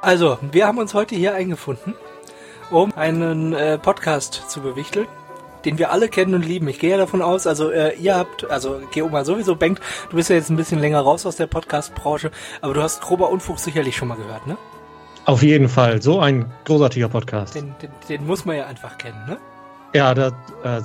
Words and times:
Also, 0.00 0.38
wir 0.52 0.66
haben 0.68 0.78
uns 0.78 0.94
heute 0.94 1.16
hier 1.16 1.34
eingefunden, 1.34 1.94
um 2.70 2.92
einen 2.94 3.52
äh, 3.52 3.78
Podcast 3.78 4.44
zu 4.48 4.60
bewichteln, 4.60 5.08
den 5.64 5.76
wir 5.78 5.90
alle 5.90 6.08
kennen 6.08 6.34
und 6.34 6.44
lieben. 6.44 6.68
Ich 6.68 6.78
gehe 6.78 6.90
ja 6.90 6.96
davon 6.96 7.20
aus, 7.20 7.48
also 7.48 7.70
äh, 7.70 7.96
ihr 7.96 8.14
habt, 8.14 8.48
also 8.48 8.80
Geoma 8.92 9.24
sowieso, 9.24 9.56
Bengt, 9.56 9.80
du 10.10 10.16
bist 10.16 10.30
ja 10.30 10.36
jetzt 10.36 10.50
ein 10.50 10.56
bisschen 10.56 10.78
länger 10.78 11.00
raus 11.00 11.26
aus 11.26 11.34
der 11.34 11.48
Podcast-Branche, 11.48 12.30
aber 12.60 12.74
du 12.74 12.82
hast 12.82 13.02
grober 13.02 13.28
Unfug 13.28 13.58
sicherlich 13.58 13.96
schon 13.96 14.06
mal 14.06 14.16
gehört, 14.16 14.46
ne? 14.46 14.56
Auf 15.24 15.42
jeden 15.42 15.68
Fall, 15.68 16.00
so 16.00 16.20
ein 16.20 16.48
großartiger 16.64 17.08
Podcast. 17.08 17.56
Den, 17.56 17.74
den, 17.82 17.90
den 18.08 18.24
muss 18.24 18.44
man 18.44 18.56
ja 18.56 18.66
einfach 18.66 18.98
kennen, 18.98 19.20
ne? 19.26 19.36
Ja, 19.94 20.14
da, 20.14 20.28
äh, 20.62 20.80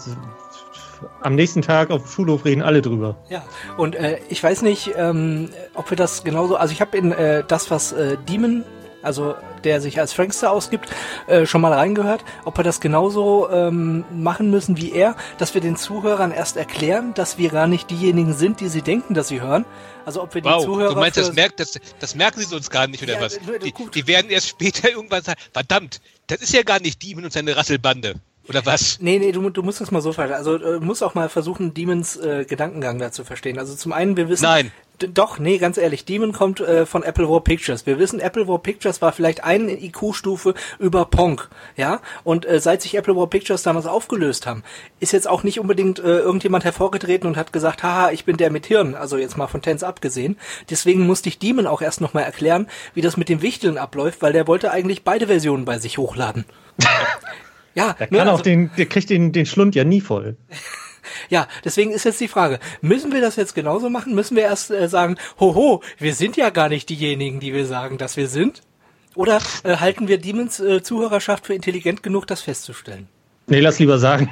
am 1.21 1.35
nächsten 1.35 1.61
Tag 1.61 1.91
auf 1.91 2.01
dem 2.01 2.09
Schulhof 2.09 2.45
reden 2.45 2.63
alle 2.63 2.81
drüber. 2.81 3.15
Ja, 3.29 3.43
und 3.77 3.93
äh, 3.93 4.17
ich 4.29 4.43
weiß 4.43 4.63
nicht, 4.63 4.95
ähm, 4.97 5.49
ob 5.75 5.91
wir 5.91 5.97
das 5.97 6.23
genauso, 6.23 6.55
also 6.55 6.71
ich 6.71 6.81
habe 6.81 6.97
in 6.97 7.11
äh, 7.11 7.43
das, 7.47 7.69
was 7.69 7.91
äh, 7.91 8.17
Demon 8.27 8.63
also 9.03 9.35
der 9.63 9.81
sich 9.81 9.99
als 9.99 10.13
Frankster 10.13 10.51
ausgibt, 10.51 10.89
äh, 11.27 11.45
schon 11.45 11.61
mal 11.61 11.73
reingehört, 11.73 12.23
ob 12.45 12.57
wir 12.57 12.63
das 12.63 12.79
genauso 12.79 13.49
ähm, 13.51 14.05
machen 14.11 14.49
müssen 14.49 14.77
wie 14.77 14.91
er, 14.91 15.15
dass 15.37 15.53
wir 15.53 15.61
den 15.61 15.75
Zuhörern 15.75 16.31
erst 16.31 16.57
erklären, 16.57 17.13
dass 17.13 17.37
wir 17.37 17.49
gar 17.49 17.67
nicht 17.67 17.89
diejenigen 17.91 18.33
sind, 18.33 18.59
die 18.59 18.69
sie 18.69 18.81
denken, 18.81 19.13
dass 19.13 19.27
sie 19.27 19.41
hören. 19.41 19.65
Also 20.05 20.21
ob 20.21 20.33
wir 20.33 20.41
die 20.41 20.49
wow, 20.49 20.63
Zuhörer. 20.63 20.93
Du 20.93 20.99
meinst, 20.99 21.17
das, 21.17 21.33
merkt, 21.33 21.59
das, 21.59 21.79
das 21.99 22.15
merken 22.15 22.41
sie 22.41 22.55
uns 22.55 22.69
gar 22.69 22.87
nicht, 22.87 23.03
oder 23.03 23.13
Ja, 23.13 23.21
was? 23.21 23.39
Die, 23.63 23.73
die 23.93 24.07
werden 24.07 24.29
erst 24.29 24.49
später 24.49 24.89
irgendwann 24.91 25.23
sagen, 25.23 25.39
verdammt, 25.51 26.01
das 26.27 26.41
ist 26.41 26.53
ja 26.53 26.63
gar 26.63 26.79
nicht 26.79 27.01
Demon 27.03 27.25
und 27.25 27.33
seine 27.33 27.55
Rasselbande. 27.55 28.15
Oder 28.49 28.65
was? 28.65 28.99
Nee, 28.99 29.19
nee, 29.19 29.31
du, 29.31 29.49
du 29.49 29.63
musst 29.63 29.79
das 29.79 29.91
mal 29.91 30.01
so 30.01 30.11
verstehen. 30.11 30.35
Also 30.35 30.55
äh, 30.55 30.79
du 30.79 30.81
musst 30.81 31.01
auch 31.01 31.15
mal 31.15 31.29
versuchen, 31.29 31.73
Demons 31.73 32.17
äh, 32.17 32.45
Gedankengang 32.45 32.99
da 32.99 33.11
zu 33.11 33.23
verstehen. 33.23 33.57
Also 33.57 33.73
zum 33.75 33.93
einen, 33.93 34.17
wir 34.17 34.27
wissen... 34.27 34.43
Nein. 34.43 34.71
Doch, 35.09 35.39
nee, 35.39 35.57
ganz 35.57 35.77
ehrlich, 35.77 36.05
Demon 36.05 36.31
kommt 36.31 36.59
äh, 36.59 36.85
von 36.85 37.03
Apple 37.03 37.29
War 37.29 37.41
Pictures. 37.41 37.85
Wir 37.85 37.99
wissen, 37.99 38.19
Apple 38.19 38.47
War 38.47 38.59
Pictures 38.59 39.01
war 39.01 39.11
vielleicht 39.11 39.43
eine 39.43 39.71
IQ-Stufe 39.71 40.53
über 40.79 41.05
Ponk, 41.05 41.49
ja? 41.75 41.99
Und 42.23 42.45
äh, 42.45 42.59
seit 42.59 42.81
sich 42.81 42.95
Apple 42.95 43.15
War 43.15 43.27
Pictures 43.27 43.63
damals 43.63 43.85
aufgelöst 43.85 44.45
haben, 44.47 44.63
ist 44.99 45.11
jetzt 45.13 45.27
auch 45.27 45.43
nicht 45.43 45.59
unbedingt 45.59 45.99
äh, 45.99 46.19
irgendjemand 46.19 46.63
hervorgetreten 46.63 47.27
und 47.27 47.37
hat 47.37 47.53
gesagt, 47.53 47.83
haha, 47.83 48.11
ich 48.11 48.25
bin 48.25 48.37
der 48.37 48.51
mit 48.51 48.65
Hirn, 48.65 48.95
also 48.95 49.17
jetzt 49.17 49.37
mal 49.37 49.47
von 49.47 49.61
Tens 49.61 49.83
abgesehen. 49.83 50.37
Deswegen 50.69 51.05
musste 51.05 51.29
ich 51.29 51.39
Demon 51.39 51.67
auch 51.67 51.81
erst 51.81 52.01
nochmal 52.01 52.23
erklären, 52.23 52.67
wie 52.93 53.01
das 53.01 53.17
mit 53.17 53.29
dem 53.29 53.41
Wichteln 53.41 53.77
abläuft, 53.77 54.21
weil 54.21 54.33
der 54.33 54.47
wollte 54.47 54.71
eigentlich 54.71 55.03
beide 55.03 55.27
Versionen 55.27 55.65
bei 55.65 55.79
sich 55.79 55.97
hochladen. 55.97 56.45
ja, 57.75 57.93
Der 57.93 58.07
ne, 58.11 58.17
kann 58.17 58.27
also- 58.27 58.39
auch 58.39 58.41
den, 58.41 58.71
der 58.77 58.85
kriegt 58.85 59.09
den, 59.09 59.31
den 59.31 59.45
Schlund 59.45 59.75
ja 59.75 59.83
nie 59.83 60.01
voll. 60.01 60.37
Ja, 61.29 61.47
deswegen 61.63 61.91
ist 61.91 62.05
jetzt 62.05 62.19
die 62.21 62.27
Frage, 62.27 62.59
müssen 62.81 63.11
wir 63.11 63.21
das 63.21 63.35
jetzt 63.35 63.55
genauso 63.55 63.89
machen? 63.89 64.15
Müssen 64.15 64.35
wir 64.35 64.43
erst 64.43 64.71
äh, 64.71 64.87
sagen, 64.87 65.17
hoho, 65.39 65.81
wir 65.97 66.13
sind 66.13 66.37
ja 66.37 66.49
gar 66.49 66.69
nicht 66.69 66.89
diejenigen, 66.89 67.39
die 67.39 67.53
wir 67.53 67.65
sagen, 67.65 67.97
dass 67.97 68.17
wir 68.17 68.27
sind? 68.27 68.61
Oder 69.15 69.39
äh, 69.63 69.77
halten 69.77 70.07
wir 70.07 70.17
Demons 70.17 70.59
äh, 70.59 70.81
Zuhörerschaft 70.81 71.45
für 71.45 71.53
intelligent 71.53 72.03
genug, 72.03 72.27
das 72.27 72.41
festzustellen? 72.41 73.07
Nee, 73.47 73.59
lass 73.59 73.79
lieber 73.79 73.99
sagen. 73.99 74.29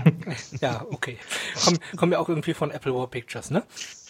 Ja, 0.61 0.85
okay. 0.89 1.17
Kommen 1.63 1.79
kommen 1.97 2.11
ja 2.13 2.19
auch 2.19 2.29
irgendwie 2.29 2.53
von 2.53 2.71
Apple 2.71 2.93
War 2.95 3.07
Pictures, 3.07 3.51
ne? 3.51 3.63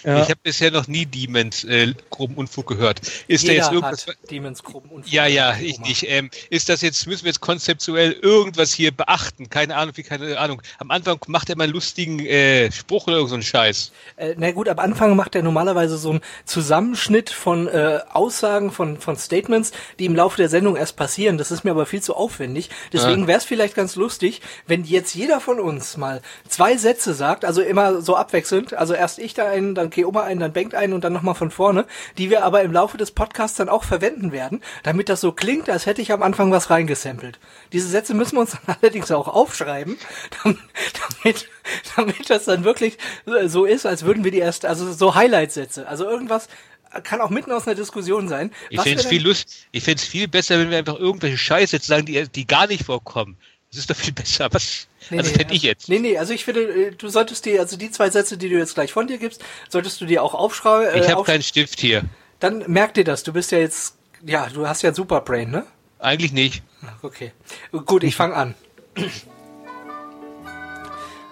Ja. 0.04 0.22
Ich 0.22 0.30
habe 0.30 0.40
bisher 0.42 0.72
noch 0.72 0.88
nie 0.88 1.06
Demons 1.06 1.64
äh, 1.64 1.94
groben 2.10 2.36
Unfug 2.36 2.68
gehört. 2.68 3.02
Ist 3.28 3.48
da 3.48 3.52
Jeder 3.52 3.64
jetzt 3.64 3.72
irgendwas... 3.72 4.06
Demons 4.30 4.64
Gruppen 4.64 4.90
und 4.90 5.12
Ja, 5.12 5.26
ja, 5.28 5.56
ich 5.62 5.80
nicht. 5.80 6.06
Ähm, 6.08 6.30
ist 6.50 6.70
das 6.70 6.82
jetzt, 6.82 7.06
müssen 7.08 7.24
wir 7.24 7.30
jetzt 7.30 7.42
konzeptuell 7.42 8.14
irgendwas 8.14 8.74
hier 8.74 8.92
beachten? 8.92 9.50
Keine 9.50 9.76
Ahnung, 9.76 9.96
wie 9.98 10.04
keine 10.04 10.38
Ahnung. 10.40 10.62
Am 10.80 10.90
Anfang 10.92 11.20
macht 11.28 11.50
er 11.50 11.58
mal 11.58 11.66
einen 11.66 11.74
lustigen 11.74 12.20
äh, 12.20 12.72
Spruch 12.72 13.08
oder 13.08 13.18
irgend 13.18 13.30
so 13.30 13.36
einen 13.36 13.44
Scheiß. 13.44 13.92
Äh, 14.16 14.36
na 14.38 14.52
gut, 14.52 14.68
am 14.70 14.80
Anfang 14.80 15.16
macht 15.16 15.36
er 15.36 15.44
normalerweise 15.44 15.98
so 15.98 16.12
einen 16.12 16.22
Zusammenschnitt 16.46 17.30
von 17.30 17.68
äh, 17.68 18.00
Aussagen, 18.12 18.72
von, 18.72 19.00
von 19.00 19.18
Statements, 19.18 19.72
die 20.00 20.06
im 20.06 20.16
Laufe 20.16 20.38
der 20.38 20.50
Sendung 20.50 20.76
erst 20.76 20.96
passieren. 20.96 21.38
Das 21.38 21.52
ist 21.52 21.64
mir 21.64 21.72
aber 21.72 21.86
viel 21.86 22.02
zu 22.02 22.16
aufwendig. 22.16 22.70
Deswegen 22.92 23.22
Ja. 23.22 23.28
wäre 23.28 23.38
es 23.38 23.46
vielleicht 23.46 23.76
ganz 23.76 23.96
lustig, 23.96 24.42
wenn 24.68 24.84
jetzt 24.84 25.14
jeder 25.14 25.40
von 25.40 25.60
uns 25.60 25.98
mal 25.98 26.22
zwei 26.48 26.78
Sätze 26.78 27.14
sagt, 27.14 27.45
also 27.45 27.61
immer 27.61 28.02
so 28.02 28.16
abwechselnd, 28.16 28.73
also 28.73 28.94
erst 28.94 29.20
ich 29.20 29.34
da 29.36 29.48
einen, 29.48 29.76
dann 29.76 29.91
Keoma 29.92 30.24
einen, 30.24 30.40
dann 30.40 30.54
Bengt 30.54 30.74
einen 30.74 30.94
und 30.94 31.04
dann 31.04 31.14
nochmal 31.14 31.36
von 31.36 31.52
vorne, 31.52 31.86
die 32.18 32.30
wir 32.30 32.44
aber 32.44 32.64
im 32.64 32.72
Laufe 32.72 32.98
des 32.98 33.12
Podcasts 33.12 33.58
dann 33.58 33.70
auch 33.70 33.84
verwenden 33.84 34.32
werden, 34.32 34.62
damit 34.84 35.10
das 35.10 35.22
so 35.22 35.32
klingt, 35.32 35.70
als 35.70 35.86
hätte 35.86 36.02
ich 36.02 36.12
am 36.12 36.24
Anfang 36.24 36.52
was 36.52 36.70
reingesampelt. 36.70 37.40
Diese 37.74 37.88
Sätze 37.88 38.14
müssen 38.14 38.36
wir 38.36 38.42
uns 38.42 38.52
dann 38.52 38.76
allerdings 38.82 39.12
auch 39.12 39.28
aufschreiben, 39.28 39.98
damit, 40.44 41.50
damit, 41.96 42.30
das 42.30 42.46
dann 42.46 42.64
wirklich 42.64 42.98
so 43.46 43.66
ist, 43.66 43.86
als 43.86 44.04
würden 44.04 44.24
wir 44.24 44.32
die 44.32 44.40
erst, 44.40 44.66
also 44.66 44.92
so 44.92 45.14
Highlight-Sätze, 45.14 45.88
also 45.88 46.06
irgendwas 46.06 46.48
kann 47.04 47.22
auch 47.22 47.30
mitten 47.30 47.52
aus 47.52 47.68
einer 47.68 47.76
Diskussion 47.76 48.28
sein. 48.28 48.52
Ich 48.70 48.82
fände 48.82 49.00
es 49.00 49.06
viel 49.06 49.23
lust, 49.23 49.68
ich 49.72 49.84
viel 49.84 50.28
besser, 50.28 50.60
wenn 50.60 50.70
wir 50.70 50.78
einfach 50.78 51.00
irgendwelche 51.00 51.38
Scheiße 51.38 51.78
jetzt 51.78 51.88
sagen, 51.88 52.06
die, 52.06 52.28
die 52.28 52.46
gar 52.46 52.68
nicht 52.68 52.84
vorkommen. 52.84 53.38
Das 53.71 53.80
ist 53.80 53.89
doch 53.89 53.95
viel 53.95 54.11
besser. 54.14 54.49
Was? 54.52 54.87
Nee, 55.09 55.20
also 55.20 55.32
nee, 55.32 55.37
fände 55.37 55.54
ich 55.54 55.61
jetzt. 55.64 55.87
Nee, 55.87 55.99
nee, 55.99 56.17
also 56.17 56.33
ich 56.33 56.43
finde, 56.43 56.61
äh, 56.61 56.92
du 56.92 57.08
solltest 57.08 57.45
dir, 57.45 57.61
also 57.61 57.77
die 57.77 57.89
zwei 57.89 58.09
Sätze, 58.09 58.37
die 58.37 58.49
du 58.49 58.58
jetzt 58.58 58.73
gleich 58.76 58.92
von 58.92 59.08
dir 59.08 59.17
gibst, 59.17 59.42
solltest 59.70 60.02
du 60.02 60.05
dir 60.05 60.21
auch 60.23 60.33
aufschreiben. 60.33 60.99
Ich 61.02 61.08
Äh, 61.08 61.11
habe 61.11 61.21
aufsch- 61.21 61.26
keinen 61.27 61.42
Stift 61.43 61.80
hier. 61.80 62.04
Dann 62.39 62.65
merk 62.67 62.93
dir 62.95 63.05
das, 63.05 63.23
du 63.23 63.31
bist 63.31 63.52
ja 63.52 63.60
jetzt, 63.60 63.95
ja, 64.26 64.48
du 64.48 64.67
hast 64.67 64.81
ja 64.81 64.89
ein 64.89 64.95
Superbrain, 64.95 65.49
ne? 65.52 65.65
Eigentlich 65.99 66.33
nicht. 66.33 66.64
Okay. 67.02 67.31
Gut, 67.86 68.04
ich 68.04 68.15
fange 68.15 68.36
an. 68.36 68.55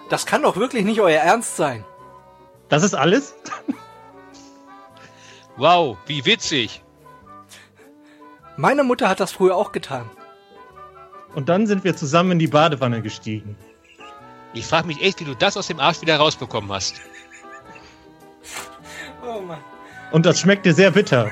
Das 0.08 0.24
kann 0.24 0.42
doch 0.42 0.56
wirklich 0.56 0.84
nicht 0.84 1.00
euer 1.00 1.20
Ernst 1.20 1.56
sein. 1.56 1.84
Das 2.70 2.82
ist 2.82 2.94
alles? 2.94 3.34
Wow, 5.56 5.98
wie 6.06 6.24
witzig. 6.24 6.82
Meine 8.56 8.82
Mutter 8.84 9.08
hat 9.08 9.20
das 9.20 9.32
früher 9.32 9.56
auch 9.56 9.72
getan. 9.72 10.08
Und 11.34 11.48
dann 11.48 11.66
sind 11.66 11.84
wir 11.84 11.96
zusammen 11.96 12.32
in 12.32 12.38
die 12.38 12.48
Badewanne 12.48 13.02
gestiegen. 13.02 13.56
Ich 14.52 14.66
frage 14.66 14.86
mich 14.86 15.00
echt, 15.00 15.20
wie 15.20 15.24
du 15.24 15.34
das 15.34 15.56
aus 15.56 15.68
dem 15.68 15.78
Arsch 15.78 16.00
wieder 16.00 16.16
rausbekommen 16.16 16.72
hast. 16.72 17.00
Oh 19.24 19.40
Mann. 19.40 19.60
Und 20.10 20.26
das 20.26 20.40
schmeckte 20.40 20.74
sehr 20.74 20.90
bitter. 20.90 21.30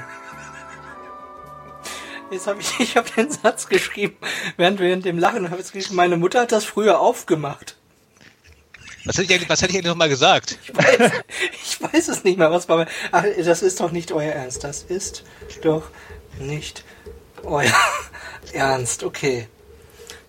Jetzt 2.30 2.46
habe 2.46 2.60
ich, 2.60 2.68
ich 2.80 2.96
habe 2.96 3.10
den 3.10 3.30
Satz 3.30 3.68
geschrieben, 3.68 4.16
während 4.56 4.78
wir 4.80 4.92
in 4.92 5.02
dem 5.02 5.18
Lachen 5.18 5.50
habe 5.50 5.60
ich 5.60 5.72
geschrieben, 5.72 5.96
meine 5.96 6.16
Mutter 6.16 6.42
hat 6.42 6.52
das 6.52 6.64
früher 6.64 7.00
aufgemacht. 7.00 7.76
Was 9.04 9.16
hätte 9.16 9.24
ich 9.24 9.34
eigentlich, 9.34 9.48
was 9.48 9.62
hätte 9.62 9.70
ich 9.70 9.78
eigentlich 9.78 9.90
nochmal 9.90 10.08
gesagt? 10.08 10.58
Ich 10.62 10.76
weiß, 10.76 11.12
ich 11.64 11.82
weiß 11.82 12.08
es 12.08 12.24
nicht 12.24 12.38
mehr, 12.38 12.50
was 12.50 12.68
war. 12.68 12.86
Ach, 13.10 13.24
das 13.42 13.62
ist 13.62 13.80
doch 13.80 13.90
nicht 13.90 14.12
euer 14.12 14.32
Ernst. 14.32 14.64
Das 14.64 14.82
ist 14.82 15.24
doch 15.62 15.84
nicht 16.38 16.84
euer 17.42 17.72
Ernst. 18.52 19.02
Okay. 19.02 19.48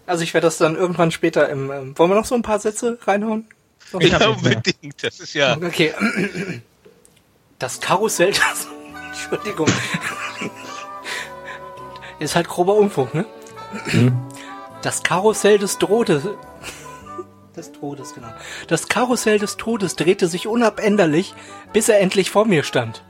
Also 0.10 0.24
ich 0.24 0.34
werde 0.34 0.48
das 0.48 0.58
dann 0.58 0.76
irgendwann 0.76 1.12
später 1.12 1.48
im. 1.50 1.70
Ähm, 1.72 1.98
wollen 1.98 2.10
wir 2.10 2.16
noch 2.16 2.26
so 2.26 2.34
ein 2.34 2.42
paar 2.42 2.58
Sätze 2.60 2.98
reinhauen? 3.04 3.48
Noch 3.92 4.02
Ja, 4.02 4.18
mehr. 4.18 4.32
unbedingt. 4.32 5.04
Das 5.04 5.20
ist 5.20 5.36
ja. 5.36 5.56
Okay. 5.56 5.94
Das 7.60 7.82
Karussell. 7.82 8.32
Das, 8.32 8.68
Entschuldigung. 9.10 9.68
Ist 12.20 12.36
halt 12.36 12.48
grober 12.48 12.76
Unfug, 12.76 13.14
ne? 13.14 13.26
Das 14.82 15.04
Karussell 15.04 15.60
des 15.60 15.78
Todes. 15.78 16.24
Des 17.58 17.74
Todes, 17.74 18.16
genau. 18.16 18.30
Das 18.68 18.88
Karussell 18.88 19.40
des 19.40 19.58
Todes 19.58 19.98
drehte 19.98 20.28
sich 20.28 20.48
unabänderlich, 20.48 21.34
bis 21.74 21.90
er 21.90 22.00
endlich 22.00 22.32
vor 22.32 22.46
mir 22.46 22.64
stand. 22.64 23.04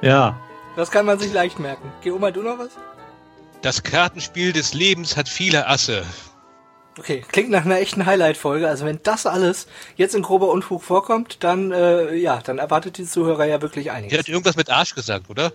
Ja. 0.00 0.40
Das 0.76 0.90
kann 0.90 1.04
man 1.04 1.18
sich 1.18 1.32
leicht 1.34 1.58
merken. 1.58 1.92
Geh 2.00 2.12
Oma, 2.12 2.30
du 2.30 2.40
noch 2.42 2.58
was? 2.58 2.70
Das 3.62 3.82
Kartenspiel 3.82 4.52
des 4.52 4.74
Lebens 4.74 5.16
hat 5.16 5.28
viele 5.28 5.68
Asse. 5.68 6.02
Okay, 6.98 7.24
klingt 7.26 7.48
nach 7.50 7.64
einer 7.64 7.78
echten 7.78 8.04
Highlight-Folge. 8.04 8.68
Also 8.68 8.84
wenn 8.84 9.00
das 9.02 9.24
alles 9.24 9.66
jetzt 9.96 10.14
in 10.14 10.22
grober 10.22 10.50
Unfug 10.50 10.82
vorkommt, 10.82 11.42
dann, 11.42 11.72
äh, 11.72 12.14
ja, 12.14 12.40
dann 12.42 12.58
erwartet 12.58 12.98
die 12.98 13.04
Zuhörer 13.06 13.46
ja 13.46 13.62
wirklich 13.62 13.84
Die 13.84 13.90
einiges. 13.90 14.18
hat 14.18 14.28
irgendwas 14.28 14.56
mit 14.56 14.68
Arsch 14.68 14.94
gesagt, 14.94 15.30
oder? 15.30 15.52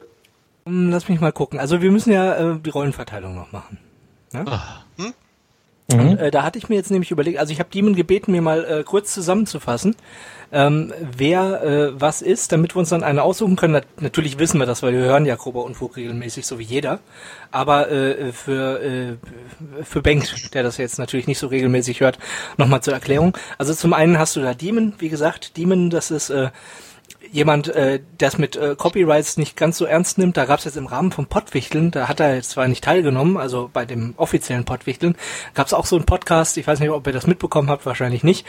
Hm, 0.66 0.90
Lass 0.90 1.08
mich 1.10 1.20
mal 1.20 1.32
gucken. 1.32 1.60
Also 1.60 1.82
wir 1.82 1.92
müssen 1.92 2.12
ja 2.12 2.54
äh, 2.54 2.60
die 2.60 2.70
Rollenverteilung 2.72 3.36
noch 3.36 3.52
machen. 3.52 3.78
Ah, 4.34 4.82
Hm? 5.92 6.00
Und, 6.00 6.20
äh, 6.20 6.32
da 6.32 6.44
hatte 6.44 6.58
ich 6.58 6.68
mir 6.68 6.76
jetzt 6.76 6.92
nämlich 6.92 7.12
überlegt, 7.12 7.40
also 7.40 7.54
ich 7.54 7.60
habe 7.60 7.70
Demon 7.74 7.96
gebeten, 7.96 8.32
mir 8.32 8.42
mal 8.42 8.66
äh, 8.66 8.84
kurz 8.84 9.14
zusammenzufassen, 9.14 9.96
ähm, 10.52 10.94
wer 11.16 11.64
äh, 11.64 12.02
was 12.02 12.22
ist, 12.22 12.52
damit 12.52 12.76
wir 12.76 12.80
uns 12.80 12.90
dann 12.90 13.04
eine 13.04 13.24
aussuchen 13.24 13.56
können. 13.56 13.74
Na, 13.74 13.82
natürlich 14.02 14.38
wissen 14.40 14.60
wir 14.60 14.66
das, 14.66 14.84
weil 14.84 14.94
wir 14.94 15.02
hören 15.02 15.26
ja 15.26 15.36
grober 15.36 15.64
Unfug 15.64 15.96
regelmäßig, 15.96 16.46
so 16.46 16.60
wie 16.60 16.64
jeder. 16.64 17.00
Aber 17.52 17.90
äh, 17.90 18.32
für, 18.34 18.82
äh, 18.82 19.16
für 19.84 20.02
Bengt, 20.02 20.54
der 20.54 20.64
das 20.64 20.78
jetzt 20.78 21.00
natürlich 21.00 21.28
nicht 21.28 21.40
so 21.40 21.48
regelmäßig 21.48 22.02
hört, 22.02 22.20
nochmal 22.58 22.82
zur 22.82 22.94
Erklärung. 22.94 23.38
Also 23.58 23.74
zum 23.74 23.94
einen 23.94 24.20
hast 24.20 24.36
du 24.36 24.42
da 24.42 24.54
Demon, 24.54 24.94
wie 25.00 25.10
gesagt, 25.10 25.58
Demon, 25.58 25.90
das 25.90 26.12
ist 26.12 26.30
äh, 26.30 26.50
jemand, 27.32 27.68
äh, 27.68 28.00
der 28.20 28.28
es 28.28 28.38
mit 28.38 28.56
äh, 28.56 28.76
Copyrights 28.76 29.38
nicht 29.38 29.56
ganz 29.56 29.78
so 29.78 29.86
ernst 29.86 30.18
nimmt, 30.18 30.38
da 30.38 30.46
gab 30.46 30.60
es 30.60 30.66
jetzt 30.66 30.78
im 30.78 30.86
Rahmen 30.86 31.12
vom 31.12 31.28
Pottwichteln, 31.28 31.92
da 31.92 32.08
hat 32.08 32.20
er 32.20 32.36
jetzt 32.36 32.52
zwar 32.52 32.68
nicht 32.68 32.84
teilgenommen, 32.84 33.38
also 33.38 33.70
bei 33.72 33.86
dem 33.86 34.14
offiziellen 34.18 34.66
Pottwichteln, 34.66 35.16
gab 35.54 35.68
es 35.68 35.74
auch 35.74 35.86
so 35.86 35.96
einen 35.96 36.06
Podcast, 36.06 36.58
ich 36.58 36.68
weiß 36.68 36.80
nicht, 36.80 36.90
ob 36.90 37.06
ihr 37.08 37.14
das 37.14 37.28
mitbekommen 37.28 37.70
habt, 37.70 37.86
wahrscheinlich 37.86 38.24
nicht. 38.24 38.46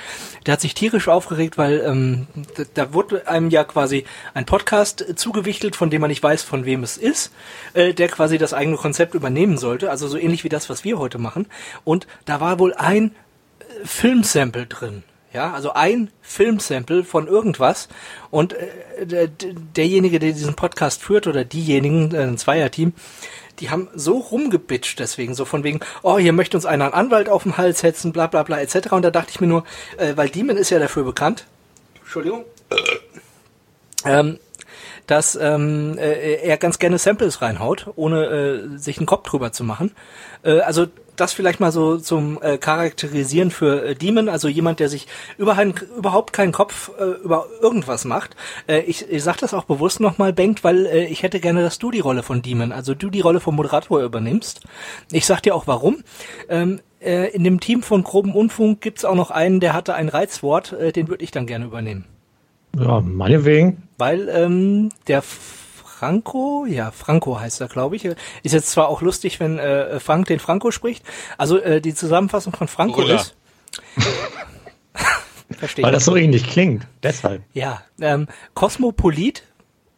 Der 0.46 0.52
hat 0.52 0.60
sich 0.60 0.74
tierisch 0.74 1.08
aufgeregt, 1.08 1.58
weil 1.58 1.80
ähm, 1.86 2.26
da, 2.56 2.64
da 2.74 2.94
wurde 2.94 3.26
einem 3.28 3.50
ja 3.50 3.64
quasi 3.64 4.04
ein 4.34 4.46
Podcast 4.46 5.04
zugewichtelt, 5.16 5.76
von 5.76 5.90
dem 5.90 6.00
man 6.00 6.08
nicht 6.08 6.22
weiß, 6.22 6.42
von 6.42 6.64
wem 6.64 6.82
es 6.82 6.96
ist, 6.96 7.32
äh, 7.74 7.94
der 7.94 8.08
quasi 8.08 8.38
das 8.38 8.54
eigene 8.54 8.76
Konzept 8.76 9.14
übernehmen 9.14 9.58
sollte, 9.58 9.90
also 9.90 10.08
so 10.08 10.18
ähnlich 10.18 10.44
wie 10.44 10.48
das, 10.48 10.68
was 10.68 10.84
wir 10.84 10.98
heute 10.98 11.18
machen. 11.18 11.46
Und 11.84 12.06
da 12.24 12.40
war 12.40 12.58
wohl 12.58 12.74
ein 12.74 13.12
äh, 13.60 13.64
Filmsample 13.84 14.66
drin. 14.66 15.02
Ja, 15.32 15.52
also 15.52 15.74
ein 15.74 16.10
Filmsample 16.22 17.04
von 17.04 17.26
irgendwas 17.26 17.88
und 18.30 18.54
äh, 18.54 19.06
der, 19.06 19.28
derjenige, 19.28 20.18
der 20.18 20.32
diesen 20.32 20.54
Podcast 20.54 21.02
führt 21.02 21.26
oder 21.26 21.44
diejenigen, 21.44 22.14
äh, 22.14 22.22
ein 22.22 22.38
Zweierteam, 22.38 22.94
die 23.60 23.68
haben 23.68 23.88
so 23.94 24.18
rumgebitcht 24.18 24.98
deswegen, 24.98 25.34
so 25.34 25.44
von 25.44 25.64
wegen, 25.64 25.80
oh, 26.02 26.18
hier 26.18 26.32
möchte 26.32 26.56
uns 26.56 26.64
einer 26.64 26.86
einen 26.86 26.94
Anwalt 26.94 27.28
auf 27.28 27.42
den 27.42 27.58
Hals 27.58 27.80
setzen, 27.80 28.12
bla 28.12 28.26
bla 28.26 28.42
bla 28.42 28.60
etc. 28.60 28.92
Und 28.92 29.02
da 29.02 29.10
dachte 29.10 29.30
ich 29.30 29.40
mir 29.40 29.48
nur, 29.48 29.64
äh, 29.98 30.16
weil 30.16 30.30
Demon 30.30 30.56
ist 30.56 30.70
ja 30.70 30.78
dafür 30.78 31.04
bekannt, 31.04 31.44
Entschuldigung, 32.00 32.46
ähm, 34.06 34.38
dass 35.06 35.36
ähm, 35.36 35.98
äh, 35.98 36.36
er 36.36 36.56
ganz 36.56 36.78
gerne 36.78 36.96
Samples 36.98 37.42
reinhaut, 37.42 37.88
ohne 37.96 38.24
äh, 38.26 38.78
sich 38.78 38.98
einen 38.98 39.06
Kopf 39.06 39.28
drüber 39.28 39.52
zu 39.52 39.64
machen. 39.64 39.94
Äh, 40.42 40.60
also 40.60 40.86
das 41.20 41.32
vielleicht 41.32 41.60
mal 41.60 41.72
so 41.72 41.98
zum 41.98 42.40
äh, 42.42 42.58
Charakterisieren 42.58 43.50
für 43.50 43.84
äh, 43.84 43.94
Demon, 43.94 44.28
also 44.28 44.48
jemand, 44.48 44.80
der 44.80 44.88
sich 44.88 45.06
überhaupt, 45.36 45.84
überhaupt 45.96 46.32
keinen 46.32 46.52
Kopf 46.52 46.90
äh, 46.98 47.22
über 47.22 47.46
irgendwas 47.60 48.04
macht. 48.04 48.36
Äh, 48.66 48.80
ich 48.80 49.10
ich 49.10 49.22
sage 49.22 49.38
das 49.40 49.54
auch 49.54 49.64
bewusst 49.64 50.00
nochmal, 50.00 50.32
Bengt, 50.32 50.64
weil 50.64 50.86
äh, 50.86 51.06
ich 51.06 51.22
hätte 51.22 51.40
gerne, 51.40 51.62
dass 51.62 51.78
du 51.78 51.90
die 51.90 52.00
Rolle 52.00 52.22
von 52.22 52.42
Demon, 52.42 52.72
also 52.72 52.94
du 52.94 53.10
die 53.10 53.20
Rolle 53.20 53.40
vom 53.40 53.56
Moderator 53.56 54.02
übernimmst. 54.02 54.60
Ich 55.12 55.26
sag 55.26 55.42
dir 55.42 55.54
auch 55.54 55.66
warum. 55.66 56.04
Ähm, 56.48 56.80
äh, 57.00 57.30
in 57.30 57.44
dem 57.44 57.60
Team 57.60 57.82
von 57.82 58.02
Groben 58.02 58.34
Unfunk 58.34 58.80
gibt's 58.80 59.04
auch 59.04 59.14
noch 59.14 59.30
einen, 59.30 59.60
der 59.60 59.72
hatte 59.72 59.94
ein 59.94 60.08
Reizwort, 60.08 60.72
äh, 60.72 60.92
den 60.92 61.08
würde 61.08 61.24
ich 61.24 61.30
dann 61.30 61.46
gerne 61.46 61.64
übernehmen. 61.64 62.04
Ja, 62.76 63.00
meinetwegen. 63.00 63.88
Weil 63.96 64.28
ähm, 64.28 64.90
der 65.06 65.22
Franco, 65.98 66.64
ja, 66.64 66.92
Franco 66.92 67.40
heißt 67.40 67.60
er, 67.60 67.66
glaube 67.66 67.96
ich. 67.96 68.04
Ist 68.04 68.18
jetzt 68.44 68.70
zwar 68.70 68.88
auch 68.88 69.02
lustig, 69.02 69.40
wenn 69.40 69.58
äh, 69.58 69.98
Frank 69.98 70.28
den 70.28 70.38
Franco 70.38 70.70
spricht. 70.70 71.04
Also 71.38 71.58
äh, 71.58 71.80
die 71.80 71.92
Zusammenfassung 71.92 72.52
von 72.54 72.68
Franco 72.68 73.02
Oder. 73.02 73.16
ist. 73.16 73.34
Verstehe. 75.58 75.84
Weil 75.84 75.90
das 75.90 76.04
so 76.04 76.14
ähnlich 76.14 76.46
klingt. 76.46 76.86
Deshalb. 77.02 77.42
Ja, 77.52 77.82
ähm, 78.00 78.28
Kosmopolit 78.54 79.42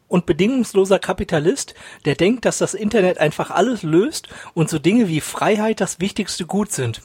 und 0.09 0.25
bedingungsloser 0.25 0.99
Kapitalist, 0.99 1.75
der 2.07 2.15
denkt, 2.15 2.47
dass 2.47 2.57
das 2.57 2.73
Internet 2.73 3.19
einfach 3.19 3.51
alles 3.51 3.83
löst 3.83 4.29
und 4.55 4.71
so 4.71 4.79
Dinge 4.79 5.07
wie 5.07 5.21
Freiheit 5.21 5.83
das 5.83 6.01
wichtigste 6.01 6.47
Gut 6.47 6.73
sind. 6.73 7.03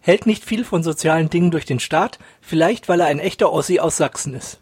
Hält 0.00 0.26
nicht 0.26 0.44
viel 0.44 0.64
von 0.64 0.82
sozialen 0.82 1.30
Dingen 1.30 1.52
durch 1.52 1.64
den 1.64 1.78
Staat, 1.78 2.18
vielleicht 2.40 2.88
weil 2.88 2.98
er 2.98 3.06
ein 3.06 3.20
echter 3.20 3.52
Ossi 3.52 3.78
aus 3.78 3.96
Sachsen 3.96 4.34
ist. 4.34 4.58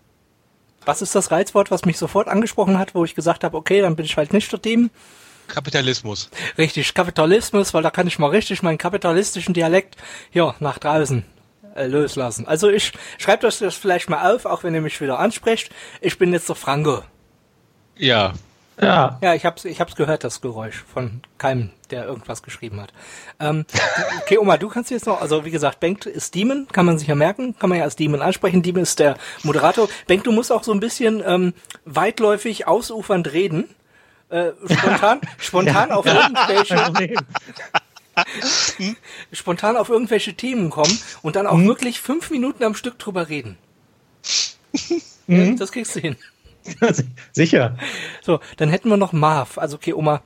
Was 0.84 1.02
ist 1.02 1.14
das 1.14 1.30
Reizwort, 1.30 1.70
was 1.70 1.84
mich 1.84 1.98
sofort 1.98 2.28
angesprochen 2.28 2.78
hat, 2.78 2.94
wo 2.94 3.04
ich 3.04 3.14
gesagt 3.14 3.44
habe, 3.44 3.56
okay, 3.56 3.80
dann 3.80 3.96
bin 3.96 4.04
ich 4.04 4.16
halt 4.16 4.32
nicht 4.32 4.52
dort 4.52 4.64
dem. 4.64 4.90
Kapitalismus. 5.48 6.30
Richtig, 6.56 6.94
Kapitalismus, 6.94 7.74
weil 7.74 7.82
da 7.82 7.90
kann 7.90 8.06
ich 8.06 8.18
mal 8.18 8.30
richtig 8.30 8.62
meinen 8.62 8.78
kapitalistischen 8.78 9.54
Dialekt 9.54 9.96
hier 10.30 10.54
nach 10.60 10.78
draußen 10.78 11.24
äh, 11.74 11.86
loslassen. 11.86 12.46
Also 12.46 12.70
ich 12.70 12.92
schreibt 13.18 13.44
euch 13.44 13.58
das 13.58 13.74
vielleicht 13.74 14.08
mal 14.08 14.34
auf, 14.34 14.46
auch 14.46 14.62
wenn 14.64 14.74
ihr 14.74 14.80
mich 14.80 15.00
wieder 15.00 15.18
ansprecht. 15.18 15.70
Ich 16.00 16.18
bin 16.18 16.32
jetzt 16.32 16.48
der 16.48 16.56
Franco. 16.56 17.02
Ja. 17.96 18.32
Ja. 18.80 19.18
Ja, 19.22 19.34
ich 19.34 19.44
hab's, 19.44 19.64
ich 19.64 19.80
hab's 19.80 19.94
gehört, 19.94 20.24
das 20.24 20.40
Geräusch 20.40 20.84
von 20.92 21.20
keinem, 21.38 21.70
der 21.90 22.06
irgendwas 22.06 22.42
geschrieben 22.42 22.80
hat. 22.80 22.92
Ähm, 23.38 23.66
okay, 24.22 24.38
Oma, 24.38 24.56
du 24.56 24.68
kannst 24.68 24.90
jetzt 24.90 25.06
noch, 25.06 25.20
also 25.20 25.44
wie 25.44 25.50
gesagt, 25.50 25.80
Bengt 25.80 26.06
ist 26.06 26.34
Demon, 26.34 26.66
kann 26.72 26.86
man 26.86 26.98
sich 26.98 27.08
ja 27.08 27.14
merken, 27.14 27.56
kann 27.58 27.70
man 27.70 27.78
ja 27.78 27.84
als 27.84 27.96
Demon 27.96 28.22
ansprechen. 28.22 28.62
Demon 28.62 28.82
ist 28.82 28.98
der 28.98 29.16
Moderator. 29.42 29.88
Bengt, 30.06 30.26
du 30.26 30.32
musst 30.32 30.50
auch 30.50 30.64
so 30.64 30.72
ein 30.72 30.80
bisschen 30.80 31.22
ähm, 31.24 31.54
weitläufig 31.84 32.66
ausufernd 32.66 33.32
reden. 33.32 33.68
Äh, 34.28 34.52
spontan, 34.68 35.20
spontan 35.38 35.92
auf 35.92 36.06
irgendwelche, 36.06 37.14
spontan 39.32 39.76
auf 39.76 39.88
irgendwelche 39.88 40.34
Themen 40.34 40.70
kommen 40.70 40.98
und 41.22 41.36
dann 41.36 41.46
auch 41.46 41.58
wirklich 41.58 42.00
fünf 42.00 42.30
Minuten 42.30 42.64
am 42.64 42.74
Stück 42.74 42.98
drüber 42.98 43.28
reden. 43.28 43.56
Ja, 45.26 45.50
das 45.52 45.70
kriegst 45.72 45.94
du 45.94 46.00
hin. 46.00 46.16
Sicher. 47.32 47.76
So, 48.22 48.40
dann 48.56 48.68
hätten 48.68 48.88
wir 48.88 48.96
noch 48.96 49.12
Marv. 49.12 49.58
Also 49.58 49.76
okay, 49.76 49.92
Oma. 49.92 50.22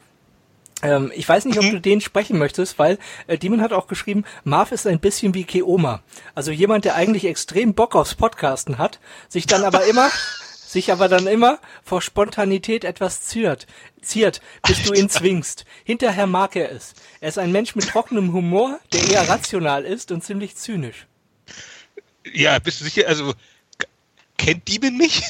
Ähm, 0.82 1.11
ich 1.14 1.29
weiß 1.29 1.44
nicht, 1.46 1.58
ob 1.58 1.69
du 1.69 1.81
den 1.81 2.00
sprechen 2.00 2.38
möchtest, 2.38 2.79
weil 2.79 2.99
äh, 3.26 3.37
Demon 3.37 3.61
hat 3.61 3.73
auch 3.73 3.88
geschrieben, 3.88 4.25
Marv 4.44 4.70
ist 4.70 4.87
ein 4.87 5.00
bisschen 5.00 5.35
wie 5.35 5.44
Keoma. 5.44 6.02
Also 6.35 6.52
jemand, 6.52 6.85
der 6.85 6.94
eigentlich 6.94 7.25
extrem 7.25 7.75
Bock 7.75 7.96
aufs 7.96 8.14
Podcasten 8.14 8.79
hat, 8.79 9.00
sich 9.29 9.46
dann 9.46 9.64
aber 9.64 9.87
immer, 9.87 10.08
sich 10.67 10.93
aber 10.93 11.08
dann 11.08 11.26
immer 11.26 11.58
vor 11.82 12.00
Spontanität 12.00 12.84
etwas 12.84 13.23
ziert, 13.23 13.67
ziert, 14.02 14.41
bis 14.67 14.84
du 14.84 14.93
ihn 14.93 15.08
zwingst. 15.08 15.64
Hinterher 15.82 16.29
mag 16.29 16.55
er 16.55 16.70
es. 16.70 16.94
Er 17.20 17.31
ist 17.31 17.38
ein 17.38 17.50
Mensch 17.50 17.75
mit 17.75 17.88
trockenem 17.88 18.32
Humor, 18.32 18.79
der 18.93 19.11
eher 19.11 19.29
rational 19.29 19.84
ist 19.84 20.12
und 20.12 20.23
ziemlich 20.23 20.55
zynisch. 20.55 21.06
Ja, 22.32 22.58
bist 22.61 22.81
du 22.81 22.84
sicher, 22.84 23.08
also 23.08 23.34
kennt 24.37 24.69
Demon 24.69 24.96
mich? 24.96 25.23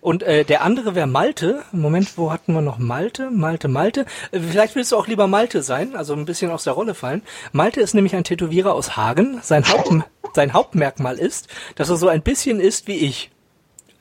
Und 0.00 0.22
äh, 0.22 0.44
der 0.44 0.62
andere 0.62 0.94
wäre 0.94 1.06
Malte. 1.06 1.62
Moment, 1.72 2.16
wo 2.16 2.32
hatten 2.32 2.52
wir 2.52 2.60
noch 2.60 2.78
Malte? 2.78 3.30
Malte, 3.30 3.68
Malte. 3.68 4.06
Äh, 4.30 4.40
vielleicht 4.40 4.74
willst 4.74 4.92
du 4.92 4.96
auch 4.96 5.06
lieber 5.06 5.26
Malte 5.26 5.62
sein, 5.62 5.96
also 5.96 6.14
ein 6.14 6.24
bisschen 6.24 6.50
aus 6.50 6.64
der 6.64 6.74
Rolle 6.74 6.94
fallen. 6.94 7.22
Malte 7.52 7.80
ist 7.80 7.94
nämlich 7.94 8.14
ein 8.14 8.24
Tätowierer 8.24 8.74
aus 8.74 8.96
Hagen. 8.96 9.40
Sein, 9.42 9.68
Haupt, 9.68 9.92
sein 10.34 10.52
Hauptmerkmal 10.52 11.18
ist, 11.18 11.48
dass 11.76 11.88
er 11.88 11.96
so 11.96 12.08
ein 12.08 12.22
bisschen 12.22 12.60
ist 12.60 12.86
wie 12.86 12.96
ich. 12.96 13.30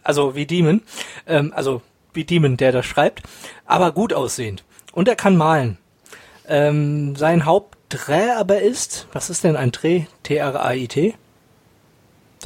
Also 0.03 0.35
wie 0.35 0.45
Demon. 0.45 0.81
Ähm, 1.27 1.53
also 1.55 1.81
wie 2.13 2.23
Demon, 2.23 2.57
der 2.57 2.71
das 2.71 2.85
schreibt. 2.85 3.23
Aber 3.65 3.91
gut 3.91 4.13
aussehend. 4.13 4.63
Und 4.93 5.07
er 5.07 5.15
kann 5.15 5.37
malen. 5.37 5.77
Ähm, 6.47 7.15
sein 7.15 7.45
Hauptdreh 7.45 8.31
aber 8.31 8.61
ist, 8.61 9.07
was 9.11 9.29
ist 9.29 9.43
denn 9.43 9.55
ein 9.55 9.71
Dreh? 9.71 10.05
T-R-A-I-T? 10.23 11.15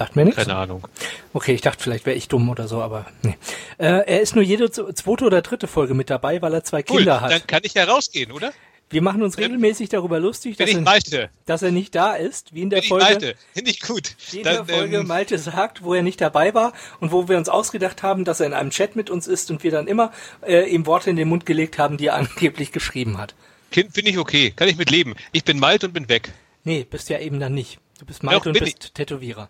Sagt 0.01 0.15
mir 0.15 0.25
nichts. 0.25 0.43
Keine 0.43 0.55
Ahnung. 0.55 0.87
Okay, 1.31 1.53
ich 1.53 1.61
dachte, 1.61 1.83
vielleicht 1.83 2.07
wäre 2.07 2.17
ich 2.17 2.27
dumm 2.27 2.49
oder 2.49 2.67
so, 2.67 2.81
aber 2.81 3.05
nee. 3.21 3.37
Äh, 3.77 3.85
er 4.07 4.21
ist 4.21 4.33
nur 4.33 4.43
jede 4.43 4.71
zweite 4.71 5.25
oder 5.25 5.43
dritte 5.43 5.67
Folge 5.67 5.93
mit 5.93 6.09
dabei, 6.09 6.41
weil 6.41 6.55
er 6.55 6.63
zwei 6.63 6.83
Cool, 6.89 6.97
Kinder 6.97 7.21
hat. 7.21 7.31
dann 7.31 7.45
kann 7.45 7.61
ich 7.63 7.75
ja 7.75 7.83
rausgehen, 7.83 8.31
oder? 8.31 8.51
Wir 8.89 9.03
machen 9.03 9.21
uns 9.21 9.37
regelmäßig 9.37 9.89
darüber 9.89 10.19
lustig, 10.19 10.57
dass 10.57 10.69
ich 10.71 10.77
er, 11.13 11.29
dass 11.45 11.61
er 11.61 11.71
nicht 11.71 11.93
da 11.93 12.15
ist, 12.15 12.55
wie 12.55 12.63
in 12.63 12.71
der 12.71 12.77
Bin 12.77 12.83
ich 12.83 12.89
Folge, 12.89 13.05
Malte. 13.05 13.35
Finde 13.53 13.69
ich 13.69 13.79
gut. 13.79 14.15
wie 14.31 14.37
in 14.37 14.43
der 14.43 14.65
Folge 14.65 14.97
ähm, 14.97 15.07
Malte 15.07 15.37
sagt, 15.37 15.83
wo 15.83 15.93
er 15.93 16.01
nicht 16.01 16.19
dabei 16.19 16.55
war 16.55 16.73
und 16.99 17.11
wo 17.11 17.29
wir 17.29 17.37
uns 17.37 17.47
ausgedacht 17.47 18.01
haben, 18.01 18.25
dass 18.25 18.39
er 18.39 18.47
in 18.47 18.53
einem 18.53 18.71
Chat 18.71 18.95
mit 18.95 19.11
uns 19.11 19.27
ist 19.27 19.51
und 19.51 19.63
wir 19.63 19.69
dann 19.69 19.85
immer 19.85 20.11
äh, 20.41 20.67
ihm 20.67 20.87
Worte 20.87 21.11
in 21.11 21.15
den 21.15 21.29
Mund 21.29 21.45
gelegt 21.45 21.77
haben, 21.77 21.97
die 21.97 22.07
er 22.07 22.15
angeblich 22.15 22.71
geschrieben 22.71 23.19
hat. 23.19 23.35
Kind 23.69 23.93
finde 23.93 24.09
ich 24.09 24.17
okay. 24.17 24.51
Kann 24.55 24.67
ich 24.67 24.77
mit 24.77 24.89
leben. 24.89 25.13
Ich 25.31 25.43
bin 25.43 25.59
Malte 25.59 25.85
und 25.85 25.93
bin 25.93 26.09
weg. 26.09 26.33
Nee, 26.63 26.85
bist 26.89 27.09
ja 27.09 27.19
eben 27.19 27.39
dann 27.39 27.53
nicht. 27.53 27.79
Du 27.99 28.05
bist 28.07 28.23
Malte 28.23 28.51
Doch, 28.51 28.59
und 28.59 28.59
bist 28.59 28.95
Tätowierer. 28.95 29.49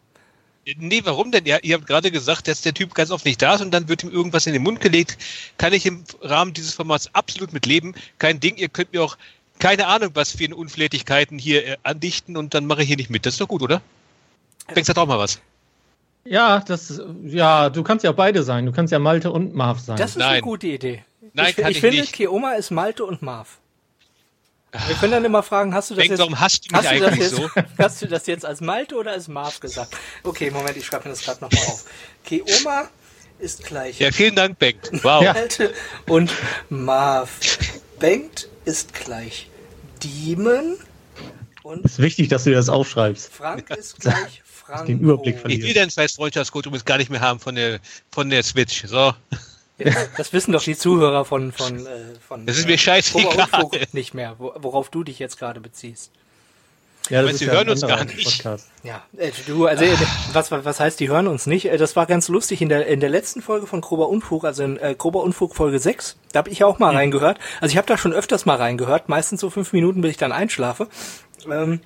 Nee, 0.78 1.02
warum 1.06 1.32
denn? 1.32 1.46
Ihr, 1.46 1.64
ihr 1.64 1.76
habt 1.76 1.88
gerade 1.88 2.12
gesagt, 2.12 2.48
dass 2.48 2.62
der 2.62 2.74
Typ 2.74 2.94
ganz 2.94 3.10
oft 3.10 3.26
nicht 3.26 3.42
da 3.42 3.56
ist 3.56 3.62
und 3.62 3.72
dann 3.72 3.88
wird 3.88 4.04
ihm 4.04 4.12
irgendwas 4.12 4.46
in 4.46 4.54
den 4.54 4.62
Mund 4.62 4.80
gelegt. 4.80 5.18
Kann 5.58 5.74
ich 5.74 5.86
im 5.86 6.04
Rahmen 6.22 6.54
dieses 6.54 6.74
Formats 6.74 7.10
absolut 7.14 7.52
mit 7.52 7.66
leben. 7.66 7.96
Kein 8.20 8.40
Ding. 8.40 8.58
Ihr 8.58 8.70
könnt 8.70 8.94
mir 8.94 9.02
auch 9.02 9.18
keine 9.60 9.88
Ahnung, 9.88 10.12
was 10.14 10.36
für 10.36 10.44
eine 10.46 10.56
Unflätigkeiten 10.56 11.40
hier 11.40 11.66
äh, 11.66 11.78
andichten 11.84 12.38
und 12.38 12.54
dann 12.54 12.66
mache 12.66 12.82
ich 12.82 12.88
hier 12.88 12.98
nicht 12.98 13.10
mit. 13.10 13.26
Das 13.26 13.36
ist 13.36 13.42
doch 13.42 13.48
gut, 13.48 13.62
oder? 13.62 13.82
Denkst 14.76 14.92
du 14.92 15.02
auch 15.02 15.08
mal 15.08 15.20
was? 15.20 15.40
Ja, 16.24 16.60
das, 16.60 17.02
ja, 17.24 17.70
du 17.70 17.84
kannst 17.84 18.04
ja 18.04 18.12
beide 18.12 18.44
sein. 18.44 18.66
Du 18.66 18.72
kannst 18.72 18.92
ja 18.92 19.00
Malte 19.00 19.32
und 19.32 19.56
Marv 19.56 19.80
sein. 19.80 19.98
Das 19.98 20.12
ist 20.12 20.22
eine 20.22 20.34
Nein. 20.34 20.42
gute 20.42 20.68
Idee. 20.68 21.04
Nein, 21.34 21.48
ich, 21.50 21.56
kann 21.56 21.72
ich 21.72 21.78
ich 21.78 21.82
finde, 21.82 22.02
nicht. 22.02 22.14
Keoma 22.14 22.54
ist 22.54 22.72
Malte 22.72 23.06
und 23.06 23.22
Marv. 23.22 23.58
Wir 24.88 24.96
können 24.96 25.12
dann 25.12 25.26
immer 25.26 25.44
fragen, 25.44 25.74
hast 25.74 25.90
du 25.90 25.96
das 25.96 26.02
Denk, 26.04 26.12
jetzt, 26.12 26.20
warum 26.20 26.40
hasst 26.40 26.72
du 26.72 26.76
mich 26.78 26.86
hast 26.86 26.92
du 26.96 27.00
das 27.00 27.08
eigentlich 27.10 27.20
jetzt, 27.32 27.36
so? 27.36 27.50
hast 27.78 28.02
du 28.02 28.08
das 28.08 28.28
jetzt 28.28 28.46
als 28.46 28.62
Malte 28.62 28.96
oder 28.96 29.12
als 29.12 29.28
Marv 29.28 29.60
gesagt? 29.60 29.96
Okay, 30.24 30.50
Moment, 30.50 30.78
ich 30.78 30.86
schreibe 30.86 31.06
mir 31.10 31.16
das 31.16 31.24
gerade 31.24 31.42
nochmal 31.44 31.66
auf. 31.68 31.86
Keoma 32.26 32.90
ist 33.40 33.64
gleich 33.66 34.00
Ja, 34.00 34.12
vielen 34.12 34.36
Dank, 34.36 34.60
Bengt. 34.60 34.90
Wow. 35.04 35.24
Malte 35.24 35.74
und 36.08 36.32
Marv. 36.70 37.30
Bengt 38.00 38.48
ist 38.66 38.94
gleich 38.94 39.50
Demon 40.04 40.78
und 41.64 41.84
ist 41.86 42.00
wichtig, 42.00 42.30
dass 42.30 42.46
du 42.46 42.52
das 42.54 42.70
aufschreibst. 42.70 43.32
Frank 43.34 43.70
ist 43.72 44.00
gleich 44.00 44.42
Franco. 44.66 44.86
den 44.86 45.00
Überblick 45.00 45.36
Ich 45.36 45.42
verlieren. 45.42 45.64
will 45.64 45.74
deinen 45.74 45.92
scheiß 45.92 46.14
Freundschaftscode 46.14 46.68
übrigens 46.68 46.86
gar 46.86 46.98
nicht 46.98 47.10
mehr 47.10 47.20
haben 47.22 47.40
von 47.40 47.56
der, 47.56 47.80
von 48.10 48.30
der 48.30 48.42
Switch. 48.44 48.86
So. 48.88 49.14
Ja, 49.86 49.92
Das 50.18 50.34
wissen 50.34 50.52
doch 50.52 50.64
die 50.64 50.76
Zuhörer 50.78 51.26
von 51.26 51.52
von 51.52 51.86
äh, 51.86 51.90
von 52.28 52.46
Das 52.46 52.58
ist 52.58 52.68
mir 52.68 52.78
scheißegal. 52.78 53.26
Oberunfug 53.26 53.94
nicht 53.94 54.14
mehr, 54.14 54.36
wo- 54.40 54.54
worauf 54.60 54.90
du 54.90 55.04
dich 55.04 55.20
jetzt 55.20 55.38
gerade 55.40 55.60
beziehst. 55.60 56.12
Ja, 57.10 57.26
Weil 57.26 57.34
sie 57.34 57.50
hören 57.50 57.68
uns 57.68 57.82
gar 57.82 58.06
nicht. 58.06 58.24
Podcast. 58.24 58.68
Ja, 58.84 59.04
äh, 59.18 59.32
du, 59.48 59.66
also 59.66 59.84
äh, 59.84 59.90
was, 60.34 60.52
was 60.52 60.80
heißt, 60.80 61.00
die 61.00 61.10
hören 61.10 61.28
uns 61.28 61.48
nicht? 61.48 61.66
Äh, 61.66 61.78
Das 61.78 61.96
war 61.96 62.06
ganz 62.06 62.28
lustig 62.28 62.62
in 62.62 62.70
der 62.70 62.86
in 62.86 63.00
der 63.00 63.10
letzten 63.10 63.42
Folge 63.42 63.66
von 63.66 63.82
Grober 63.82 64.08
Unfug, 64.08 64.46
also 64.46 64.64
in 64.64 64.78
äh, 64.78 64.94
Grober 64.98 65.24
Unfug 65.24 65.56
Folge 65.56 65.80
6, 65.80 66.16
da 66.32 66.38
habe 66.40 66.50
ich 66.52 66.60
ja 66.60 66.68
auch 66.68 66.78
mal 66.80 66.94
reingehört. 66.94 67.40
Also 67.60 67.72
ich 67.74 67.78
habe 67.78 67.88
da 67.88 67.98
schon 67.98 68.14
öfters 68.14 68.46
mal 68.46 68.56
reingehört, 68.56 69.10
meistens 69.10 69.42
so 69.42 69.50
fünf 69.50 69.74
Minuten, 69.74 70.02
bis 70.02 70.12
ich 70.12 70.18
dann 70.18 70.32
einschlafe. 70.32 70.88
Ähm, 71.52 71.82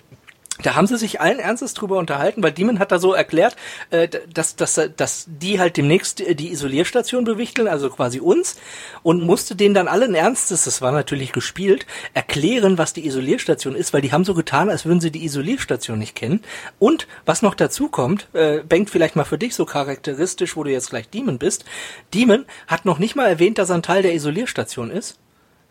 da 0.64 0.76
haben 0.76 0.88
sie 0.88 0.98
sich 0.98 1.20
allen 1.20 1.40
Ernstes 1.40 1.74
drüber 1.74 1.98
unterhalten, 1.98 2.42
weil 2.42 2.54
Demon 2.54 2.80
hat 2.80 2.92
da 2.92 3.00
so 3.00 3.14
erklärt, 3.14 3.56
äh, 3.90 4.08
dass, 4.32 4.56
dass, 4.56 4.80
dass 4.96 5.26
die 5.28 5.60
halt 5.60 5.76
demnächst 5.76 6.20
die 6.20 6.52
Isolierstation 6.52 7.26
bewichteln, 7.26 7.68
also 7.68 7.90
quasi 7.90 8.20
uns, 8.22 8.56
und 9.04 9.24
musste 9.24 9.56
denen 9.56 9.76
dann 9.76 9.90
allen 9.90 10.16
Ernstes, 10.16 10.64
das 10.64 10.82
war 10.82 10.94
natürlich 10.94 11.34
gespielt, 11.34 11.86
erklären, 12.14 12.78
was 12.78 12.94
die 12.94 13.06
Isolierstation 13.06 13.76
ist, 13.76 13.94
weil 13.94 14.02
die 14.02 14.14
haben 14.14 14.24
so 14.24 14.34
getan, 14.34 14.70
als 14.70 14.86
würden 14.86 15.02
sie 15.02 15.12
die 15.12 15.26
Isolierstation 15.26 16.00
nicht 16.00 16.16
kennen. 16.16 16.42
Und 16.80 17.08
was 17.26 17.42
noch 17.42 17.56
dazu 17.56 17.90
kommt, 17.90 18.28
äh, 18.34 18.64
Bengt 18.66 18.90
vielleicht 18.90 19.16
mal 19.16 19.26
für 19.26 19.38
dich 19.38 19.56
so 19.56 19.66
charakteristisch, 19.66 20.56
wo 20.56 20.64
du 20.64 20.72
jetzt 20.72 20.90
gleich 20.90 21.10
Demon 21.10 21.38
bist, 21.38 21.66
Demon 22.14 22.46
hat 22.68 22.86
noch 22.86 22.98
nicht 22.98 23.16
mal 23.16 23.28
erwähnt, 23.28 23.58
dass 23.58 23.70
er 23.70 23.76
ein 23.76 23.84
Teil 23.84 24.02
der 24.02 24.14
Isolierstation 24.14 24.90
ist. 24.90 25.20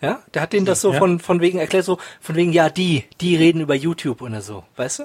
Ja, 0.01 0.23
der 0.35 0.43
hat 0.43 0.53
denen 0.53 0.67
das 0.67 0.81
so 0.81 0.93
Ja. 0.93 0.99
von, 0.99 1.19
von 1.19 1.41
wegen 1.41 1.59
erklärt, 1.59 1.85
so 1.85 1.99
von 2.21 2.35
wegen, 2.35 2.53
ja, 2.53 2.69
die, 2.69 3.05
die 3.21 3.37
reden 3.37 3.61
über 3.61 3.75
YouTube 3.75 4.21
oder 4.23 4.43
so, 4.43 4.65
weißt 4.77 5.01
du? 5.01 5.05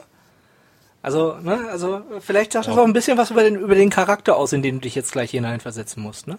Also, 1.02 1.36
ne, 1.36 1.70
also 1.72 2.02
vielleicht 2.20 2.52
sagt 2.52 2.68
das 2.68 2.78
auch 2.78 2.84
ein 2.84 2.92
bisschen 2.92 3.18
was 3.18 3.32
über 3.32 3.44
den, 3.44 3.56
über 3.56 3.76
den 3.76 3.90
Charakter 3.90 4.36
aus, 4.36 4.52
in 4.52 4.62
den 4.62 4.76
du 4.76 4.82
dich 4.82 4.96
jetzt 4.96 5.14
gleich 5.14 5.32
hineinversetzen 5.32 6.04
musst, 6.04 6.28
ne? 6.28 6.38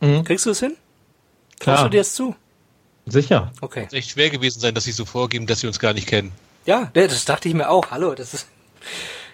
Mhm. 0.00 0.24
Kriegst 0.24 0.46
du 0.46 0.50
es 0.50 0.60
hin? 0.60 0.76
Klar, 1.60 1.84
du 1.84 1.90
dir 1.90 2.00
es 2.00 2.14
zu? 2.14 2.34
sicher. 3.08 3.52
Okay. 3.60 3.80
Es 3.86 3.92
ist 3.92 3.98
echt 3.98 4.10
schwer 4.10 4.30
gewesen 4.30 4.58
sein, 4.60 4.74
dass 4.74 4.84
sie 4.84 4.92
so 4.92 5.04
vorgeben, 5.04 5.46
dass 5.46 5.60
sie 5.60 5.66
uns 5.68 5.78
gar 5.78 5.92
nicht 5.92 6.08
kennen. 6.08 6.32
Ja, 6.64 6.90
das 6.92 7.24
dachte 7.24 7.48
ich 7.48 7.54
mir 7.54 7.68
auch. 7.68 7.90
Hallo, 7.92 8.14
das 8.14 8.34
ist, 8.34 8.48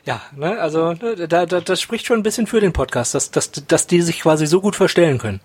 ja, 0.05 0.21
ne, 0.37 0.61
also, 0.61 0.93
ne, 0.95 1.29
da, 1.29 1.47
da, 1.47 1.61
das 1.61 1.81
spricht 1.81 2.07
schon 2.07 2.19
ein 2.19 2.23
bisschen 2.23 2.47
für 2.47 2.61
den 2.61 2.73
Podcast, 2.73 3.15
dass, 3.15 3.31
dass, 3.31 3.51
dass 3.53 3.87
die 3.87 4.03
sich 4.03 4.21
quasi 4.21 4.47
so 4.47 4.61
gut 4.61 4.77
verstellen 4.77 5.19
können. 5.19 5.41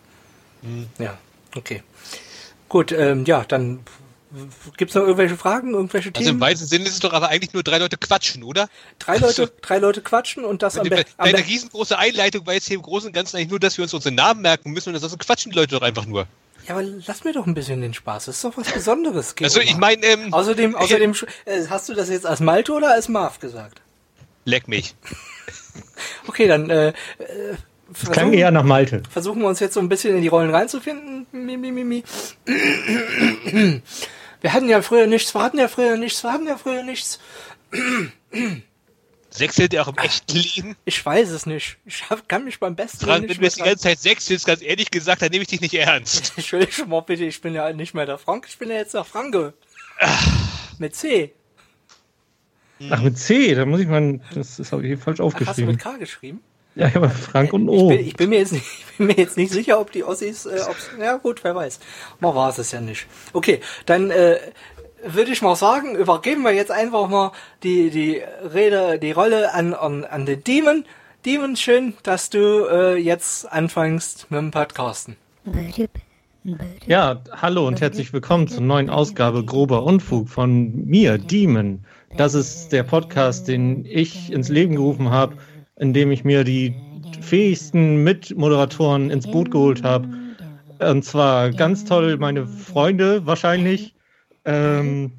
Ja, 0.98 1.18
okay. 1.56 1.84
Gut, 2.70 2.92
ähm, 2.92 3.26
ja, 3.26 3.44
dann 3.46 3.80
gibt's 4.76 4.94
noch 4.94 5.04
irgendwelche 5.04 5.38
Fragen, 5.38 5.74
irgendwelche 5.74 6.10
Also 6.10 6.20
im 6.20 6.26
Themen? 6.26 6.42
weitesten 6.42 6.68
Sinne 6.68 6.86
ist 6.86 6.96
es 6.96 7.00
doch 7.00 7.14
aber 7.14 7.30
eigentlich 7.30 7.54
nur 7.54 7.64
drei 7.64 7.78
Leute 7.78 7.98
quatschen, 7.98 8.44
oder? 8.44 8.68
Drei 9.00 9.18
Leute, 9.18 9.52
drei 9.62 9.78
Leute 9.78 10.02
quatschen 10.02 10.44
und 10.44 10.62
das 10.62 10.78
am, 10.78 10.88
Deine 10.90 11.06
be 11.18 11.48
riesengroße 11.48 11.98
Einleitung 11.98 12.46
war 12.46 12.54
jetzt 12.54 12.68
hier 12.68 12.76
im 12.76 12.82
Großen 12.82 13.08
und 13.08 13.14
Ganzen 13.14 13.38
eigentlich 13.38 13.50
nur, 13.50 13.60
dass 13.60 13.78
wir 13.78 13.84
uns 13.84 13.94
unsere 13.94 14.14
Namen 14.14 14.42
merken 14.42 14.72
müssen 14.72 14.90
und 14.90 14.96
ansonsten 14.96 15.20
quatschen 15.20 15.52
die 15.52 15.58
Leute 15.58 15.76
doch 15.76 15.82
einfach 15.82 16.06
nur. 16.06 16.28
Ja, 16.68 16.76
aber 16.76 16.84
lass 16.84 17.24
mir 17.24 17.32
doch 17.32 17.48
ein 17.48 17.54
bisschen 17.54 17.80
den 17.80 17.94
Spaß. 17.94 18.26
Das 18.26 18.36
ist 18.36 18.44
doch 18.44 18.58
was 18.58 18.72
Besonderes. 18.72 19.34
Also 19.42 19.60
Geoma. 19.60 19.72
ich 19.72 19.78
meine, 19.78 20.06
ähm, 20.06 20.34
Außerdem, 20.34 20.76
außerdem, 20.76 21.16
äh, 21.46 21.66
hast 21.70 21.88
du 21.88 21.94
das 21.94 22.10
jetzt 22.10 22.26
als 22.26 22.42
Malte 22.42 22.74
oder 22.74 22.92
als 22.92 23.08
Marv 23.08 23.40
gesagt? 23.40 23.82
leck 24.46 24.68
mich. 24.68 24.96
Okay, 26.28 26.48
dann 26.48 26.70
äh, 26.70 26.94
Das 27.90 28.02
klang 28.02 28.14
versuchen, 28.14 28.34
eher 28.34 28.52
nach 28.52 28.64
Malte. 28.64 29.04
versuchen 29.10 29.42
wir 29.42 29.48
uns 29.48 29.60
jetzt 29.60 29.74
so 29.74 29.80
ein 29.80 29.90
bisschen 29.90 30.16
in 30.16 30.22
die 30.22 30.28
Rollen 30.28 30.50
reinzufinden. 30.50 31.26
Mi, 31.32 31.58
mi, 31.58 31.72
mi, 31.72 31.84
mi. 31.84 32.04
Wir 34.42 34.54
hatten 34.54 34.70
ja 34.70 34.82
früher 34.82 35.08
nichts, 35.08 35.34
wir 35.34 35.42
hatten 35.42 35.58
ja 35.58 35.68
früher 35.68 35.98
nichts, 35.98 36.24
wir 36.24 36.32
hatten 36.32 36.48
ja 36.48 36.58
früher 36.58 36.84
nichts. 36.84 37.20
Sechselt 39.30 39.74
ihr 39.74 39.82
auch 39.82 39.88
im 39.88 39.98
echten 39.98 40.38
Leben? 40.38 40.76
Ich 40.86 41.06
weiß 41.06 41.30
es 41.30 41.46
nicht. 41.46 41.78
Ich 41.86 42.10
hab, 42.10 42.28
kann 42.28 42.44
mich 42.44 42.60
beim 42.60 42.76
besten 42.76 43.06
Dran, 43.06 43.22
nicht 43.22 43.30
wenn 43.30 43.38
du 43.38 43.44
jetzt 43.44 43.58
die 43.58 43.64
ganze 43.64 43.84
Zeit 43.84 44.00
sechselst, 44.00 44.46
ganz 44.46 44.62
ehrlich 44.62 44.90
gesagt, 44.90 45.22
dann 45.22 45.30
nehme 45.32 45.44
ich 45.44 45.48
dich 45.48 45.62
nicht 45.62 45.74
ernst. 45.74 46.34
Entschuldigung 46.38 46.90
mal 46.90 47.02
bitte, 47.02 47.26
ich 47.26 47.42
bin 47.42 47.54
ja 47.54 47.72
nicht 47.74 47.94
mehr 47.94 48.06
der 48.06 48.18
Frank, 48.18 48.46
ich 48.50 48.58
bin 48.58 48.70
ja 48.70 48.76
jetzt 48.76 48.94
der 48.94 49.04
Franke. 49.04 49.54
Mit 50.80 50.96
C. 50.96 51.34
Ach, 52.90 53.02
mit 53.02 53.18
C, 53.18 53.56
da 53.56 53.66
muss 53.66 53.80
ich 53.80 53.88
mal, 53.88 54.20
das 54.34 54.60
ist 54.60 54.72
habe 54.72 54.84
ich 54.84 54.88
hier 54.88 54.98
falsch 54.98 55.20
Ach, 55.20 55.26
hast 55.26 55.34
du 55.36 55.40
aufgeschrieben. 55.40 55.72
mit 55.72 55.80
K 55.80 55.98
geschrieben? 55.98 56.42
Ja, 56.78 56.92
aber 56.94 57.10
Frank 57.10 57.54
und 57.54 57.68
Ich 57.70 57.82
O. 57.82 57.88
bin, 57.88 58.00
ich, 58.00 58.16
bin 58.16 58.30
mir 58.30 58.40
jetzt 58.40 58.54
nicht, 58.54 58.66
ich 58.90 58.98
bin 58.98 59.08
mir 59.08 59.18
jetzt 59.18 59.38
nicht 59.38 59.52
sicher, 59.52 59.80
ob 59.80 59.92
die 59.92 60.04
Ossis, 60.04 60.46
äh, 60.46 60.60
ob's, 60.70 60.92
ja 61.00 61.18
gut, 61.18 61.44
wer 61.44 61.56
weiß. 61.56 61.80
Man 62.20 62.36
war 62.36 62.58
es 62.58 62.72
ja 62.72 62.82
nicht. 62.82 63.08
Okay, 63.34 63.62
dann 63.86 64.12
äh, 64.12 64.38
würde 65.04 65.32
ich 65.32 65.42
mal 65.42 65.56
sagen, 65.56 65.96
übergeben 65.96 66.44
wir 66.44 66.52
jetzt 66.52 66.72
einfach 66.72 67.10
mal 67.10 67.32
die, 67.64 67.90
die 67.90 68.22
Rede, 68.54 69.00
die 69.00 69.12
Rolle 69.12 69.54
an, 69.54 69.74
an, 69.74 70.06
an 70.06 70.26
den 70.26 70.44
Demon. 70.44 70.86
Demon, 71.26 71.56
schön, 71.56 71.96
dass 72.04 72.30
du 72.30 72.68
äh, 72.70 72.96
jetzt 72.96 73.52
anfängst 73.52 74.28
mit 74.30 74.40
dem 74.40 74.52
Podcasten. 74.52 75.18
Ja, 76.86 77.22
hallo 77.32 77.68
und 77.68 77.82
herzlich 77.82 78.14
willkommen 78.14 78.48
zur 78.48 78.62
neuen 78.62 78.90
Ausgabe 78.90 79.44
Grober 79.44 79.84
Unfug 79.84 80.30
von 80.30 80.86
mir, 80.86 81.18
Demon. 81.18 81.84
Das 82.16 82.34
ist 82.34 82.70
der 82.70 82.84
Podcast, 82.84 83.48
den 83.48 83.86
ich 83.86 84.32
ins 84.32 84.48
Leben 84.48 84.76
gerufen 84.76 85.10
habe, 85.10 85.36
indem 85.78 86.12
ich 86.12 86.24
mir 86.24 86.44
die 86.44 86.76
fähigsten 87.22 88.04
Mitmoderatoren 88.04 89.10
ins 89.10 89.30
Boot 89.30 89.52
geholt 89.52 89.84
habe. 89.84 90.08
Und 90.80 91.04
zwar 91.04 91.52
ganz 91.52 91.86
toll 91.86 92.18
meine 92.18 92.46
Freunde 92.46 93.26
wahrscheinlich. 93.26 93.96
Ähm, 94.46 95.14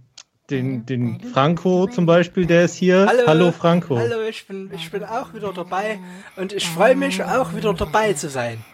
den, 0.51 0.87
den 0.87 1.21
Franco 1.21 1.87
zum 1.87 2.07
Beispiel, 2.07 2.47
der 2.47 2.65
ist 2.65 2.75
hier. 2.75 3.07
Hallo, 3.27 3.53
Franco. 3.53 3.99
Hallo, 3.99 4.23
ich 4.29 4.47
bin, 4.47 4.71
ich 4.75 4.91
bin 4.91 5.05
auch 5.05 5.35
wieder 5.35 5.53
dabei 5.53 5.99
und 6.37 6.55
ich 6.55 6.67
freue 6.67 6.97
mich 6.97 7.23
auch 7.23 7.55
wieder 7.55 7.75
dabei 7.75 8.15
zu 8.15 8.31
sein. 8.31 8.65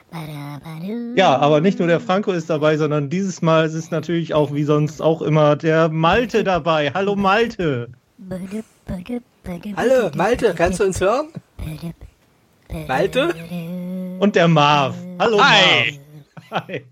Ja, 1.16 1.36
aber 1.36 1.60
nicht 1.60 1.80
nur 1.80 1.88
der 1.88 1.98
Franco 1.98 2.30
ist 2.30 2.48
dabei, 2.48 2.76
sondern 2.76 3.10
dieses 3.10 3.42
Mal 3.42 3.66
ist 3.66 3.74
es 3.74 3.90
natürlich 3.90 4.34
auch 4.34 4.54
wie 4.54 4.62
sonst 4.62 5.02
auch 5.02 5.20
immer 5.20 5.56
der 5.56 5.88
Malte 5.88 6.44
dabei. 6.44 6.92
Hallo 6.94 7.16
Malte. 7.16 7.88
Hallo, 9.76 10.10
Malte, 10.14 10.54
kannst 10.54 10.80
du 10.80 10.84
uns 10.84 11.00
hören? 11.00 11.28
Malte? 12.86 13.34
Und 14.20 14.36
der 14.36 14.48
Marv. 14.48 14.94
Hallo 15.18 15.42
Hi. 15.42 15.98
Marv. 16.50 16.64
Hi. 16.68 16.84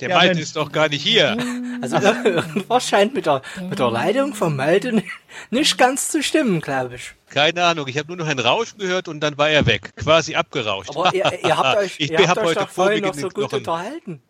Der 0.00 0.08
Ja, 0.10 0.16
Malte 0.16 0.34
Mensch. 0.34 0.42
ist 0.42 0.56
doch 0.56 0.70
gar 0.70 0.88
nicht 0.88 1.02
hier. 1.02 1.36
Also 1.82 1.96
irgendwas 2.24 2.88
scheint 2.88 3.14
mit 3.14 3.26
der, 3.26 3.42
mit 3.68 3.78
der 3.78 3.90
Leitung 3.90 4.34
von 4.34 4.54
Malte 4.54 5.02
nicht 5.50 5.76
ganz 5.78 6.08
zu 6.08 6.22
stimmen, 6.22 6.60
glaube 6.60 6.96
ich. 6.96 7.14
Keine 7.30 7.64
Ahnung, 7.64 7.86
ich 7.88 7.98
habe 7.98 8.08
nur 8.08 8.16
noch 8.16 8.26
ein 8.28 8.38
Rauschen 8.38 8.78
gehört 8.78 9.08
und 9.08 9.20
dann 9.20 9.36
war 9.38 9.50
er 9.50 9.66
weg. 9.66 9.92
Quasi 9.96 10.34
abgerauscht. 10.36 10.90
Aber 10.90 11.12
ihr, 11.14 11.30
ihr 11.44 11.56
habt 11.56 11.78
euch, 11.82 11.96
ich 11.98 12.10
ihr 12.10 12.18
habt 12.20 12.28
hab 12.28 12.38
euch 12.38 12.46
heute 12.50 12.60
doch 12.60 12.68
vorhin 12.68 13.02
noch 13.04 13.14
so 13.14 13.28
gut 13.28 13.34
Knochen. 13.34 13.58
unterhalten. 13.58 14.22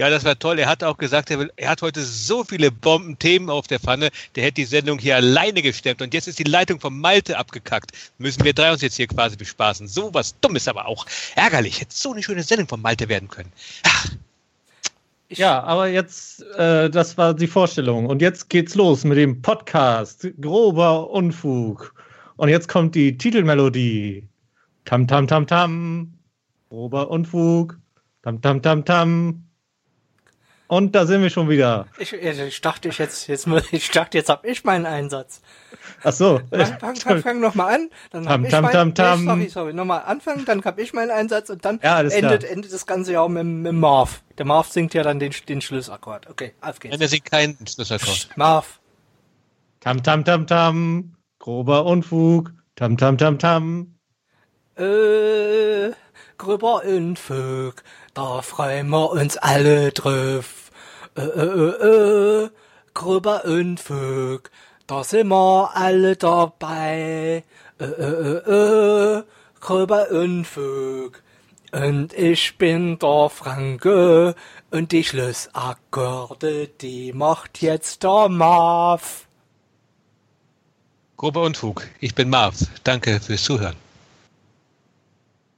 Ja, 0.00 0.08
das 0.08 0.24
war 0.24 0.38
toll. 0.38 0.58
Er 0.58 0.66
hat 0.66 0.82
auch 0.82 0.96
gesagt, 0.96 1.30
er, 1.30 1.40
will, 1.40 1.52
er 1.56 1.68
hat 1.68 1.82
heute 1.82 2.02
so 2.02 2.42
viele 2.42 2.70
Bombenthemen 2.70 3.50
auf 3.50 3.66
der 3.66 3.78
Pfanne, 3.78 4.08
der 4.34 4.44
hätte 4.44 4.54
die 4.54 4.64
Sendung 4.64 4.98
hier 4.98 5.16
alleine 5.16 5.60
gestemmt. 5.60 6.00
Und 6.00 6.14
jetzt 6.14 6.26
ist 6.26 6.38
die 6.38 6.44
Leitung 6.44 6.80
vom 6.80 6.98
Malte 6.98 7.36
abgekackt. 7.36 7.90
Müssen 8.16 8.42
wir 8.42 8.54
drei 8.54 8.72
uns 8.72 8.80
jetzt 8.80 8.96
hier 8.96 9.08
quasi 9.08 9.36
bespaßen. 9.36 9.88
So 9.88 10.14
was 10.14 10.40
Dummes 10.40 10.68
aber 10.68 10.86
auch. 10.86 11.04
Ärgerlich. 11.34 11.82
Hätte 11.82 11.94
so 11.94 12.12
eine 12.12 12.22
schöne 12.22 12.42
Sendung 12.42 12.66
vom 12.66 12.80
Malte 12.80 13.10
werden 13.10 13.28
können. 13.28 13.52
Ach, 13.82 14.08
Ja, 15.28 15.62
aber 15.64 15.88
jetzt, 15.88 16.46
äh, 16.54 16.88
das 16.88 17.18
war 17.18 17.34
die 17.34 17.46
Vorstellung. 17.46 18.06
Und 18.06 18.22
jetzt 18.22 18.48
geht's 18.48 18.76
los 18.76 19.04
mit 19.04 19.18
dem 19.18 19.42
Podcast. 19.42 20.26
Grober 20.40 21.10
Unfug. 21.10 21.94
Und 22.38 22.48
jetzt 22.48 22.68
kommt 22.68 22.94
die 22.94 23.18
Titelmelodie. 23.18 24.26
Tam, 24.86 25.06
tam, 25.06 25.26
tam, 25.26 25.46
tam. 25.46 26.14
Grober 26.70 27.10
Unfug. 27.10 27.78
Tam, 28.22 28.40
tam, 28.40 28.62
tam, 28.62 28.86
tam. 28.86 29.44
Und 30.70 30.94
da 30.94 31.04
sind 31.04 31.20
wir 31.20 31.30
schon 31.30 31.48
wieder. 31.48 31.88
ich, 31.98 32.12
ich 32.12 32.60
dachte, 32.60 32.90
ich 32.90 32.98
jetzt, 32.98 33.26
jetzt, 33.26 33.48
muss- 33.48 33.72
ich 33.72 33.90
dachte, 33.90 34.16
jetzt 34.18 34.28
hab 34.30 34.44
ich 34.44 34.62
meinen 34.62 34.86
Einsatz. 34.86 35.42
Ach 36.04 36.12
so. 36.12 36.40
Fang, 36.52 36.78
fang, 36.78 36.96
fang, 36.96 37.22
fang 37.24 37.40
nochmal 37.40 37.74
an, 37.74 37.90
dann 38.12 38.28
hab 38.28 38.34
Tam, 38.34 38.44
ich 38.44 38.50
tam, 38.52 38.62
meinen, 38.62 38.72
tam, 38.72 38.94
tam. 38.94 39.18
Nee, 39.24 39.26
sorry, 39.26 39.48
sorry, 39.50 39.72
nochmal 39.74 40.02
anfangen, 40.06 40.44
dann 40.44 40.62
hab 40.64 40.78
ich 40.78 40.92
meinen 40.92 41.10
Einsatz 41.10 41.50
und 41.50 41.64
dann 41.64 41.80
Ja, 41.82 42.00
endet, 42.00 42.42
klar. 42.42 42.52
endet 42.52 42.72
das 42.72 42.86
Ganze 42.86 43.14
ja 43.14 43.20
auch 43.20 43.28
mit, 43.28 43.44
mit 43.44 43.72
Marv. 43.72 44.22
Der 44.38 44.46
Marv 44.46 44.68
singt 44.68 44.94
ja 44.94 45.02
dann 45.02 45.18
den, 45.18 45.32
den 45.48 45.60
Schlussakkord. 45.60 46.30
Okay, 46.30 46.52
auf 46.60 46.78
geht's. 46.78 46.92
nein, 46.92 47.00
er 47.00 47.08
singt 47.08 47.24
keinen 47.28 47.58
Schlüsselkord. 47.66 48.28
Marv. 48.36 48.78
Tam, 49.80 50.04
tam, 50.04 50.24
tam, 50.24 50.46
tam. 50.46 51.16
Grober 51.40 51.84
Unfug. 51.84 52.52
Tam, 52.76 52.96
tam, 52.96 53.18
tam, 53.18 53.40
tam. 53.40 53.96
Äh, 54.76 55.90
gröber 56.38 56.84
Unfug, 56.84 57.82
da 58.14 58.42
freuen 58.42 58.88
wir 58.88 59.10
uns 59.10 59.36
alle 59.36 59.92
drauf. 59.92 60.70
Äh, 61.16 61.22
äh, 61.22 61.74
äh, 61.82 62.44
äh, 62.44 62.50
gröber 62.94 63.44
Unfug, 63.44 64.50
da 64.86 65.04
sind 65.04 65.28
wir 65.28 65.70
alle 65.74 66.16
dabei. 66.16 67.44
Äh, 67.78 67.84
äh, 67.84 68.40
äh, 68.46 69.18
äh, 69.18 69.22
gröber 69.60 70.10
Unfug. 70.10 71.22
Und 71.72 72.12
ich 72.14 72.58
bin 72.58 72.98
der 72.98 73.30
Franke 73.30 74.34
und 74.70 74.92
die 74.92 75.04
Schlussakkorde, 75.04 76.68
die 76.68 77.12
macht 77.12 77.62
jetzt 77.62 78.02
der 78.02 78.28
Marv. 78.28 79.26
Grober 81.16 81.42
Unfug. 81.42 81.86
Ich 82.00 82.14
bin 82.14 82.30
Marv. 82.30 82.56
Danke 82.82 83.20
fürs 83.20 83.44
Zuhören. 83.44 83.76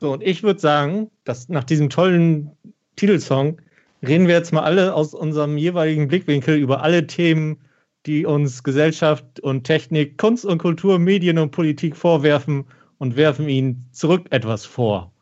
So, 0.02 0.12
und 0.12 0.24
ich 0.24 0.42
würde 0.42 0.58
sagen, 0.58 1.12
dass 1.22 1.48
nach 1.48 1.62
diesem 1.62 1.88
tollen 1.88 2.50
Titelsong 2.96 3.60
reden 4.04 4.26
wir 4.26 4.34
jetzt 4.34 4.52
mal 4.52 4.64
alle 4.64 4.94
aus 4.94 5.14
unserem 5.14 5.56
jeweiligen 5.56 6.08
Blickwinkel 6.08 6.56
über 6.56 6.82
alle 6.82 7.06
Themen, 7.06 7.60
die 8.06 8.26
uns 8.26 8.64
Gesellschaft 8.64 9.38
und 9.38 9.62
Technik, 9.62 10.18
Kunst 10.18 10.44
und 10.44 10.58
Kultur, 10.58 10.98
Medien 10.98 11.38
und 11.38 11.52
Politik 11.52 11.96
vorwerfen 11.96 12.64
und 12.98 13.14
werfen 13.14 13.48
ihnen 13.48 13.86
zurück 13.92 14.26
etwas 14.30 14.66
vor. 14.66 15.12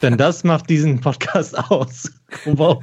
Denn 0.00 0.16
das 0.16 0.44
macht 0.44 0.70
diesen 0.70 1.02
Podcast 1.02 1.58
aus. 1.70 2.10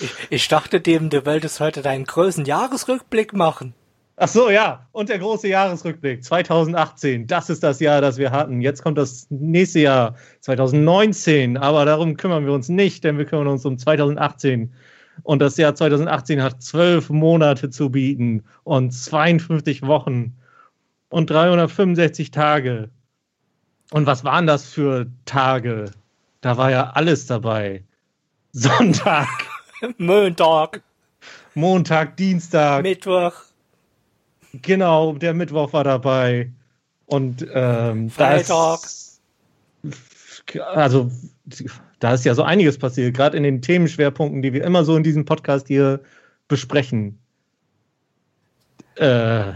ich, 0.00 0.10
ich 0.30 0.48
dachte 0.48 0.80
dem, 0.80 1.10
du 1.10 1.26
wolltest 1.26 1.60
heute 1.60 1.82
deinen 1.82 2.04
großen 2.04 2.46
Jahresrückblick 2.46 3.34
machen. 3.34 3.74
Ach 4.16 4.28
so, 4.28 4.50
ja. 4.50 4.86
Und 4.92 5.08
der 5.08 5.18
große 5.18 5.48
Jahresrückblick 5.48 6.22
2018. 6.22 7.26
Das 7.26 7.50
ist 7.50 7.62
das 7.62 7.80
Jahr, 7.80 8.00
das 8.00 8.18
wir 8.18 8.30
hatten. 8.30 8.60
Jetzt 8.60 8.82
kommt 8.82 8.98
das 8.98 9.26
nächste 9.30 9.80
Jahr 9.80 10.16
2019. 10.40 11.56
Aber 11.56 11.84
darum 11.84 12.16
kümmern 12.16 12.44
wir 12.44 12.52
uns 12.52 12.68
nicht, 12.68 13.04
denn 13.04 13.18
wir 13.18 13.24
kümmern 13.24 13.48
uns 13.48 13.64
um 13.64 13.78
2018. 13.78 14.72
Und 15.22 15.40
das 15.40 15.56
Jahr 15.56 15.74
2018 15.74 16.42
hat 16.42 16.62
zwölf 16.62 17.10
Monate 17.10 17.70
zu 17.70 17.90
bieten 17.90 18.44
und 18.64 18.92
52 18.92 19.86
Wochen 19.86 20.36
und 21.08 21.30
365 21.30 22.30
Tage. 22.30 22.90
Und 23.90 24.06
was 24.06 24.24
waren 24.24 24.46
das 24.46 24.66
für 24.66 25.06
Tage? 25.24 25.90
Da 26.40 26.56
war 26.56 26.70
ja 26.70 26.90
alles 26.90 27.26
dabei. 27.26 27.84
Sonntag. 28.52 29.28
Montag. 29.98 30.82
Montag, 31.54 32.16
Dienstag. 32.16 32.82
Mittwoch. 32.82 33.51
Genau, 34.52 35.14
der 35.14 35.34
Mittwoch 35.34 35.72
war 35.72 35.84
dabei. 35.84 36.50
Und 37.06 37.46
ähm, 37.52 38.10
Freitag. 38.10 38.80
Also 40.74 41.10
da 42.00 42.14
ist 42.14 42.24
ja 42.24 42.34
so 42.34 42.42
einiges 42.42 42.78
passiert, 42.78 43.14
gerade 43.14 43.36
in 43.36 43.42
den 43.42 43.62
Themenschwerpunkten, 43.62 44.42
die 44.42 44.52
wir 44.52 44.64
immer 44.64 44.84
so 44.84 44.96
in 44.96 45.02
diesem 45.02 45.24
Podcast 45.24 45.68
hier 45.68 46.00
besprechen. 46.48 47.18
Äh, 48.96 49.52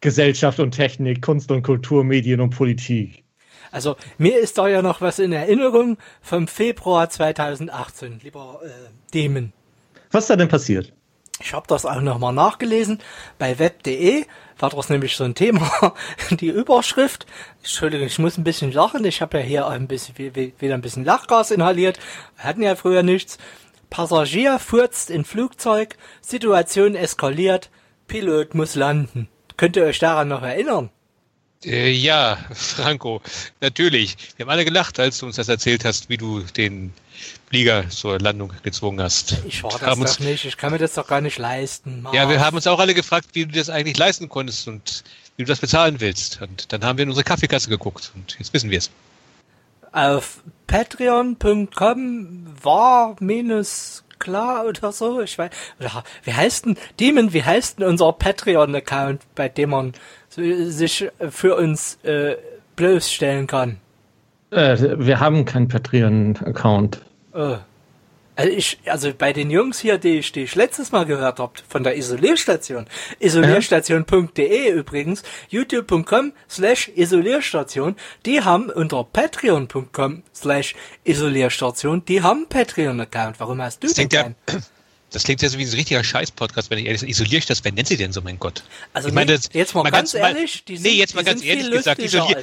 Gesellschaft 0.00 0.60
und 0.60 0.72
Technik, 0.72 1.22
Kunst 1.22 1.50
und 1.50 1.62
Kultur, 1.62 2.04
Medien 2.04 2.40
und 2.40 2.50
Politik. 2.50 3.24
Also 3.72 3.96
mir 4.18 4.38
ist 4.38 4.58
da 4.58 4.68
ja 4.68 4.82
noch 4.82 5.00
was 5.00 5.18
in 5.18 5.32
Erinnerung 5.32 5.96
vom 6.20 6.46
Februar 6.46 7.08
2018, 7.08 8.20
lieber 8.22 8.60
äh, 8.62 8.68
Demon. 9.12 9.52
Was 10.10 10.24
ist 10.24 10.30
da 10.30 10.36
denn 10.36 10.48
passiert? 10.48 10.92
Ich 11.40 11.52
habe 11.52 11.66
das 11.66 11.84
auch 11.84 12.00
nochmal 12.00 12.32
nachgelesen 12.32 13.00
bei 13.38 13.58
web.de, 13.58 14.24
war 14.58 14.70
das 14.70 14.88
nämlich 14.88 15.16
so 15.16 15.24
ein 15.24 15.34
Thema, 15.34 15.94
die 16.30 16.48
Überschrift. 16.48 17.26
Entschuldigung, 17.58 18.06
ich 18.06 18.18
muss 18.18 18.38
ein 18.38 18.44
bisschen 18.44 18.72
lachen, 18.72 19.04
ich 19.04 19.20
habe 19.20 19.38
ja 19.38 19.44
hier 19.44 19.66
ein 19.66 19.88
bisschen, 19.88 20.14
wieder 20.16 20.74
ein 20.74 20.80
bisschen 20.80 21.04
Lachgas 21.04 21.50
inhaliert. 21.50 21.98
Wir 22.36 22.44
hatten 22.44 22.62
ja 22.62 22.76
früher 22.76 23.02
nichts. 23.02 23.38
Passagier 23.90 24.58
furzt 24.58 25.10
in 25.10 25.24
Flugzeug, 25.24 25.96
Situation 26.20 26.94
eskaliert, 26.94 27.70
Pilot 28.06 28.54
muss 28.54 28.74
landen. 28.74 29.28
Könnt 29.56 29.76
ihr 29.76 29.84
euch 29.84 29.98
daran 29.98 30.28
noch 30.28 30.42
erinnern? 30.42 30.90
Äh, 31.64 31.90
ja, 31.90 32.38
Franco, 32.52 33.22
natürlich. 33.60 34.16
Wir 34.36 34.44
haben 34.44 34.50
alle 34.50 34.64
gelacht, 34.64 34.98
als 35.00 35.18
du 35.18 35.26
uns 35.26 35.36
das 35.36 35.48
erzählt 35.48 35.84
hast, 35.84 36.08
wie 36.08 36.16
du 36.16 36.40
den 36.40 36.92
Flieger 37.48 37.88
zur 37.88 38.18
Landung 38.18 38.52
gezwungen 38.62 39.00
hast. 39.00 39.38
Ich 39.46 39.62
war 39.62 39.78
das 39.78 39.98
uns, 39.98 40.16
doch 40.16 40.24
nicht, 40.24 40.44
ich 40.44 40.56
kann 40.56 40.72
mir 40.72 40.78
das 40.78 40.94
doch 40.94 41.06
gar 41.06 41.20
nicht 41.20 41.38
leisten. 41.38 42.02
Mann. 42.02 42.14
Ja, 42.14 42.28
wir 42.28 42.40
haben 42.40 42.56
uns 42.56 42.66
auch 42.66 42.78
alle 42.78 42.94
gefragt, 42.94 43.28
wie 43.32 43.46
du 43.46 43.52
das 43.52 43.70
eigentlich 43.70 43.96
leisten 43.96 44.28
konntest 44.28 44.66
und 44.68 45.04
wie 45.36 45.44
du 45.44 45.48
das 45.48 45.60
bezahlen 45.60 46.00
willst. 46.00 46.40
Und 46.42 46.72
dann 46.72 46.84
haben 46.84 46.98
wir 46.98 47.04
in 47.04 47.08
unsere 47.08 47.24
Kaffeekasse 47.24 47.68
geguckt 47.68 48.12
und 48.14 48.36
jetzt 48.38 48.52
wissen 48.52 48.70
wir 48.70 48.78
es. 48.78 48.90
Auf 49.92 50.42
patreon.com 50.66 52.46
war 52.62 53.16
minus 53.20 54.04
klar 54.18 54.64
oder 54.66 54.90
so. 54.92 55.20
Ich 55.20 55.38
weiß, 55.38 55.50
oder 55.78 56.02
wie 56.24 56.32
heißt 56.32 56.66
denn, 56.66 56.76
Demon, 56.98 57.32
wie 57.32 57.44
heißt 57.44 57.78
denn 57.78 57.86
unser 57.86 58.12
Patreon-Account, 58.12 59.22
bei 59.34 59.48
dem 59.48 59.70
man 59.70 59.92
sich 60.30 61.08
für 61.30 61.56
uns 61.56 61.98
äh, 62.02 62.36
bloßstellen 62.74 63.46
kann? 63.46 63.80
Äh, 64.50 64.98
wir 64.98 65.20
haben 65.20 65.44
keinen 65.44 65.68
Patreon-Account. 65.68 67.00
Äh. 67.34 67.56
Also 68.36 68.50
ich, 68.50 68.78
also 68.86 69.12
bei 69.16 69.32
den 69.32 69.50
Jungs 69.50 69.78
hier, 69.78 69.96
die 69.96 70.18
ich, 70.18 70.32
die 70.32 70.42
ich 70.42 70.56
letztes 70.56 70.90
Mal 70.90 71.06
gehört 71.06 71.38
habe, 71.38 71.52
von 71.68 71.84
der 71.84 71.96
Isolierstation, 71.96 72.86
isolierstation.de 73.20 74.70
übrigens, 74.72 75.22
youtube.com 75.50 76.32
slash 76.50 76.90
Isolierstation, 76.96 77.94
die 78.26 78.42
haben 78.42 78.70
unter 78.70 79.04
patreon.com 79.04 80.24
slash 80.34 80.74
Isolierstation, 81.04 82.04
die 82.06 82.22
haben 82.22 82.48
Patreon-Account. 82.48 83.38
Warum 83.38 83.62
hast 83.62 83.84
du 83.84 83.86
das 83.86 83.94
denn 83.94 84.08
keinen? 84.08 84.34
Ja, 84.50 84.58
das 85.12 85.22
klingt 85.22 85.40
ja 85.40 85.48
so 85.48 85.58
wie 85.58 85.64
ein 85.64 85.70
richtiger 85.70 86.02
Scheiß-Podcast, 86.02 86.70
wenn 86.70 86.78
ich 86.78 86.86
ehrlich 86.86 87.02
sage. 87.02 87.12
Isolierstation, 87.12 87.64
wer 87.66 87.72
nennt 87.72 87.86
sie 87.86 87.96
denn 87.96 88.12
so, 88.12 88.20
mein 88.20 88.40
Gott? 88.40 88.64
Also 88.94 89.08
ich 89.08 89.14
meine, 89.14 89.38
jetzt 89.52 89.74
mal, 89.76 89.84
mal 89.84 89.90
ganz, 89.90 90.12
ganz 90.12 90.14
ehrlich, 90.14 90.64
die 90.64 90.76
sind, 90.76 90.90
nee, 90.90 90.98
jetzt 90.98 91.14
mal 91.14 91.22
ganz 91.22 91.44
ehrlich 91.44 91.70
gesagt, 91.70 92.02
isolier, 92.02 92.42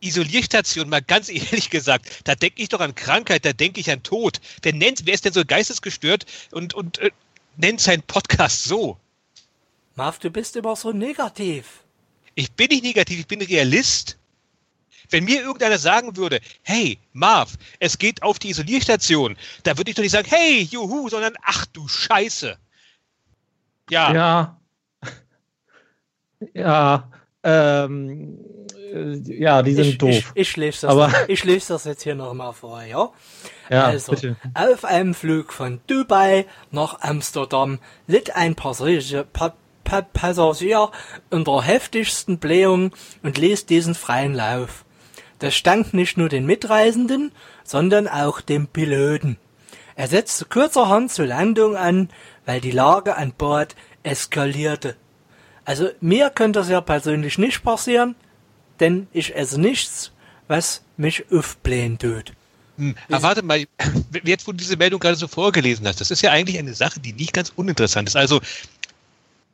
Isolierstation, 0.00 0.88
mal 0.88 1.02
ganz 1.02 1.28
ehrlich 1.28 1.70
gesagt, 1.70 2.22
da 2.24 2.34
denke 2.34 2.62
ich 2.62 2.68
doch 2.68 2.80
an 2.80 2.94
Krankheit, 2.94 3.44
da 3.44 3.52
denke 3.52 3.80
ich 3.80 3.90
an 3.90 4.02
Tod. 4.02 4.40
Wer 4.62 4.74
nennt, 4.74 5.06
wer 5.06 5.14
ist 5.14 5.24
denn 5.24 5.32
so 5.32 5.44
geistesgestört 5.44 6.26
und, 6.50 6.74
und 6.74 6.98
äh, 6.98 7.10
nennt 7.56 7.80
seinen 7.80 8.02
Podcast 8.02 8.64
so? 8.64 8.96
Marv, 9.96 10.18
du 10.18 10.30
bist 10.30 10.56
immer 10.56 10.76
so 10.76 10.92
negativ. 10.92 11.84
Ich 12.34 12.52
bin 12.52 12.68
nicht 12.68 12.84
negativ, 12.84 13.20
ich 13.20 13.26
bin 13.26 13.42
Realist. 13.42 14.16
Wenn 15.10 15.24
mir 15.24 15.42
irgendeiner 15.42 15.78
sagen 15.78 16.16
würde, 16.16 16.40
hey, 16.62 16.98
Marv, 17.12 17.58
es 17.80 17.98
geht 17.98 18.22
auf 18.22 18.38
die 18.38 18.50
Isolierstation, 18.50 19.36
da 19.64 19.76
würde 19.76 19.90
ich 19.90 19.96
doch 19.96 20.02
nicht 20.02 20.12
sagen, 20.12 20.28
hey, 20.30 20.62
juhu, 20.62 21.08
sondern 21.08 21.34
ach 21.42 21.66
du 21.66 21.86
Scheiße. 21.88 22.56
Ja. 23.90 24.14
Ja. 24.14 24.60
Ja. 26.54 27.10
Ähm, 27.42 28.38
äh, 28.69 28.69
ja, 29.24 29.62
die 29.62 29.72
sind 29.72 29.86
ich, 29.86 29.98
doof. 29.98 30.10
Ich, 30.10 30.26
ich, 30.34 30.56
lese 30.56 30.86
das, 30.86 30.90
Aber 30.90 31.12
ich 31.28 31.44
lese 31.44 31.74
das 31.74 31.84
jetzt 31.84 32.02
hier 32.02 32.14
nochmal 32.14 32.52
vor, 32.52 32.82
ja? 32.82 33.10
Ja, 33.68 33.84
also, 33.86 34.12
bitte. 34.12 34.36
auf 34.54 34.84
einem 34.84 35.14
Flug 35.14 35.52
von 35.52 35.80
Dubai 35.86 36.46
nach 36.70 37.00
Amsterdam 37.00 37.78
litt 38.06 38.34
ein 38.36 38.54
Passagier, 38.54 39.24
pa, 39.24 39.54
pa, 39.84 40.02
Passagier 40.02 40.90
unter 41.30 41.62
heftigsten 41.62 42.38
Blähungen 42.38 42.92
und 43.22 43.38
ließ 43.38 43.66
diesen 43.66 43.94
freien 43.94 44.34
Lauf. 44.34 44.84
Das 45.38 45.54
stank 45.54 45.94
nicht 45.94 46.18
nur 46.18 46.28
den 46.28 46.46
Mitreisenden, 46.46 47.32
sondern 47.64 48.08
auch 48.08 48.40
dem 48.40 48.66
Piloten. 48.66 49.38
Er 49.94 50.08
setzte 50.08 50.44
kurzerhand 50.46 51.12
zur 51.12 51.26
Landung 51.26 51.76
an, 51.76 52.08
weil 52.46 52.60
die 52.60 52.70
Lage 52.70 53.16
an 53.16 53.32
Bord 53.32 53.76
eskalierte. 54.02 54.96
Also 55.64 55.88
mir 56.00 56.30
könnte 56.30 56.58
das 56.58 56.68
ja 56.68 56.80
persönlich 56.80 57.38
nicht 57.38 57.62
passieren, 57.62 58.16
denn 58.80 59.06
ich 59.12 59.34
esse 59.34 59.60
nichts, 59.60 60.12
was 60.48 60.82
mich 60.96 61.30
aufblähen 61.30 61.98
tut. 61.98 62.32
Hm, 62.76 62.96
aber 63.08 63.22
warte 63.22 63.42
mal, 63.42 63.66
jetzt 64.24 64.46
wo 64.46 64.52
du 64.52 64.58
diese 64.58 64.76
Meldung 64.76 65.00
gerade 65.00 65.16
so 65.16 65.28
vorgelesen 65.28 65.86
hast, 65.86 66.00
das 66.00 66.10
ist 66.10 66.22
ja 66.22 66.30
eigentlich 66.30 66.58
eine 66.58 66.74
Sache, 66.74 67.00
die 67.00 67.12
nicht 67.12 67.32
ganz 67.32 67.52
uninteressant 67.54 68.08
ist. 68.08 68.16
Also 68.16 68.40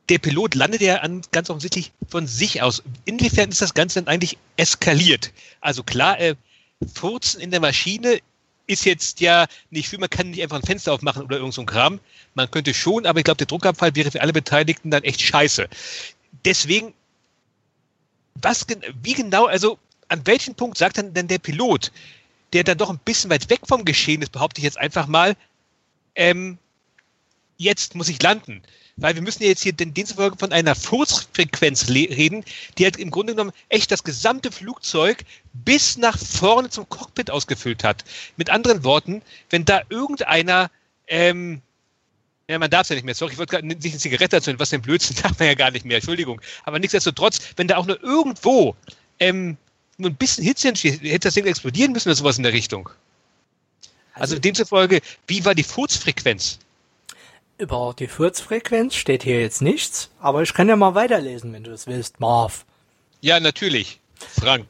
der 0.09 0.19
Pilot 0.19 0.55
landet 0.55 0.81
ja 0.81 0.97
an, 0.97 1.21
ganz 1.31 1.49
offensichtlich 1.49 1.91
von 2.07 2.27
sich 2.27 2.61
aus. 2.61 2.81
Inwiefern 3.05 3.49
ist 3.49 3.61
das 3.61 3.73
Ganze 3.73 4.01
dann 4.01 4.13
eigentlich 4.13 4.37
eskaliert? 4.55 5.33
Also 5.59 5.83
klar, 5.83 6.19
äh, 6.19 6.35
Furzen 6.93 7.41
in 7.41 7.51
der 7.51 7.59
Maschine 7.59 8.19
ist 8.67 8.85
jetzt 8.85 9.19
ja 9.21 9.47
nicht 9.69 9.89
viel, 9.89 9.99
man 9.99 10.09
kann 10.09 10.29
nicht 10.29 10.43
einfach 10.43 10.57
ein 10.57 10.65
Fenster 10.65 10.93
aufmachen 10.93 11.23
oder 11.23 11.37
irgend 11.37 11.53
so 11.53 11.61
ein 11.61 11.67
Kram. 11.67 11.99
Man 12.35 12.51
könnte 12.51 12.73
schon, 12.73 13.05
aber 13.05 13.19
ich 13.19 13.25
glaube, 13.25 13.37
der 13.37 13.47
Druckabfall 13.47 13.95
wäre 13.95 14.11
für 14.11 14.21
alle 14.21 14.33
Beteiligten 14.33 14.91
dann 14.91 15.03
echt 15.03 15.21
scheiße. 15.21 15.67
Deswegen, 16.45 16.93
was, 18.41 18.65
wie 19.01 19.13
genau, 19.13 19.45
also 19.45 19.77
an 20.07 20.25
welchem 20.25 20.55
Punkt 20.55 20.77
sagt 20.77 20.97
dann 20.97 21.13
denn 21.13 21.27
der 21.27 21.39
Pilot, 21.39 21.91
der 22.53 22.63
dann 22.63 22.77
doch 22.77 22.89
ein 22.89 22.99
bisschen 22.99 23.29
weit 23.29 23.49
weg 23.49 23.61
vom 23.67 23.85
Geschehen 23.85 24.21
ist, 24.21 24.31
behaupte 24.31 24.59
ich 24.59 24.63
jetzt 24.63 24.79
einfach 24.79 25.07
mal, 25.07 25.35
ähm, 26.15 26.57
jetzt 27.57 27.95
muss 27.95 28.09
ich 28.09 28.21
landen. 28.21 28.61
Weil 28.99 29.13
wir 29.13 29.21
müssen 29.21 29.43
ja 29.43 29.49
jetzt 29.49 29.61
hier 29.61 29.73
den 29.73 29.93
demzufolge 29.93 30.37
von 30.37 30.51
einer 30.51 30.73
Furzfrequenz 30.73 31.87
reden, 31.89 32.43
die 32.77 32.83
halt 32.83 32.97
im 32.97 33.11
Grunde 33.11 33.33
genommen 33.33 33.51
echt 33.69 33.91
das 33.91 34.03
gesamte 34.03 34.51
Flugzeug 34.51 35.23
bis 35.53 35.97
nach 35.97 36.17
vorne 36.17 36.71
zum 36.71 36.89
Cockpit 36.89 37.29
ausgefüllt 37.29 37.83
hat. 37.83 38.03
Mit 38.37 38.49
anderen 38.49 38.83
Worten, 38.83 39.21
wenn 39.51 39.65
da 39.65 39.81
irgendeiner 39.89 40.71
ähm, 41.07 41.61
ja, 42.49 42.59
man 42.59 42.69
darf 42.69 42.83
es 42.83 42.89
ja 42.89 42.95
nicht 42.95 43.03
mehr. 43.03 43.15
Sorry, 43.15 43.33
ich 43.33 43.37
wollte 43.37 43.51
gerade 43.51 43.67
nicht 43.67 43.83
eine 43.83 43.97
Zigarette 43.97 44.37
erzählen, 44.37 44.59
was 44.59 44.69
den 44.69 44.81
Blödsinn 44.81 45.17
darf 45.23 45.37
man 45.37 45.47
ja 45.47 45.53
gar 45.53 45.71
nicht 45.71 45.85
mehr. 45.85 45.97
Entschuldigung. 45.97 46.41
Aber 46.63 46.79
nichtsdestotrotz, 46.79 47.39
wenn 47.57 47.67
da 47.67 47.77
auch 47.77 47.85
nur 47.85 48.01
irgendwo 48.01 48.75
ähm, 49.19 49.57
nur 49.97 50.11
ein 50.11 50.15
bisschen 50.15 50.43
Hitze 50.43 50.69
entsteht, 50.69 51.01
hätte 51.01 51.27
das 51.27 51.33
Ding 51.33 51.45
explodieren 51.45 51.91
müssen 51.91 52.09
oder 52.09 52.15
sowas 52.15 52.37
in 52.37 52.43
der 52.43 52.53
Richtung. 52.53 52.89
Also, 54.13 54.35
also 54.35 54.39
demzufolge, 54.39 55.01
wie 55.27 55.43
war 55.45 55.55
die 55.55 55.63
Furzfrequenz? 55.63 56.59
Über 57.57 57.95
die 57.97 58.07
Furzfrequenz 58.07 58.95
steht 58.95 59.23
hier 59.23 59.41
jetzt 59.41 59.61
nichts, 59.61 60.09
aber 60.19 60.43
ich 60.43 60.53
kann 60.53 60.69
ja 60.69 60.75
mal 60.75 60.95
weiterlesen, 60.95 61.51
wenn 61.53 61.63
du 61.63 61.71
es 61.71 61.87
willst, 61.87 62.19
Marv. 62.19 62.65
Ja, 63.21 63.39
natürlich. 63.39 63.99
Frank. 64.39 64.67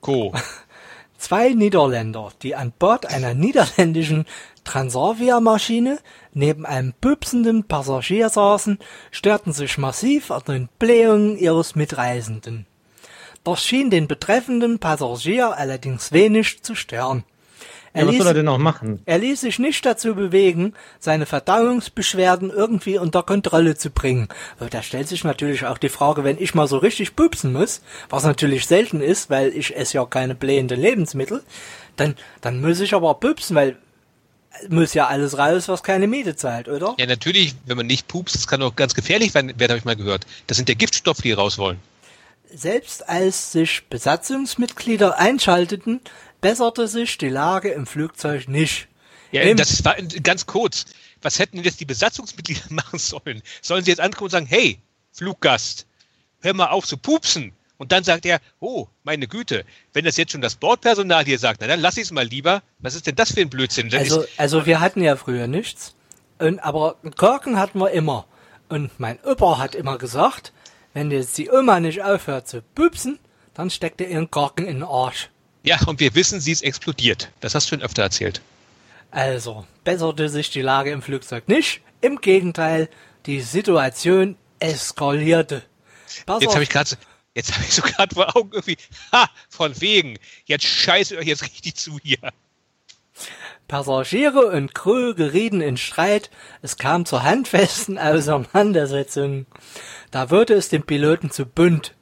Co. 0.00 0.32
Zwei 1.18 1.48
Niederländer, 1.50 2.32
die 2.42 2.54
an 2.54 2.72
Bord 2.78 3.06
einer 3.06 3.34
niederländischen 3.34 4.24
Transavia-Maschine 4.68 5.98
neben 6.34 6.66
einem 6.66 6.92
püpsenden 6.92 7.64
Passagier 7.64 8.28
saßen, 8.28 8.78
störten 9.10 9.54
sich 9.54 9.78
massiv 9.78 10.30
an 10.30 10.42
den 10.46 10.68
Blähungen 10.78 11.38
ihres 11.38 11.74
Mitreisenden. 11.74 12.66
Das 13.44 13.64
schien 13.64 13.88
den 13.88 14.08
betreffenden 14.08 14.78
Passagier 14.78 15.56
allerdings 15.56 16.12
wenig 16.12 16.62
zu 16.62 16.74
stören. 16.74 17.24
Er 17.94 18.04
ja, 18.04 18.58
machen? 18.58 19.00
Er 19.06 19.18
ließ 19.18 19.40
sich 19.40 19.58
nicht 19.58 19.86
dazu 19.86 20.14
bewegen, 20.14 20.74
seine 20.98 21.24
Verdauungsbeschwerden 21.24 22.50
irgendwie 22.50 22.98
unter 22.98 23.22
Kontrolle 23.22 23.74
zu 23.74 23.88
bringen. 23.88 24.28
Da 24.68 24.82
stellt 24.82 25.08
sich 25.08 25.24
natürlich 25.24 25.64
auch 25.64 25.78
die 25.78 25.88
Frage, 25.88 26.24
wenn 26.24 26.36
ich 26.38 26.54
mal 26.54 26.68
so 26.68 26.76
richtig 26.76 27.16
pupsen 27.16 27.54
muss, 27.54 27.80
was 28.10 28.24
natürlich 28.24 28.66
selten 28.66 29.00
ist, 29.00 29.30
weil 29.30 29.48
ich 29.48 29.74
esse 29.74 29.94
ja 29.94 30.04
keine 30.04 30.34
blähenden 30.34 30.78
Lebensmittel, 30.78 31.42
dann, 31.96 32.16
dann 32.42 32.60
muss 32.60 32.80
ich 32.80 32.92
aber 32.92 33.14
pupsen, 33.14 33.56
weil 33.56 33.78
muss 34.68 34.94
ja 34.94 35.06
alles 35.06 35.38
raus, 35.38 35.68
was 35.68 35.82
keine 35.82 36.06
Miete 36.06 36.36
zahlt, 36.36 36.68
oder? 36.68 36.94
Ja, 36.98 37.06
natürlich, 37.06 37.54
wenn 37.66 37.76
man 37.76 37.86
nicht 37.86 38.08
pupst, 38.08 38.34
das 38.34 38.46
kann 38.46 38.62
auch 38.62 38.76
ganz 38.76 38.94
gefährlich 38.94 39.34
werden, 39.34 39.54
habe 39.58 39.78
ich 39.78 39.84
mal 39.84 39.96
gehört. 39.96 40.26
Das 40.46 40.56
sind 40.56 40.68
der 40.68 40.76
Giftstoffe, 40.76 41.22
die 41.22 41.32
raus 41.32 41.58
wollen. 41.58 41.78
Selbst 42.52 43.08
als 43.08 43.52
sich 43.52 43.84
Besatzungsmitglieder 43.88 45.18
einschalteten, 45.18 46.00
besserte 46.40 46.88
sich 46.88 47.18
die 47.18 47.28
Lage 47.28 47.70
im 47.70 47.86
Flugzeug 47.86 48.48
nicht. 48.48 48.88
Ja, 49.32 49.42
Im 49.42 49.56
das 49.56 49.84
war 49.84 49.96
ganz 50.22 50.46
kurz. 50.46 50.86
Was 51.20 51.38
hätten 51.38 51.62
jetzt 51.62 51.80
die 51.80 51.84
Besatzungsmitglieder 51.84 52.62
machen 52.70 52.98
sollen? 52.98 53.42
Sollen 53.60 53.84
sie 53.84 53.90
jetzt 53.90 54.00
ankommen 54.00 54.26
und 54.26 54.30
sagen, 54.30 54.46
hey, 54.46 54.78
Fluggast, 55.12 55.86
hör 56.40 56.54
mal 56.54 56.68
auf 56.68 56.86
zu 56.86 56.96
pupsen? 56.96 57.52
Und 57.78 57.92
dann 57.92 58.02
sagt 58.04 58.26
er, 58.26 58.40
oh, 58.58 58.88
meine 59.04 59.28
Güte, 59.28 59.64
wenn 59.92 60.04
das 60.04 60.16
jetzt 60.16 60.32
schon 60.32 60.40
das 60.40 60.56
Bordpersonal 60.56 61.24
hier 61.24 61.38
sagt, 61.38 61.60
na 61.60 61.68
dann 61.68 61.80
lass 61.80 61.96
ich 61.96 62.04
es 62.04 62.10
mal 62.10 62.26
lieber. 62.26 62.62
Was 62.80 62.94
ist 62.94 63.06
denn 63.06 63.14
das 63.14 63.32
für 63.32 63.40
ein 63.40 63.50
Blödsinn? 63.50 63.88
Dann 63.88 64.00
also, 64.00 64.24
also 64.36 64.66
wir 64.66 64.80
hatten 64.80 65.00
ja 65.00 65.16
früher 65.16 65.46
nichts. 65.46 65.94
Und, 66.38 66.58
aber 66.58 66.96
Korken 67.16 67.58
hatten 67.58 67.78
wir 67.78 67.90
immer. 67.92 68.26
Und 68.68 68.98
mein 68.98 69.18
Opa 69.24 69.58
hat 69.58 69.74
immer 69.74 69.96
gesagt, 69.96 70.52
wenn 70.92 71.10
jetzt 71.10 71.38
die 71.38 71.50
Oma 71.50 71.78
nicht 71.80 72.02
aufhört 72.02 72.48
zu 72.48 72.62
pupsen, 72.74 73.18
dann 73.54 73.70
steckt 73.70 74.00
er 74.00 74.08
ihren 74.08 74.30
Korken 74.30 74.66
in 74.66 74.78
den 74.78 74.82
Arsch. 74.82 75.30
Ja, 75.62 75.78
und 75.86 76.00
wir 76.00 76.14
wissen, 76.14 76.40
sie 76.40 76.52
ist 76.52 76.62
explodiert. 76.62 77.30
Das 77.40 77.54
hast 77.54 77.66
du 77.66 77.76
schon 77.76 77.82
öfter 77.82 78.02
erzählt. 78.02 78.40
Also, 79.10 79.66
besserte 79.84 80.28
sich 80.28 80.50
die 80.50 80.62
Lage 80.62 80.90
im 80.90 81.02
Flugzeug 81.02 81.48
nicht. 81.48 81.80
Im 82.00 82.20
Gegenteil, 82.20 82.88
die 83.26 83.40
Situation 83.40 84.36
eskalierte. 84.60 85.62
Pass 86.26 86.42
jetzt 86.42 86.54
habe 86.54 86.62
ich 86.62 86.70
gerade 86.70 86.90
jetzt 87.38 87.54
habe 87.54 87.64
ich 87.64 87.72
so 87.72 87.80
gerade 87.82 88.14
vor 88.14 88.36
Augen 88.36 88.50
irgendwie, 88.52 88.76
ha, 89.12 89.30
von 89.48 89.80
wegen, 89.80 90.18
jetzt 90.46 90.64
scheiße 90.64 91.16
euch 91.16 91.28
jetzt 91.28 91.44
richtig 91.44 91.76
zu 91.76 92.00
hier. 92.02 92.18
Passagiere 93.68 94.48
und 94.48 94.74
Crew 94.74 95.14
gerieten 95.14 95.60
in 95.60 95.76
Streit, 95.76 96.30
es 96.62 96.78
kam 96.78 97.06
zur 97.06 97.22
handfesten 97.22 97.96
Auseinandersetzung. 97.98 99.46
Da 100.10 100.30
wurde 100.30 100.54
es 100.54 100.68
dem 100.68 100.82
Piloten 100.82 101.30
zu 101.30 101.46
bunt. 101.46 101.94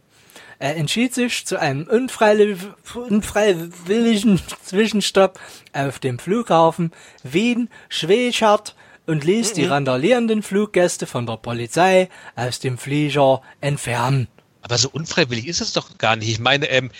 Er 0.58 0.76
entschied 0.76 1.12
sich 1.12 1.44
zu 1.44 1.60
einem 1.60 1.86
unfreiwilligen 1.86 4.40
Zwischenstopp 4.62 5.38
auf 5.74 5.98
dem 5.98 6.18
Flughafen 6.18 6.92
Wien-Schwechat 7.24 8.74
und 9.06 9.24
ließ 9.24 9.52
die 9.52 9.64
mhm. 9.64 9.72
randalierenden 9.72 10.42
Fluggäste 10.42 11.06
von 11.06 11.26
der 11.26 11.36
Polizei 11.36 12.08
aus 12.36 12.58
dem 12.58 12.78
Flieger 12.78 13.42
entfernen. 13.60 14.28
Aber 14.66 14.78
so 14.78 14.88
unfreiwillig 14.90 15.46
ist 15.46 15.60
es 15.60 15.72
doch 15.72 15.96
gar 15.96 16.16
nicht. 16.16 16.28
Ich 16.28 16.40
meine, 16.40 16.66
ähm, 16.66 16.90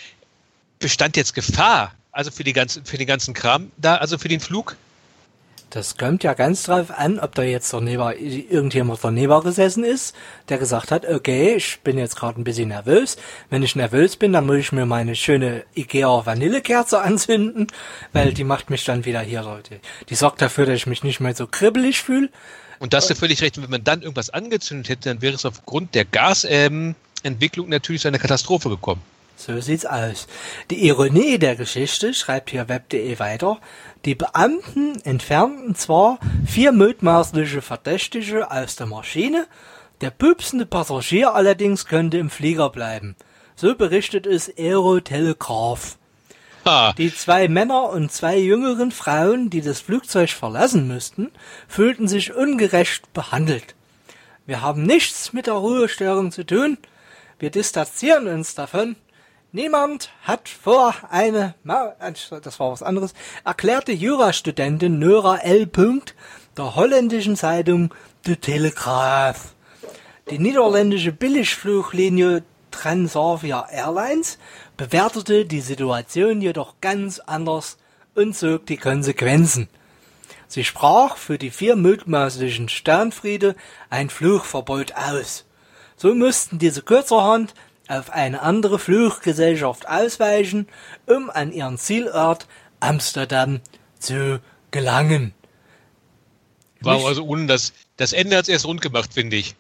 bestand 0.79 1.17
jetzt 1.17 1.35
Gefahr, 1.35 1.93
also 2.13 2.31
für 2.31 2.45
die 2.45 2.53
ganzen, 2.53 2.85
für 2.85 2.97
den 2.97 3.09
ganzen 3.09 3.35
Kram 3.35 3.73
da, 3.77 3.97
also 3.97 4.19
für 4.19 4.29
den 4.29 4.39
Flug? 4.39 4.77
Das 5.71 5.99
kommt 5.99 6.23
ja 6.23 6.35
ganz 6.35 6.63
drauf 6.63 6.93
an, 6.93 7.19
ob 7.19 7.35
da 7.35 7.43
jetzt 7.43 7.73
daneben, 7.73 8.13
irgendjemand 8.21 9.01
daneben 9.03 9.43
gesessen 9.43 9.83
ist, 9.83 10.15
der 10.49 10.59
gesagt 10.59 10.93
hat, 10.93 11.09
okay, 11.09 11.57
ich 11.57 11.81
bin 11.81 11.99
jetzt 11.99 12.15
gerade 12.15 12.41
ein 12.41 12.45
bisschen 12.45 12.69
nervös. 12.69 13.17
Wenn 13.51 13.65
ich 13.65 13.75
nervös 13.75 14.17
bin, 14.17 14.33
dann 14.33 14.47
muss 14.47 14.59
ich 14.59 14.71
mir 14.71 14.87
meine 14.87 15.17
schöne 15.17 15.65
Ikea 15.75 16.25
Vanillekerze 16.25 17.01
anzünden, 17.03 17.67
weil 18.13 18.33
die 18.33 18.45
macht 18.45 18.71
mich 18.71 18.85
dann 18.85 19.05
wieder 19.05 19.23
hier, 19.23 19.43
Leute. 19.43 19.81
Die 20.09 20.15
sorgt 20.15 20.41
dafür, 20.41 20.67
dass 20.67 20.77
ich 20.77 20.87
mich 20.87 21.03
nicht 21.03 21.19
mehr 21.19 21.35
so 21.35 21.49
kribbelig 21.49 22.01
fühle. 22.01 22.29
Und 22.79 22.93
da 22.93 22.99
hast 22.99 23.11
du 23.11 23.17
völlig 23.17 23.43
recht, 23.43 23.61
wenn 23.61 23.69
man 23.69 23.83
dann 23.83 24.03
irgendwas 24.03 24.31
angezündet 24.31 24.89
hätte, 24.89 25.09
dann 25.09 25.21
wäre 25.21 25.35
es 25.35 25.45
aufgrund 25.45 25.97
der 25.97 26.05
Gasentwicklung 26.05 26.91
ähm, 26.91 26.95
natürlich 27.31 28.03
zu 28.03 28.09
einer 28.09 28.19
Katastrophe 28.19 28.69
gekommen. 28.69 29.03
So 29.37 29.61
sieht's 29.61 29.85
aus. 29.85 30.27
Die 30.71 30.87
Ironie 30.87 31.39
der 31.39 31.57
Geschichte, 31.57 32.15
schreibt 32.15 32.51
hier 32.51 32.69
web.de 32.69 33.19
weiter, 33.19 33.59
die 34.07 34.15
Beamten 34.15 35.01
entfernten 35.03 35.75
zwar 35.75 36.19
vier 36.47 36.73
mutmaßliche 36.73 37.61
Verdächtige 37.61 38.51
aus 38.51 38.77
der 38.77 38.87
Maschine, 38.87 39.47
der 40.01 40.11
püpsende 40.11 40.65
Passagier 40.65 41.35
allerdings 41.35 41.87
könnte 41.87 42.19
im 42.19 42.31
Flieger 42.31 42.71
bleiben. 42.71 43.15
So 43.57 43.75
berichtet 43.75 44.27
es 44.27 44.51
Aero 44.59 45.01
Telegraph. 45.01 45.99
Die 46.99 47.15
zwei 47.15 47.47
Männer 47.47 47.91
und 47.91 48.11
zwei 48.11 48.39
jüngeren 48.39 48.91
Frauen, 48.91 49.51
die 49.51 49.61
das 49.61 49.81
Flugzeug 49.81 50.31
verlassen 50.31 50.89
müssten, 50.89 51.31
fühlten 51.69 52.09
sich 52.09 52.35
ungerecht 52.35 53.13
behandelt. 53.13 53.77
Wir 54.47 54.63
haben 54.63 54.83
nichts 54.83 55.33
mit 55.33 55.47
der 55.47 55.55
Ruhestörung 55.55 56.33
zu 56.33 56.45
tun. 56.45 56.77
Wir 57.39 57.51
distanzieren 57.51 58.27
uns 58.29 58.55
davon 58.55 58.97
Niemand 59.57 60.11
hat 60.23 60.51
vor 60.51 60.95
eine, 61.09 61.55
das 61.65 62.61
war 62.61 62.73
was 62.73 62.83
anderes, 62.83 63.15
erklärte 63.43 63.93
Jurastudentin 63.93 64.99
Nora 64.99 65.39
L. 65.39 65.67
der 65.67 66.75
holländischen 66.75 67.37
Zeitung 67.37 67.95
De 68.27 68.37
Telegraaf. 68.37 69.55
Die 70.31 70.39
niederländische 70.39 71.13
Billigfluglinie 71.13 72.43
Transavia 72.71 73.67
Airlines 73.71 74.37
bewertete 74.77 75.47
die 75.47 75.63
Situation 75.63 76.43
jedoch 76.43 76.75
ganz 76.83 77.19
anders 77.21 77.79
und 78.15 78.37
zog 78.37 78.67
die 78.67 78.77
Konsequenzen. 78.77 79.69
Sie 80.49 80.65
sprach 80.65 81.17
für 81.17 81.39
die 81.39 81.51
vier 81.51 81.77
mutmaßlichen 81.77 82.69
Sternfriede 82.69 83.57
ein 83.89 84.11
Flugverbot 84.11 84.93
aus. 84.93 85.47
So 85.97 86.15
mussten 86.15 86.59
diese 86.59 86.83
kurzerhand 86.83 87.55
auf 87.89 88.11
eine 88.11 88.43
andere 88.43 88.79
Fluggesellschaft 88.79 89.89
ausweichen, 89.89 90.69
um 91.07 91.31
an 91.31 91.53
ihren 91.53 91.79
Zielort 91.79 92.47
Amsterdam 92.81 93.61
zu 93.99 94.41
gelangen. 94.71 95.33
Wow, 96.81 96.99
mich, 96.99 97.07
also 97.07 97.25
ohne 97.25 97.47
das, 97.47 97.73
das 97.97 98.13
Ende 98.13 98.37
hat 98.37 98.49
erst 98.49 98.67
rund 98.67 98.83
gemacht, 98.83 99.15
finde 99.15 99.37
ich. 99.37 99.57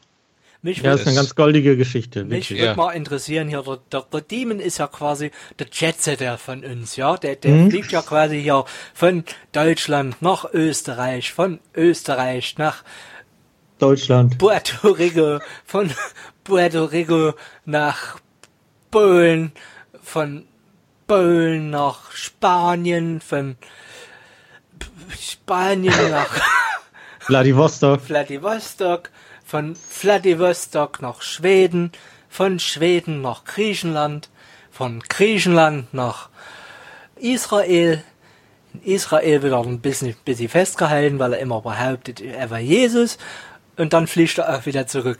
Mich 0.62 0.79
ja, 0.79 0.94
ist 0.94 1.07
eine 1.07 1.14
ganz 1.14 1.35
goldige 1.35 1.77
Geschichte. 1.77 2.25
Mich 2.25 2.51
würde 2.51 2.64
ja. 2.64 2.75
mal 2.75 2.92
interessieren 2.92 3.49
hier, 3.49 3.62
der, 3.62 3.79
der, 3.92 4.07
der 4.12 4.20
Demon 4.20 4.59
ist 4.59 4.79
ja 4.79 4.88
quasi 4.88 5.31
der 5.59 5.68
Jetsetter 5.70 6.38
von 6.38 6.64
uns, 6.64 6.96
ja. 6.96 7.16
Der, 7.16 7.37
der 7.37 7.53
hm? 7.53 7.70
fliegt 7.70 7.92
ja 7.92 8.03
quasi 8.03 8.42
hier 8.42 8.64
von 8.92 9.25
Deutschland 9.53 10.20
nach 10.22 10.53
Österreich, 10.53 11.33
von 11.33 11.61
Österreich 11.75 12.57
nach 12.59 12.83
Deutschland. 13.78 14.38
Puerto 14.38 14.90
Rico, 14.90 15.40
von 15.64 15.90
Puerto 16.44 16.84
Rico 16.84 17.34
nach 17.64 18.18
Polen, 18.90 19.52
von 20.02 20.46
Polen 21.06 21.70
nach 21.70 22.10
Spanien, 22.12 23.20
von 23.20 23.56
Spanien 25.18 26.10
nach 26.10 26.40
Vladivostok. 27.20 28.00
Vladivostok, 28.00 29.10
von 29.44 29.76
Vladivostok 29.76 31.02
nach 31.02 31.22
Schweden, 31.22 31.92
von 32.28 32.58
Schweden 32.58 33.20
nach 33.20 33.44
Griechenland, 33.44 34.30
von 34.70 35.00
Griechenland 35.00 35.92
nach 35.92 36.28
Israel, 37.16 38.02
in 38.76 38.82
Israel 38.82 39.42
wird 39.42 39.52
er 39.52 39.64
ein 39.64 39.80
bisschen, 39.80 40.14
bisschen 40.24 40.48
festgehalten, 40.48 41.18
weil 41.18 41.32
er 41.32 41.38
immer 41.38 41.60
behauptet, 41.62 42.20
er 42.20 42.50
war 42.50 42.58
Jesus, 42.58 43.18
und 43.76 43.92
dann 43.92 44.06
fliegt 44.06 44.38
er 44.38 44.56
auch 44.56 44.66
wieder 44.66 44.86
zurück. 44.86 45.18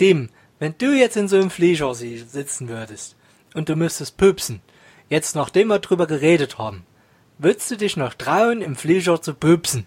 Dem, 0.00 0.28
wenn 0.58 0.74
du 0.78 0.92
jetzt 0.92 1.16
in 1.16 1.28
so 1.28 1.36
einem 1.36 1.50
Flieger 1.50 1.94
sitzen 1.94 2.68
würdest 2.68 3.16
und 3.54 3.68
du 3.68 3.76
müsstest 3.76 4.16
püpsen, 4.16 4.60
jetzt 5.08 5.34
nachdem 5.34 5.68
wir 5.68 5.78
drüber 5.78 6.06
geredet 6.06 6.58
haben, 6.58 6.84
würdest 7.38 7.70
du 7.70 7.76
dich 7.76 7.96
noch 7.96 8.14
trauen, 8.14 8.62
im 8.62 8.76
Flieger 8.76 9.20
zu 9.20 9.34
püpsen? 9.34 9.86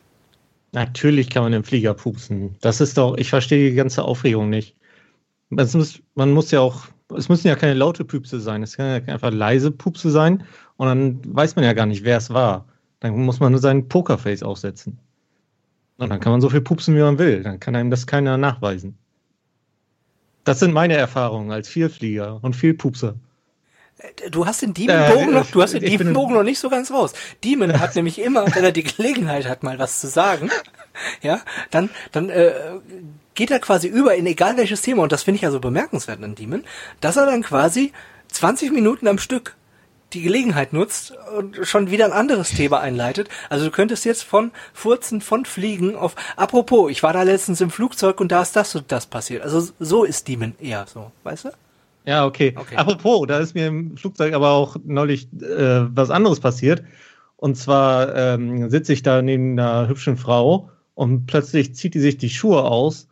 Natürlich 0.71 1.29
kann 1.29 1.43
man 1.43 1.53
im 1.53 1.63
Flieger 1.63 1.93
pupsen. 1.93 2.55
Das 2.61 2.81
ist 2.81 2.97
doch, 2.97 3.15
ich 3.17 3.29
verstehe 3.29 3.69
die 3.69 3.75
ganze 3.75 4.03
Aufregung 4.03 4.49
nicht. 4.49 4.75
Muss, 5.49 6.01
man 6.15 6.31
muss 6.31 6.49
ja 6.49 6.61
auch, 6.61 6.87
es 7.15 7.29
müssen 7.29 7.47
ja 7.47 7.55
keine 7.55 7.75
laute 7.75 8.03
Pupse 8.05 8.39
sein, 8.39 8.63
es 8.63 8.75
kann 8.75 8.87
ja 8.87 9.13
einfach 9.13 9.31
leise 9.31 9.69
Pupse 9.69 10.09
sein 10.09 10.43
und 10.77 10.87
dann 10.87 11.21
weiß 11.23 11.55
man 11.55 11.63
ja 11.63 11.73
gar 11.73 11.85
nicht, 11.85 12.03
wer 12.03 12.17
es 12.17 12.31
war. 12.31 12.65
Dann 12.99 13.15
muss 13.23 13.39
man 13.39 13.51
nur 13.51 13.61
seinen 13.61 13.87
Pokerface 13.87 14.41
aufsetzen. 14.41 14.97
Und 15.97 16.09
dann 16.09 16.19
kann 16.19 16.31
man 16.31 16.41
so 16.41 16.49
viel 16.49 16.61
pupsen, 16.61 16.95
wie 16.95 17.01
man 17.01 17.19
will. 17.19 17.43
Dann 17.43 17.59
kann 17.59 17.75
einem 17.75 17.89
das 17.91 18.07
keiner 18.07 18.37
nachweisen. 18.37 18.97
Das 20.43 20.59
sind 20.59 20.73
meine 20.73 20.95
Erfahrungen 20.95 21.51
als 21.51 21.69
Vielflieger 21.69 22.39
und 22.41 22.55
Vielpupser. 22.55 23.15
Du 24.31 24.45
hast 24.45 24.61
den 24.61 24.73
Diemenbogen 24.73 25.29
Äh, 25.29 25.31
noch, 25.31 25.51
du 25.51 25.61
hast 25.61 25.73
den 25.73 25.83
Diemenbogen 25.83 26.35
noch 26.35 26.43
nicht 26.43 26.59
so 26.59 26.69
ganz 26.69 26.91
raus. 26.91 27.13
Demon 27.43 27.79
hat 27.79 27.95
nämlich 27.95 28.19
immer, 28.19 28.45
wenn 28.53 28.63
er 28.63 28.71
die 28.71 28.83
Gelegenheit 28.83 29.47
hat, 29.47 29.63
mal 29.63 29.79
was 29.79 29.99
zu 29.99 30.07
sagen, 30.07 30.49
ja, 31.21 31.41
dann, 31.71 31.89
dann 32.11 32.29
äh, 32.29 32.53
geht 33.35 33.51
er 33.51 33.59
quasi 33.59 33.87
über 33.87 34.15
in 34.15 34.25
egal 34.25 34.57
welches 34.57 34.81
Thema 34.81 35.03
und 35.03 35.11
das 35.11 35.23
finde 35.23 35.37
ich 35.37 35.41
ja 35.43 35.51
so 35.51 35.59
bemerkenswert 35.59 36.21
an 36.23 36.35
Demon, 36.35 36.63
dass 37.01 37.17
er 37.17 37.25
dann 37.25 37.43
quasi 37.43 37.93
20 38.29 38.71
Minuten 38.71 39.07
am 39.07 39.19
Stück 39.19 39.55
die 40.13 40.21
Gelegenheit 40.21 40.73
nutzt 40.73 41.13
und 41.37 41.59
schon 41.63 41.91
wieder 41.91 42.05
ein 42.05 42.11
anderes 42.11 42.49
Thema 42.49 42.79
einleitet. 42.79 43.29
Also 43.49 43.65
du 43.65 43.71
könntest 43.71 44.05
jetzt 44.05 44.23
von 44.23 44.51
Furzen, 44.73 45.21
von 45.21 45.45
Fliegen 45.45 45.95
auf, 45.95 46.15
apropos, 46.35 46.91
ich 46.91 47.03
war 47.03 47.13
da 47.13 47.23
letztens 47.23 47.61
im 47.61 47.69
Flugzeug 47.69 48.19
und 48.19 48.31
da 48.31 48.41
ist 48.41 48.55
das 48.55 48.75
und 48.75 48.91
das 48.91 49.05
passiert. 49.05 49.43
Also 49.43 49.71
so 49.79 50.03
ist 50.03 50.27
Demon 50.27 50.53
eher 50.59 50.85
so, 50.87 51.11
weißt 51.23 51.45
du? 51.45 51.49
Ja, 52.05 52.25
okay. 52.25 52.53
Okay. 52.55 52.75
Apropos, 52.75 53.27
da 53.27 53.39
ist 53.39 53.55
mir 53.55 53.67
im 53.67 53.97
Flugzeug 53.97 54.33
aber 54.33 54.51
auch 54.51 54.75
neulich 54.83 55.31
äh, 55.41 55.85
was 55.95 56.09
anderes 56.09 56.39
passiert. 56.39 56.83
Und 57.37 57.55
zwar 57.55 58.15
ähm, 58.15 58.69
sitze 58.69 58.93
ich 58.93 59.03
da 59.03 59.21
neben 59.21 59.59
einer 59.59 59.87
hübschen 59.87 60.17
Frau 60.17 60.69
und 60.95 61.25
plötzlich 61.25 61.75
zieht 61.75 61.93
die 61.93 61.99
sich 61.99 62.17
die 62.17 62.29
Schuhe 62.29 62.63
aus 62.63 63.07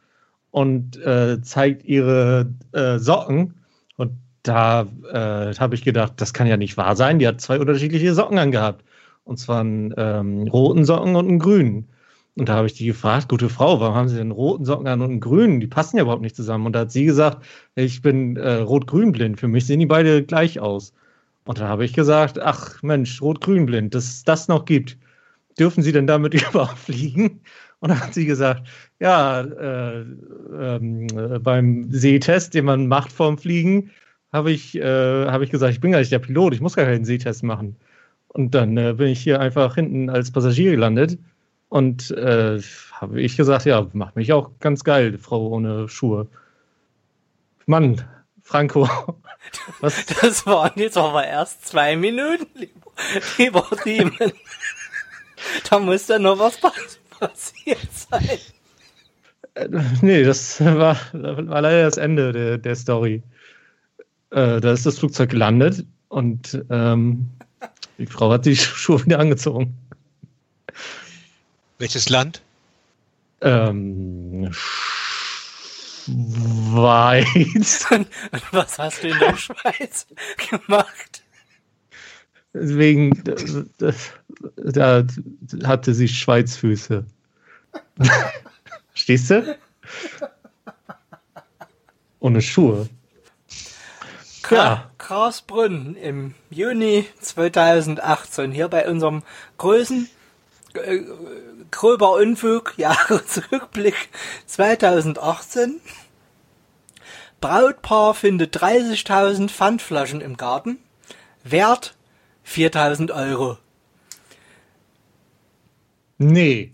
und 0.52 0.98
äh, 0.98 1.42
zeigt 1.42 1.84
ihre 1.84 2.54
äh, 2.74 2.98
Socken. 3.00 3.56
Und 3.98 4.14
da 4.44 4.88
äh, 5.12 5.56
habe 5.56 5.76
ich 5.76 5.84
gedacht, 5.84 6.14
das 6.18 6.34
kann 6.34 6.48
ja 6.48 6.58
nicht 6.58 6.78
wahr 6.78 6.96
sein. 6.96 7.20
Die 7.20 7.28
hat 7.28 7.42
zwei 7.42 7.60
unterschiedliche 7.60 8.14
Socken 8.14 8.38
angehabt. 8.38 8.84
Und 9.24 9.38
zwar 9.38 9.62
einen 9.62 9.94
ähm, 9.98 10.48
roten 10.48 10.86
Socken 10.86 11.16
und 11.16 11.28
einen 11.28 11.40
grünen. 11.40 11.88
Und 12.36 12.50
da 12.50 12.56
habe 12.56 12.68
ich 12.68 12.74
die 12.74 12.86
gefragt, 12.86 13.30
gute 13.30 13.50
Frau, 13.50 13.80
warum 13.80 13.96
haben 13.96 14.10
Sie 14.10 14.16
denn 14.16 14.32
roten 14.32 14.66
Socken 14.66 14.88
an 14.88 15.02
und 15.02 15.12
einen 15.12 15.20
grünen? 15.20 15.60
Die 15.60 15.68
passen 15.68 15.98
ja 15.98 16.04
überhaupt 16.04 16.22
nicht 16.22 16.36
zusammen. 16.36 16.66
Und 16.66 16.74
da 16.74 16.82
hat 16.82 16.92
sie 16.92 17.06
gesagt, 17.06 17.44
ich 17.76 18.02
bin 18.02 18.38
äh, 18.38 18.56
rot-grün 18.56 19.12
blind. 19.12 19.40
Für 19.40 19.48
mich 19.48 19.66
sehen 19.66 19.80
die 19.80 19.86
beide 19.86 20.24
gleich 20.24 20.60
aus. 20.60 20.94
Und 21.46 21.60
da 21.60 21.68
habe 21.68 21.86
ich 21.86 21.94
gesagt, 21.94 22.40
ach 22.40 22.82
Mensch, 22.84 23.22
rot-grün 23.22 23.66
blind, 23.66 23.94
dass 23.94 24.06
es 24.06 24.24
das 24.24 24.48
noch 24.48 24.66
gibt. 24.66 24.98
Dürfen 25.60 25.84
Sie 25.84 25.92
denn 25.92 26.08
damit 26.08 26.34
überhaupt 26.50 26.80
fliegen? 26.80 27.42
Und 27.82 27.90
dann 27.90 28.00
hat 28.00 28.14
sie 28.14 28.26
gesagt, 28.26 28.68
ja, 29.00 29.42
äh, 29.42 30.02
ähm, 30.02 31.08
äh, 31.18 31.40
beim 31.40 31.92
Sehtest, 31.92 32.54
den 32.54 32.66
man 32.66 32.88
macht 32.88 33.12
vorm 33.12 33.40
Fliegen, 33.40 33.90
habe 34.34 34.52
ich, 34.52 34.76
äh, 34.76 35.28
habe 35.28 35.44
ich 35.44 35.50
gesagt, 35.52 35.74
ich 35.74 35.82
bin 35.82 35.92
gar 35.92 36.00
nicht 36.00 36.12
der 36.12 36.20
Pilot, 36.20 36.54
ich 36.54 36.62
muss 36.62 36.76
gar 36.76 36.86
keinen 36.86 37.06
Sehtest 37.06 37.44
machen. 37.44 37.76
Und 38.30 38.56
dann 38.56 38.78
äh, 38.78 38.94
bin 38.94 39.08
ich 39.08 39.22
hier 39.22 39.40
einfach 39.42 39.76
hinten 39.76 40.10
als 40.10 40.32
Passagier 40.32 40.72
gelandet 40.72 41.18
und 41.70 42.12
äh, 42.12 42.60
habe 42.94 43.22
ich 43.22 43.36
gesagt, 43.38 43.66
ja, 43.66 43.88
macht 43.94 44.16
mich 44.16 44.32
auch 44.34 44.52
ganz 44.60 44.84
geil, 44.84 45.18
Frau 45.18 45.48
ohne 45.50 45.90
Schuhe. 45.90 46.28
Mann, 47.66 48.02
Franco, 48.42 48.88
was, 49.82 50.06
Das 50.22 50.46
waren 50.46 50.72
jetzt 50.76 50.98
aber 50.98 51.26
erst 51.26 51.68
zwei 51.68 51.96
Minuten, 51.96 52.48
lieber, 52.56 52.82
lieber 53.38 53.68
Demon. 53.86 54.32
Da 55.70 55.80
muss 55.80 56.06
dann 56.06 56.22
noch 56.22 56.38
was 56.38 56.58
pass- 56.60 57.00
passiert 57.20 57.80
sein. 57.92 58.38
Äh, 59.56 59.68
Nee, 60.02 60.24
das 60.24 60.64
war, 60.64 60.96
war 61.14 61.62
leider 61.62 61.84
das 61.84 61.98
Ende 61.98 62.32
der, 62.32 62.58
der 62.60 62.76
Story. 62.76 63.24
Äh, 64.32 64.60
da 64.62 64.72
ist 64.72 64.86
das 64.86 65.00
Flugzeug 65.00 65.30
gelandet 65.30 65.86
und 66.08 66.64
ähm, 66.70 67.30
die 67.98 68.06
Frau 68.06 68.32
hat 68.32 68.46
die 68.46 68.56
Schuhe 68.58 69.06
wieder 69.06 69.20
angezogen. 69.20 69.76
Welches 71.78 72.10
Land? 72.10 72.42
Ähm, 73.42 74.52
Schweiz. 76.04 77.86
Und 77.92 78.08
was 78.52 78.78
hast 78.80 79.04
du 79.04 79.10
in 79.10 79.20
der 79.20 79.36
Schweiz 79.36 80.08
gemacht? 80.50 81.24
Deswegen, 82.54 83.12
da, 83.78 83.94
da 84.56 85.04
hatte 85.68 85.94
sie 85.94 86.08
Schweizfüße. 86.08 87.06
Stehst 88.94 89.30
du? 89.32 89.58
Ohne 92.20 92.42
Schuhe. 92.42 92.90
Ja. 94.52 94.92
Karlsbrunn 94.98 95.96
im 95.96 96.36
Juni 96.50 97.08
2018 97.22 98.52
hier 98.52 98.68
bei 98.68 98.88
unserem 98.88 99.24
großen 99.58 100.10
äh, 100.74 101.00
Gröber 101.72 102.14
Unfug 102.14 102.74
Jahresrückblick 102.78 104.10
2018. 104.46 105.80
Brautpaar 107.40 108.14
findet 108.14 108.58
30.000 108.58 109.50
Pfandflaschen 109.50 110.22
im 110.22 110.38
Garten. 110.38 110.78
Wert 111.44 111.96
4.000 112.46 113.14
Euro. 113.14 113.58
Nee. 116.18 116.72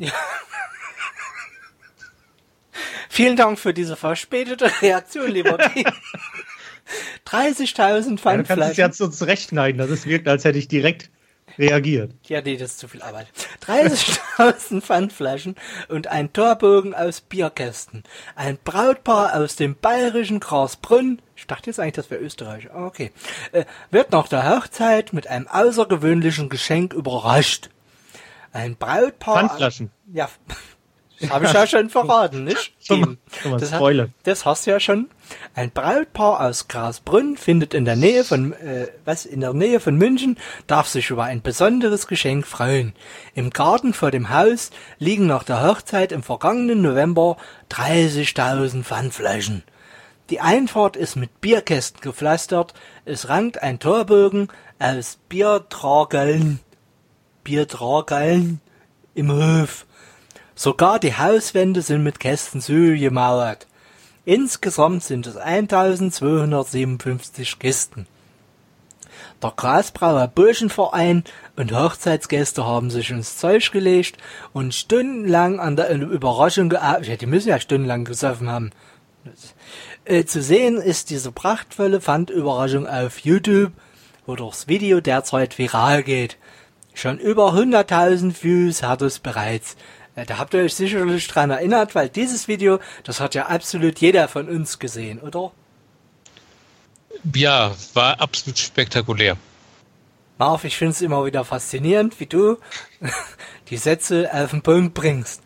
Vielen 3.10 3.38
Dank 3.38 3.60
für 3.60 3.74
diese 3.74 3.96
verspätete 3.96 4.70
Reaktion, 4.82 5.32
lieber 5.32 5.58
Team. 5.58 5.86
30.000 7.26 7.78
Ja, 7.78 8.00
du 8.00 8.04
kannst 8.04 8.16
es 8.16 8.22
Pfandflaschen. 8.22 8.76
jetzt 8.76 8.98
so 8.98 9.08
zurechtschneiden, 9.08 9.78
dass 9.78 9.90
es 9.90 10.06
wirkt, 10.06 10.28
als 10.28 10.44
hätte 10.44 10.58
ich 10.58 10.68
direkt 10.68 11.10
reagiert. 11.58 12.14
Ja, 12.28 12.42
nee, 12.42 12.58
das 12.58 12.72
ist 12.72 12.80
zu 12.80 12.88
viel 12.88 13.02
Arbeit. 13.02 13.28
30.000 13.66 14.82
Pfandflaschen 14.82 15.56
und 15.88 16.08
ein 16.08 16.34
Torbogen 16.34 16.94
aus 16.94 17.22
Bierkästen. 17.22 18.04
Ein 18.36 18.58
Brautpaar 18.64 19.36
aus 19.36 19.56
dem 19.56 19.76
bayerischen 19.76 20.40
Grasbrunn, 20.40 21.22
ich 21.36 21.48
dachte 21.48 21.70
jetzt 21.70 21.80
eigentlich, 21.80 21.94
das 21.94 22.12
wäre 22.12 22.22
Österreich, 22.22 22.70
okay, 22.74 23.12
äh, 23.52 23.66
wird 23.92 24.12
nach 24.12 24.28
der 24.28 24.50
Hochzeit 24.50 25.14
mit 25.14 25.28
einem 25.28 25.48
außergewöhnlichen 25.48 26.50
Geschenk 26.50 26.94
überrascht. 26.94 27.70
Ein 28.52 28.76
Brautpaar... 28.76 29.48
Pfandflaschen. 29.48 29.92
Ja, 30.12 30.30
das 31.20 31.30
habe 31.32 31.46
ich 31.46 31.54
ja 31.54 31.66
schon 31.68 31.90
verraten, 31.90 32.44
nicht? 32.44 32.74
Schon 32.84 33.18
mal 33.52 33.60
das, 33.60 33.72
hat- 33.74 33.80
das 34.24 34.46
hast 34.46 34.66
du 34.68 34.72
ja 34.72 34.80
schon. 34.80 35.10
Ein 35.56 35.72
Brautpaar 35.72 36.42
aus 36.42 36.68
Grasbrunn 36.68 37.36
findet 37.38 37.74
in 37.74 37.86
der 37.86 37.96
Nähe 37.96 38.24
von 38.24 38.54
äh, 38.54 38.88
was 39.04 39.26
in 39.26 39.42
der 39.42 39.54
Nähe 39.54 39.80
von 39.80 39.96
München 39.98 40.38
darf 40.68 40.88
sich 40.88 41.10
über 41.10 41.24
ein 41.26 41.42
besonderes 41.42 42.08
Geschenk 42.08 42.46
freuen. 42.48 42.94
Im 43.36 43.50
Garten 43.50 43.94
vor 43.94 44.12
dem 44.12 44.30
Haus 44.30 44.72
liegen 45.00 45.28
nach 45.28 45.44
der 45.44 45.68
Hochzeit 45.68 46.12
im 46.12 46.24
vergangenen 46.24 46.82
November 46.82 47.38
30.000 47.72 48.84
Pfandflaschen. 48.84 49.64
Die 50.30 50.40
Einfahrt 50.40 50.96
ist 50.96 51.16
mit 51.16 51.42
Bierkästen 51.42 52.02
gepflastert. 52.02 52.74
Es 53.06 53.28
rankt 53.30 53.62
ein 53.64 53.80
Torbogen 53.80 54.50
aus 54.80 55.18
Biertrageln, 55.30 56.60
Biertrageln 57.44 58.62
im 59.16 59.32
Hof. 59.32 59.86
Sogar 60.58 60.98
die 60.98 61.16
Hauswände 61.16 61.84
sind 61.84 62.02
mit 62.02 62.20
Kästen 62.20 62.62
Sühl 62.62 62.98
gemauert. 62.98 63.68
Insgesamt 64.26 65.04
sind 65.04 65.28
es 65.28 65.38
1257 65.38 67.60
Kisten. 67.60 68.08
Der 69.44 69.54
Grasbrauer 69.56 70.28
Burschenverein 70.28 71.26
und 71.58 71.74
Hochzeitsgäste 71.74 72.66
haben 72.66 72.90
sich 72.90 73.12
ins 73.12 73.38
Zeug 73.38 73.72
gelegt 73.72 74.18
und 74.52 74.74
stundenlang 74.74 75.60
an 75.60 75.76
der 75.76 75.92
Überraschung 75.92 76.70
gearbeitet. 76.70 77.08
Ja, 77.08 77.18
die 77.18 77.28
müssen 77.28 77.50
ja 77.50 77.60
stundenlang 77.60 78.04
gesoffen 78.04 78.50
haben. 78.50 78.72
Äh, 80.06 80.26
zu 80.26 80.42
sehen 80.42 80.78
ist 80.78 81.12
diese 81.12 81.32
prachtvolle 81.32 82.02
Pfandüberraschung 82.02 82.88
auf 82.88 83.20
YouTube, 83.20 83.74
wo 84.26 84.36
das 84.36 84.68
Video 84.68 85.02
derzeit 85.02 85.60
viral 85.60 86.02
geht. 86.02 86.38
Schon 86.96 87.20
über 87.20 87.54
100.000 87.54 88.42
Views 88.42 88.82
hat 88.82 89.04
es 89.04 89.20
bereits. 89.20 89.76
Da 90.26 90.40
habt 90.40 90.56
ihr 90.56 90.62
euch 90.62 90.74
sicherlich 90.74 91.28
dran 91.28 91.52
erinnert, 91.52 91.94
weil 91.94 92.10
dieses 92.10 92.48
Video, 92.48 92.80
das 93.04 93.20
hat 93.20 93.36
ja 93.36 93.46
absolut 93.46 94.00
jeder 94.00 94.28
von 94.28 94.50
uns 94.50 94.80
gesehen, 94.80 95.20
oder? 95.20 95.52
Ja, 97.36 97.76
war 97.94 98.20
absolut 98.20 98.58
spektakulär. 98.58 99.38
Marv, 100.40 100.64
ich 100.64 100.76
finde 100.76 100.94
es 100.94 101.02
immer 101.02 101.24
wieder 101.26 101.46
faszinierend, 101.46 102.20
wie 102.20 102.26
du 102.26 102.58
die 103.70 103.78
Sätze 103.78 104.30
auf 104.34 104.52
den 104.52 104.64
Punkt 104.64 104.96
bringst. 104.96 105.44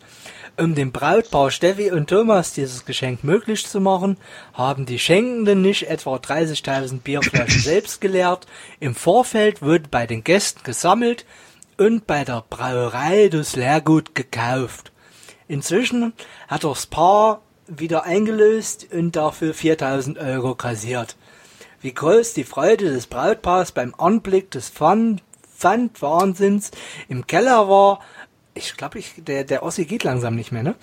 Um 0.58 0.74
dem 0.74 0.92
Brautpaar 0.92 1.50
Steffi 1.50 1.90
und 1.90 2.08
Thomas 2.08 2.54
dieses 2.54 2.84
Geschenk 2.86 3.24
möglich 3.24 3.66
zu 3.66 3.80
machen, 3.80 4.16
haben 4.54 4.86
die 4.86 4.98
Schenkenden 4.98 5.60
nicht 5.60 5.88
etwa 5.88 6.16
30.000 6.16 7.00
Bierflaschen 7.00 7.60
selbst 7.62 8.00
geleert. 8.00 8.46
Im 8.80 8.94
Vorfeld 8.94 9.60
wurde 9.60 9.88
bei 9.90 10.06
den 10.06 10.24
Gästen 10.24 10.62
gesammelt 10.62 11.26
und 11.82 12.06
bei 12.06 12.24
der 12.24 12.44
Brauerei 12.48 13.28
das 13.28 13.56
Leergut 13.56 14.14
gekauft. 14.14 14.92
Inzwischen 15.48 16.12
hat 16.46 16.62
das 16.62 16.86
Paar 16.86 17.42
wieder 17.66 18.04
eingelöst 18.04 18.86
und 18.92 19.16
dafür 19.16 19.52
4.000 19.52 20.16
Euro 20.18 20.54
kassiert. 20.54 21.16
Wie 21.80 21.92
groß 21.92 22.34
die 22.34 22.44
Freude 22.44 22.84
des 22.84 23.08
Brautpaars 23.08 23.72
beim 23.72 23.94
Anblick 23.96 24.52
des 24.52 24.70
Pfand 24.70 25.22
Pfandwahnsinns 25.58 26.70
im 27.08 27.26
Keller 27.26 27.68
war, 27.68 28.00
ich 28.54 28.76
glaube, 28.76 28.98
ich, 28.98 29.14
der, 29.16 29.44
der 29.44 29.62
Ossi 29.62 29.84
geht 29.84 30.04
langsam 30.04 30.34
nicht 30.36 30.52
mehr, 30.52 30.62
ne? 30.62 30.74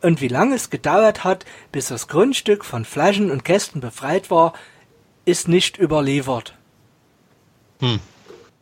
Und 0.00 0.20
wie 0.20 0.28
lange 0.28 0.54
es 0.54 0.70
gedauert 0.70 1.24
hat, 1.24 1.44
bis 1.72 1.88
das 1.88 2.08
Grundstück 2.08 2.64
von 2.64 2.84
Flaschen 2.84 3.30
und 3.30 3.44
Kästen 3.44 3.80
befreit 3.80 4.30
war, 4.30 4.52
ist 5.24 5.48
nicht 5.48 5.78
überliefert. 5.78 6.54
Hm. 7.80 8.00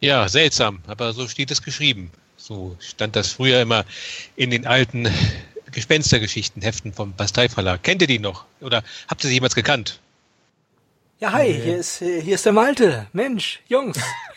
Ja, 0.06 0.28
seltsam, 0.28 0.78
aber 0.86 1.12
so 1.14 1.26
steht 1.26 1.50
es 1.50 1.62
geschrieben. 1.62 2.12
So 2.36 2.76
stand 2.78 3.16
das 3.16 3.32
früher 3.32 3.60
immer 3.60 3.84
in 4.36 4.50
den 4.50 4.64
alten 4.64 5.08
Gespenstergeschichtenheften 5.72 6.92
vom 6.92 7.12
Bastei 7.14 7.48
Verlag. 7.48 7.82
Kennt 7.82 8.02
ihr 8.02 8.06
die 8.06 8.20
noch? 8.20 8.44
Oder 8.60 8.84
habt 9.08 9.24
ihr 9.24 9.28
sie 9.28 9.34
jemals 9.34 9.56
gekannt? 9.56 9.98
Ja, 11.18 11.32
hi, 11.32 11.52
hier 11.52 11.78
ist, 11.78 11.98
hier 11.98 12.36
ist 12.36 12.46
der 12.46 12.52
Malte. 12.52 13.08
Mensch, 13.12 13.58
Jungs. 13.66 13.98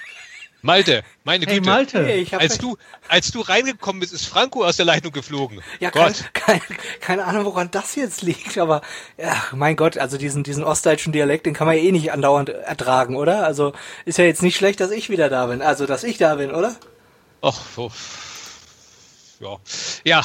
Malte, 0.61 1.03
meine 1.23 1.45
Hey 1.45 1.55
Güte. 1.59 1.69
Malte, 1.69 2.05
Hey, 2.05 2.27
Als 2.31 2.57
du, 2.57 2.77
als 3.07 3.31
du 3.31 3.41
reingekommen 3.41 4.01
bist, 4.01 4.11
ist 4.13 4.25
Franco 4.25 4.65
aus 4.65 4.75
der 4.77 4.85
Leitung 4.85 5.11
geflogen. 5.13 5.61
Ja, 5.79 5.89
kein, 5.89 6.07
Gott. 6.07 6.25
kein, 6.33 6.61
keine 6.99 7.25
Ahnung, 7.25 7.45
woran 7.45 7.71
das 7.71 7.95
jetzt 7.95 8.21
liegt, 8.23 8.57
aber 8.57 8.81
ja, 9.17 9.35
mein 9.53 9.75
Gott, 9.77 9.97
also 9.97 10.17
diesen, 10.17 10.43
diesen 10.43 10.63
ostdeutschen 10.65 11.13
Dialekt, 11.13 11.45
den 11.45 11.53
kann 11.53 11.65
man 11.67 11.77
ja 11.77 11.83
eh 11.83 11.91
nicht 11.93 12.11
andauernd 12.11 12.49
ertragen, 12.49 13.15
oder? 13.15 13.45
Also 13.45 13.73
ist 14.05 14.17
ja 14.17 14.25
jetzt 14.25 14.43
nicht 14.43 14.57
schlecht, 14.57 14.81
dass 14.81 14.91
ich 14.91 15.09
wieder 15.09 15.29
da 15.29 15.45
bin. 15.45 15.61
Also, 15.61 15.85
dass 15.85 16.03
ich 16.03 16.17
da 16.17 16.35
bin, 16.35 16.51
oder? 16.51 16.75
Ach, 17.41 17.61
so. 17.75 17.89
Ja. 19.39 19.55
Ja, 20.03 20.21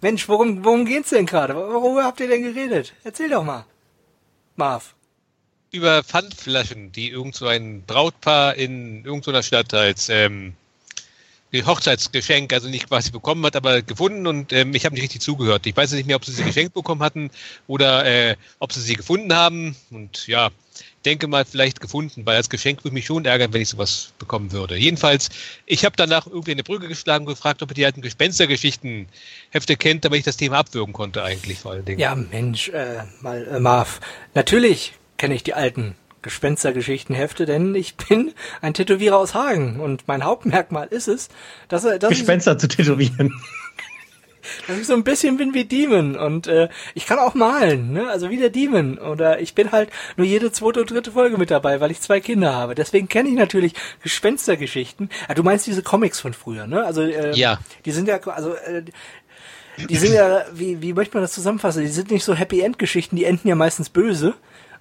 Mensch, 0.00 0.28
worum, 0.28 0.64
worum 0.64 0.86
geht's 0.86 1.10
denn 1.10 1.26
gerade? 1.26 1.54
Worüber 1.54 2.04
habt 2.04 2.20
ihr 2.20 2.28
denn 2.28 2.42
geredet? 2.42 2.94
Erzähl 3.04 3.28
doch 3.28 3.44
mal. 3.44 3.66
Marv. 4.56 4.94
Über 5.72 6.02
Pfandflaschen, 6.02 6.92
die 6.92 7.10
irgend 7.10 7.34
so 7.34 7.46
ein 7.46 7.82
Brautpaar 7.86 8.54
in 8.54 9.04
irgendeiner 9.04 9.42
Stadt 9.42 9.74
als 9.74 10.08
ähm, 10.08 10.54
Hochzeitsgeschenk, 11.54 12.52
also 12.52 12.68
nicht 12.68 12.88
quasi 12.88 13.10
bekommen 13.10 13.44
hat, 13.46 13.56
aber 13.56 13.80
gefunden 13.82 14.26
und 14.26 14.52
ähm, 14.52 14.74
ich 14.74 14.84
habe 14.84 14.94
nicht 14.94 15.04
richtig 15.04 15.22
zugehört. 15.22 15.66
Ich 15.66 15.76
weiß 15.76 15.92
nicht 15.92 16.06
mehr, 16.06 16.16
ob 16.16 16.24
sie 16.24 16.32
sie 16.32 16.44
geschenkt 16.44 16.74
bekommen 16.74 17.02
hatten 17.02 17.30
oder 17.66 18.04
äh, 18.04 18.36
ob 18.58 18.72
sie 18.72 18.80
sie 18.80 18.94
gefunden 18.94 19.34
haben 19.34 19.76
und 19.90 20.26
ja, 20.26 20.50
denke 21.04 21.28
mal 21.28 21.44
vielleicht 21.44 21.80
gefunden, 21.80 22.26
weil 22.26 22.36
als 22.36 22.50
Geschenk 22.50 22.84
würde 22.84 22.94
mich 22.94 23.06
schon 23.06 23.24
ärgern, 23.24 23.52
wenn 23.52 23.62
ich 23.62 23.68
sowas 23.68 24.12
bekommen 24.18 24.52
würde. 24.52 24.76
Jedenfalls, 24.76 25.30
ich 25.64 25.84
habe 25.84 25.94
danach 25.96 26.26
irgendwie 26.26 26.52
eine 26.52 26.64
Brücke 26.64 26.88
geschlagen 26.88 27.26
und 27.26 27.34
gefragt, 27.34 27.62
ob 27.62 27.70
ihr 27.70 27.74
die 27.74 27.86
alten 27.86 28.02
Gespenstergeschichten-Hefte 28.02 29.76
kennt, 29.76 30.04
damit 30.04 30.18
ich 30.18 30.24
das 30.24 30.36
Thema 30.36 30.58
abwürgen 30.58 30.92
konnte 30.92 31.22
eigentlich 31.22 31.60
vor 31.60 31.72
allen 31.72 31.84
Dingen. 31.84 32.00
Ja, 32.00 32.14
Mensch, 32.14 32.68
äh, 32.68 33.04
mal, 33.22 33.46
äh, 33.46 33.60
Marv. 33.60 34.00
Natürlich 34.34 34.94
kenne 35.16 35.34
ich 35.34 35.42
die 35.44 35.54
alten 35.54 35.94
Gespenstergeschichtenhefte, 36.22 37.46
denn 37.46 37.74
ich 37.74 37.96
bin 37.96 38.32
ein 38.60 38.74
Tätowierer 38.74 39.16
aus 39.16 39.34
Hagen 39.34 39.78
und 39.80 40.08
mein 40.08 40.24
Hauptmerkmal 40.24 40.88
ist 40.88 41.08
es, 41.08 41.28
dass, 41.68 41.84
er- 41.84 41.98
dass, 41.98 42.12
ich, 42.12 42.18
Gespenster 42.18 42.58
zu 42.58 42.66
tätowieren. 42.68 43.32
dass 44.68 44.78
ich 44.78 44.86
so 44.86 44.94
ein 44.94 45.02
bisschen 45.04 45.36
bin 45.36 45.54
wie 45.54 45.64
Demon 45.64 46.16
und 46.16 46.46
äh, 46.46 46.68
ich 46.94 47.06
kann 47.06 47.18
auch 47.18 47.34
malen, 47.34 47.92
ne? 47.92 48.08
Also 48.08 48.30
wie 48.30 48.36
der 48.36 48.50
Demon 48.50 48.96
oder 48.98 49.40
ich 49.40 49.54
bin 49.54 49.72
halt 49.72 49.90
nur 50.16 50.26
jede 50.26 50.52
zweite 50.52 50.80
und 50.80 50.90
dritte 50.90 51.12
Folge 51.12 51.36
mit 51.36 51.50
dabei, 51.50 51.80
weil 51.80 51.90
ich 51.90 52.00
zwei 52.00 52.20
Kinder 52.20 52.54
habe. 52.54 52.74
Deswegen 52.76 53.08
kenne 53.08 53.28
ich 53.28 53.34
natürlich 53.34 53.74
Gespenstergeschichten. 54.02 55.10
Ah, 55.28 55.34
du 55.34 55.42
meinst 55.42 55.66
diese 55.66 55.82
Comics 55.82 56.20
von 56.20 56.32
früher, 56.32 56.66
ne? 56.66 56.84
Also 56.84 57.02
äh, 57.02 57.34
Ja. 57.36 57.58
die 57.84 57.90
sind 57.92 58.08
ja 58.08 58.18
also 58.20 58.54
äh, 58.54 58.82
die 59.90 59.96
sind 59.96 60.14
ja, 60.14 60.44
wie, 60.54 60.80
wie 60.80 60.94
möchte 60.94 61.16
man 61.16 61.22
das 61.24 61.32
zusammenfassen? 61.32 61.82
Die 61.82 61.88
sind 61.88 62.10
nicht 62.10 62.24
so 62.24 62.34
Happy 62.34 62.62
End 62.62 62.78
Geschichten, 62.78 63.14
die 63.16 63.24
enden 63.26 63.46
ja 63.48 63.54
meistens 63.56 63.90
böse. 63.90 64.34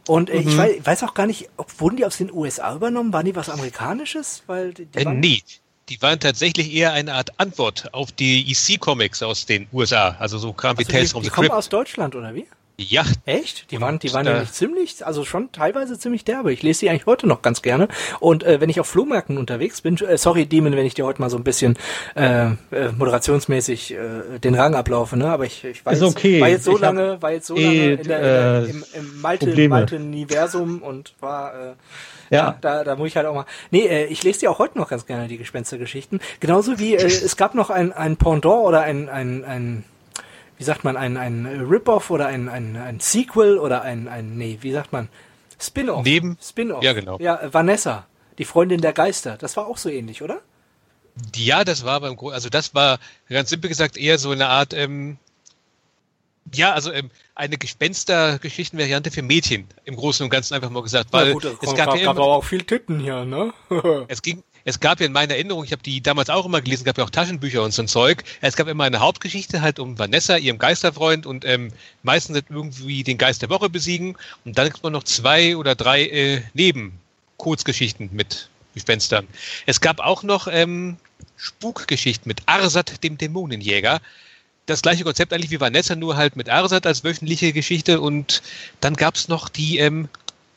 Und 0.07 0.29
äh, 0.29 0.37
ich 0.39 0.55
weiß, 0.57 0.75
weiß 0.85 1.03
auch 1.03 1.13
gar 1.13 1.25
nicht, 1.27 1.49
ob 1.57 1.79
wurden 1.79 1.97
die 1.97 2.05
aus 2.05 2.17
den 2.17 2.31
USA 2.31 2.75
übernommen? 2.75 3.11
Waren 3.13 3.25
die 3.25 3.35
was 3.35 3.49
Amerikanisches? 3.49 4.43
Weil 4.47 4.73
die, 4.73 4.85
die 4.85 4.99
Äh, 4.99 5.05
waren- 5.05 5.19
nee, 5.19 5.41
die 5.89 6.01
waren 6.01 6.19
tatsächlich 6.19 6.73
eher 6.73 6.93
eine 6.93 7.13
Art 7.13 7.39
Antwort 7.39 7.93
auf 7.93 8.11
die 8.11 8.49
EC-Comics 8.51 9.23
aus 9.23 9.45
den 9.45 9.67
USA. 9.73 10.15
Also 10.19 10.37
so 10.37 10.53
Kram 10.53 10.77
wie 10.77 10.81
Also 10.81 10.91
Tales 10.91 11.07
die, 11.09 11.11
from 11.13 11.21
die 11.23 11.25
the 11.29 11.31
kommen 11.31 11.47
Crypt. 11.47 11.57
aus 11.57 11.69
Deutschland, 11.69 12.15
oder 12.15 12.33
wie? 12.35 12.45
Ja, 12.77 13.05
Echt? 13.25 13.71
Die 13.71 13.79
waren, 13.79 13.99
die 13.99 14.13
waren 14.13 14.27
äh, 14.27 14.33
nämlich 14.33 14.51
ziemlich, 14.51 15.05
also 15.05 15.23
schon 15.23 15.51
teilweise 15.53 15.97
ziemlich 15.97 16.25
derbe. 16.25 16.51
Ich 16.51 16.61
lese 16.61 16.81
die 16.81 16.89
eigentlich 16.89 17.05
heute 17.05 17.25
noch 17.25 17.41
ganz 17.41 17.61
gerne. 17.61 17.87
Und 18.19 18.43
äh, 18.43 18.59
wenn 18.59 18.69
ich 18.69 18.81
auf 18.81 18.87
Flohmärkten 18.87 19.37
unterwegs 19.37 19.79
bin, 19.81 19.97
äh, 20.01 20.17
sorry 20.17 20.45
Demon, 20.45 20.75
wenn 20.75 20.85
ich 20.85 20.93
dir 20.93 21.05
heute 21.05 21.21
mal 21.21 21.29
so 21.29 21.37
ein 21.37 21.45
bisschen 21.45 21.77
äh, 22.15 22.47
äh, 22.47 22.91
moderationsmäßig 22.97 23.93
äh, 23.93 24.39
den 24.39 24.55
Rang 24.55 24.75
ablaufe, 24.75 25.15
ne? 25.15 25.27
Aber 25.29 25.45
ich, 25.45 25.63
ich 25.63 25.85
weiß, 25.85 25.99
Ist 25.99 26.03
okay. 26.03 26.41
war 26.41 26.49
jetzt 26.49 26.65
so 26.65 26.75
Ich 26.75 26.81
lange, 26.81 27.21
war 27.21 27.31
jetzt 27.31 27.47
so 27.47 27.55
eh, 27.55 27.61
lange 27.63 28.01
in 28.01 28.03
der, 28.07 28.17
in 28.17 28.23
der, 28.23 28.61
äh, 28.67 28.69
im, 28.69 28.83
im 28.93 29.21
Malte, 29.21 29.45
Probleme. 29.47 29.69
Malte-Universum 29.75 30.81
und 30.81 31.13
war 31.21 31.53
äh, 31.53 32.35
Ja. 32.35 32.57
da, 32.59 32.83
da 32.83 32.95
muss 32.97 33.07
ich 33.07 33.15
halt 33.15 33.25
auch 33.25 33.35
mal. 33.35 33.45
Nee, 33.71 33.87
äh, 33.87 34.05
ich 34.07 34.21
lese 34.23 34.41
die 34.41 34.47
auch 34.49 34.59
heute 34.59 34.77
noch 34.77 34.89
ganz 34.89 35.05
gerne, 35.05 35.29
die 35.29 35.37
Gespenstergeschichten. 35.37 36.19
Genauso 36.41 36.77
wie 36.77 36.95
äh, 36.95 37.03
es 37.05 37.37
gab 37.37 37.55
noch 37.55 37.69
ein, 37.69 37.93
ein 37.93 38.17
Pendant 38.17 38.45
oder 38.45 38.81
ein, 38.81 39.07
ein, 39.07 39.45
ein 39.45 39.83
wie 40.57 40.63
sagt 40.63 40.83
man, 40.83 40.97
ein, 40.97 41.17
ein 41.17 41.45
Rip-Off 41.45 42.09
oder 42.09 42.27
ein, 42.27 42.49
ein, 42.49 42.75
ein 42.75 42.99
Sequel 42.99 43.57
oder 43.57 43.81
ein, 43.81 44.07
ein, 44.07 44.37
nee, 44.37 44.57
wie 44.61 44.71
sagt 44.71 44.93
man? 44.93 45.09
Spin-off. 45.59 46.03
Neben- 46.03 46.37
Spin-off. 46.41 46.83
Ja, 46.83 46.93
genau. 46.93 47.17
Ja, 47.19 47.39
Vanessa, 47.53 48.05
die 48.37 48.45
Freundin 48.45 48.81
der 48.81 48.93
Geister. 48.93 49.37
Das 49.37 49.57
war 49.57 49.67
auch 49.67 49.77
so 49.77 49.89
ähnlich, 49.89 50.21
oder? 50.21 50.41
ja, 51.35 51.63
das 51.63 51.85
war 51.85 52.01
beim 52.01 52.17
also 52.19 52.49
das 52.49 52.75
war 52.75 52.99
ganz 53.29 53.49
simpel 53.49 53.69
gesagt 53.69 53.97
eher 53.97 54.17
so 54.17 54.31
eine 54.31 54.47
Art, 54.47 54.73
ähm, 54.73 55.17
ja, 56.53 56.73
also 56.73 56.91
ähm, 56.91 57.09
eine 57.33 57.57
Gespenstergeschichtenvariante 57.57 59.11
für 59.11 59.21
Mädchen 59.21 59.67
im 59.85 59.95
Großen 59.95 60.23
und 60.23 60.29
Ganzen 60.29 60.53
einfach 60.53 60.69
mal 60.69 60.83
gesagt, 60.83 61.11
weil 61.11 61.35
es 61.35 61.75
gab 61.75 61.95
ja 61.95 62.11
immer, 62.11 62.19
auch 62.19 62.43
viel 62.43 62.63
Titten 62.63 62.99
hier, 62.99 63.25
ne? 63.25 63.53
es 64.07 64.21
ging, 64.21 64.43
es 64.65 64.79
gab 64.79 64.99
ja 64.99 65.05
in 65.05 65.11
meiner 65.11 65.35
Erinnerung, 65.35 65.63
ich 65.63 65.71
habe 65.71 65.83
die 65.83 66.01
damals 66.01 66.31
auch 66.31 66.45
immer 66.45 66.59
gelesen, 66.59 66.85
gab 66.85 66.97
ja 66.97 67.03
auch 67.03 67.11
Taschenbücher 67.11 67.61
und 67.61 67.71
so 67.71 67.83
ein 67.83 67.87
Zeug. 67.87 68.23
Es 68.41 68.55
gab 68.55 68.67
immer 68.67 68.83
eine 68.83 68.99
Hauptgeschichte 68.99 69.61
halt 69.61 69.77
um 69.77 69.97
Vanessa, 69.99 70.37
ihrem 70.37 70.57
Geisterfreund 70.57 71.27
und 71.27 71.45
ähm, 71.45 71.71
meistens 72.01 72.35
halt 72.35 72.47
irgendwie 72.49 73.03
den 73.03 73.19
Geist 73.19 73.43
der 73.43 73.49
Woche 73.49 73.69
besiegen. 73.69 74.17
Und 74.43 74.57
dann 74.57 74.65
gibt 74.69 74.83
man 74.83 74.91
noch 74.91 75.03
zwei 75.03 75.55
oder 75.55 75.75
drei 75.75 76.07
äh, 76.07 76.41
Neben-Kurzgeschichten 76.55 78.09
mit 78.11 78.49
Gespenstern. 78.73 79.27
Es 79.67 79.81
gab 79.81 79.99
auch 79.99 80.23
noch 80.23 80.47
ähm, 80.47 80.97
Spukgeschichten 81.37 82.27
mit 82.27 82.41
Arsat, 82.47 83.03
dem 83.03 83.19
Dämonenjäger. 83.19 84.01
Das 84.65 84.81
gleiche 84.81 85.03
Konzept 85.03 85.31
eigentlich 85.31 85.51
wie 85.51 85.61
Vanessa, 85.61 85.95
nur 85.95 86.17
halt 86.17 86.35
mit 86.35 86.49
Arsat 86.49 86.87
als 86.87 87.03
wöchentliche 87.03 87.53
Geschichte. 87.53 88.01
Und 88.01 88.41
dann 88.81 88.95
gab 88.95 89.13
es 89.13 89.27
noch 89.27 89.47
die 89.47 89.77
ähm, 89.77 90.09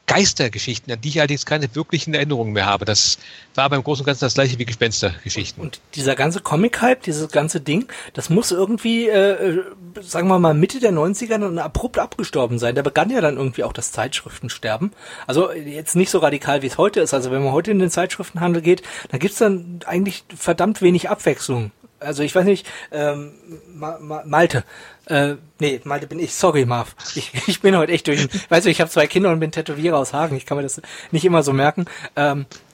Geistergeschichten, 0.09 0.93
an 0.93 1.01
die 1.01 1.11
ich 1.11 1.21
allerdings 1.21 1.47
keine 1.47 1.73
wirklichen 1.75 2.15
Erinnerungen 2.15 2.53
mehr 2.53 2.67
habe. 2.67 2.85
Das 2.85 3.19
war 3.55 3.69
beim 3.71 3.85
Großen 3.85 4.03
und 4.03 4.07
Ganzen 4.07 4.25
das 4.25 4.35
gleiche 4.35 4.59
wie 4.59 4.65
Gespenstergeschichten. 4.65 5.63
Und 5.63 5.81
dieser 5.95 6.17
ganze 6.17 6.41
Comic-Hype, 6.41 7.03
dieses 7.03 7.31
ganze 7.31 7.61
Ding, 7.61 7.87
das 8.15 8.31
muss 8.31 8.51
irgendwie, 8.51 9.09
äh, 9.09 9.59
äh, 9.59 9.65
sagen 10.01 10.29
wir 10.29 10.39
mal, 10.39 10.55
Mitte 10.55 10.81
der 10.81 10.93
90er 10.93 11.39
dann 11.39 11.59
abrupt 11.59 11.99
abgestorben 11.99 12.59
sein. 12.59 12.75
Da 12.75 12.83
begann 12.83 13.11
ja 13.11 13.21
dann 13.21 13.37
irgendwie 13.37 13.65
auch 13.65 13.73
das 13.73 13.93
Zeitschriftensterben. 13.93 14.93
Also 15.27 15.53
jetzt 15.53 15.95
nicht 15.95 16.11
so 16.11 16.19
radikal, 16.19 16.63
wie 16.63 16.67
es 16.69 16.79
heute 16.79 17.01
ist. 17.01 17.13
Also 17.13 17.31
wenn 17.31 17.45
man 17.45 17.53
heute 17.53 17.71
in 17.71 17.79
den 17.79 17.91
Zeitschriftenhandel 17.91 18.63
geht, 18.63 18.83
da 19.11 19.19
gibt's 19.19 19.39
dann 19.39 19.81
eigentlich 19.85 20.25
verdammt 20.35 20.81
wenig 20.81 21.11
Abwechslung. 21.11 21.71
Also 22.01 22.23
ich 22.23 22.35
weiß 22.35 22.45
nicht, 22.45 22.67
ähm, 22.93 23.33
Ma 23.75 23.99
Ma 24.01 24.23
Malte, 24.25 24.65
äh, 25.07 25.35
nee, 25.59 25.81
Malte 25.85 26.07
bin 26.07 26.19
ich, 26.19 26.35
sorry 26.35 26.65
Marv. 26.65 26.95
Ich, 27.15 27.33
ich 27.49 27.61
bin 27.61 27.77
heute 27.77 27.93
echt 27.93 28.07
durch, 28.07 28.29
weißt 28.49 28.67
du, 28.67 28.71
ich 28.71 28.81
habe 28.81 28.91
zwei 28.91 29.07
Kinder 29.07 29.31
und 29.31 29.41
bin 29.41 29.51
Tätowierer 29.51 29.99
aus 29.99 30.13
Hagen, 30.13 30.37
ich 30.37 30.47
kann 30.47 30.57
mir 30.57 30.63
das 30.63 30.81
nicht 31.11 31.25
immer 31.25 31.43
so 31.43 31.53
merken. 31.53 31.87
Ähm, 32.17 32.47
äh, 32.51 32.68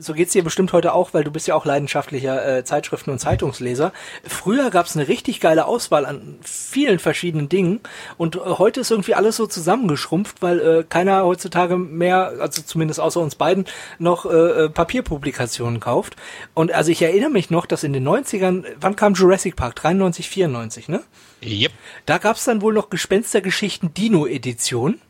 so 0.00 0.14
geht's 0.14 0.32
dir 0.32 0.44
bestimmt 0.44 0.72
heute 0.72 0.92
auch, 0.92 1.14
weil 1.14 1.24
du 1.24 1.30
bist 1.30 1.46
ja 1.46 1.54
auch 1.54 1.64
leidenschaftlicher 1.64 2.58
äh, 2.58 2.64
Zeitschriften- 2.64 3.10
und 3.10 3.18
Zeitungsleser. 3.18 3.92
Früher 4.24 4.70
gab's 4.70 4.96
eine 4.96 5.08
richtig 5.08 5.40
geile 5.40 5.66
Auswahl 5.66 6.06
an 6.06 6.38
vielen 6.42 6.98
verschiedenen 6.98 7.48
Dingen 7.48 7.80
und 8.16 8.36
äh, 8.36 8.40
heute 8.40 8.80
ist 8.80 8.90
irgendwie 8.90 9.14
alles 9.14 9.36
so 9.36 9.46
zusammengeschrumpft, 9.46 10.42
weil 10.42 10.60
äh, 10.60 10.84
keiner 10.88 11.24
heutzutage 11.24 11.76
mehr, 11.76 12.32
also 12.40 12.62
zumindest 12.62 13.00
außer 13.00 13.20
uns 13.20 13.34
beiden, 13.34 13.66
noch 13.98 14.26
äh, 14.26 14.64
äh, 14.64 14.68
Papierpublikationen 14.68 15.80
kauft. 15.80 16.16
Und 16.54 16.72
also 16.72 16.90
ich 16.90 17.02
erinnere 17.02 17.30
mich 17.30 17.50
noch, 17.50 17.66
dass 17.66 17.84
in 17.84 17.92
den 17.92 18.06
90ern, 18.06 18.64
wann 18.80 18.96
kam 18.96 19.14
Jurassic 19.14 19.56
Park? 19.56 19.76
93, 19.76 20.28
94, 20.28 20.88
ne? 20.88 21.02
Yep. 21.42 21.72
Da 22.06 22.18
gab's 22.18 22.44
dann 22.44 22.62
wohl 22.62 22.74
noch 22.74 22.90
Gespenstergeschichten 22.90 23.94
Dino-Edition. 23.94 25.00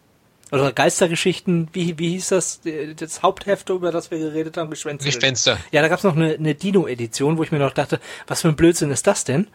Oder 0.51 0.73
Geistergeschichten, 0.73 1.69
wie, 1.73 1.99
wie 1.99 2.11
hieß 2.11 2.29
das, 2.29 2.61
das 2.97 3.23
Hauptheft, 3.23 3.69
über 3.69 3.93
das 3.93 4.11
wir 4.11 4.19
geredet 4.19 4.57
haben, 4.57 4.71
Gespenster. 4.71 5.05
Gespenster. 5.05 5.59
Ja, 5.73 5.83
da 5.83 5.89
gab's 5.89 6.05
noch 6.05 6.17
eine, 6.17 6.35
eine 6.35 6.55
Dino-Edition, 6.55 7.37
wo 7.37 7.43
ich 7.43 7.53
mir 7.53 7.59
noch 7.59 7.73
dachte, 7.73 8.01
was 8.27 8.41
für 8.43 8.49
ein 8.49 8.57
Blödsinn 8.57 8.91
ist 8.91 9.07
das 9.07 9.25
denn? 9.25 9.49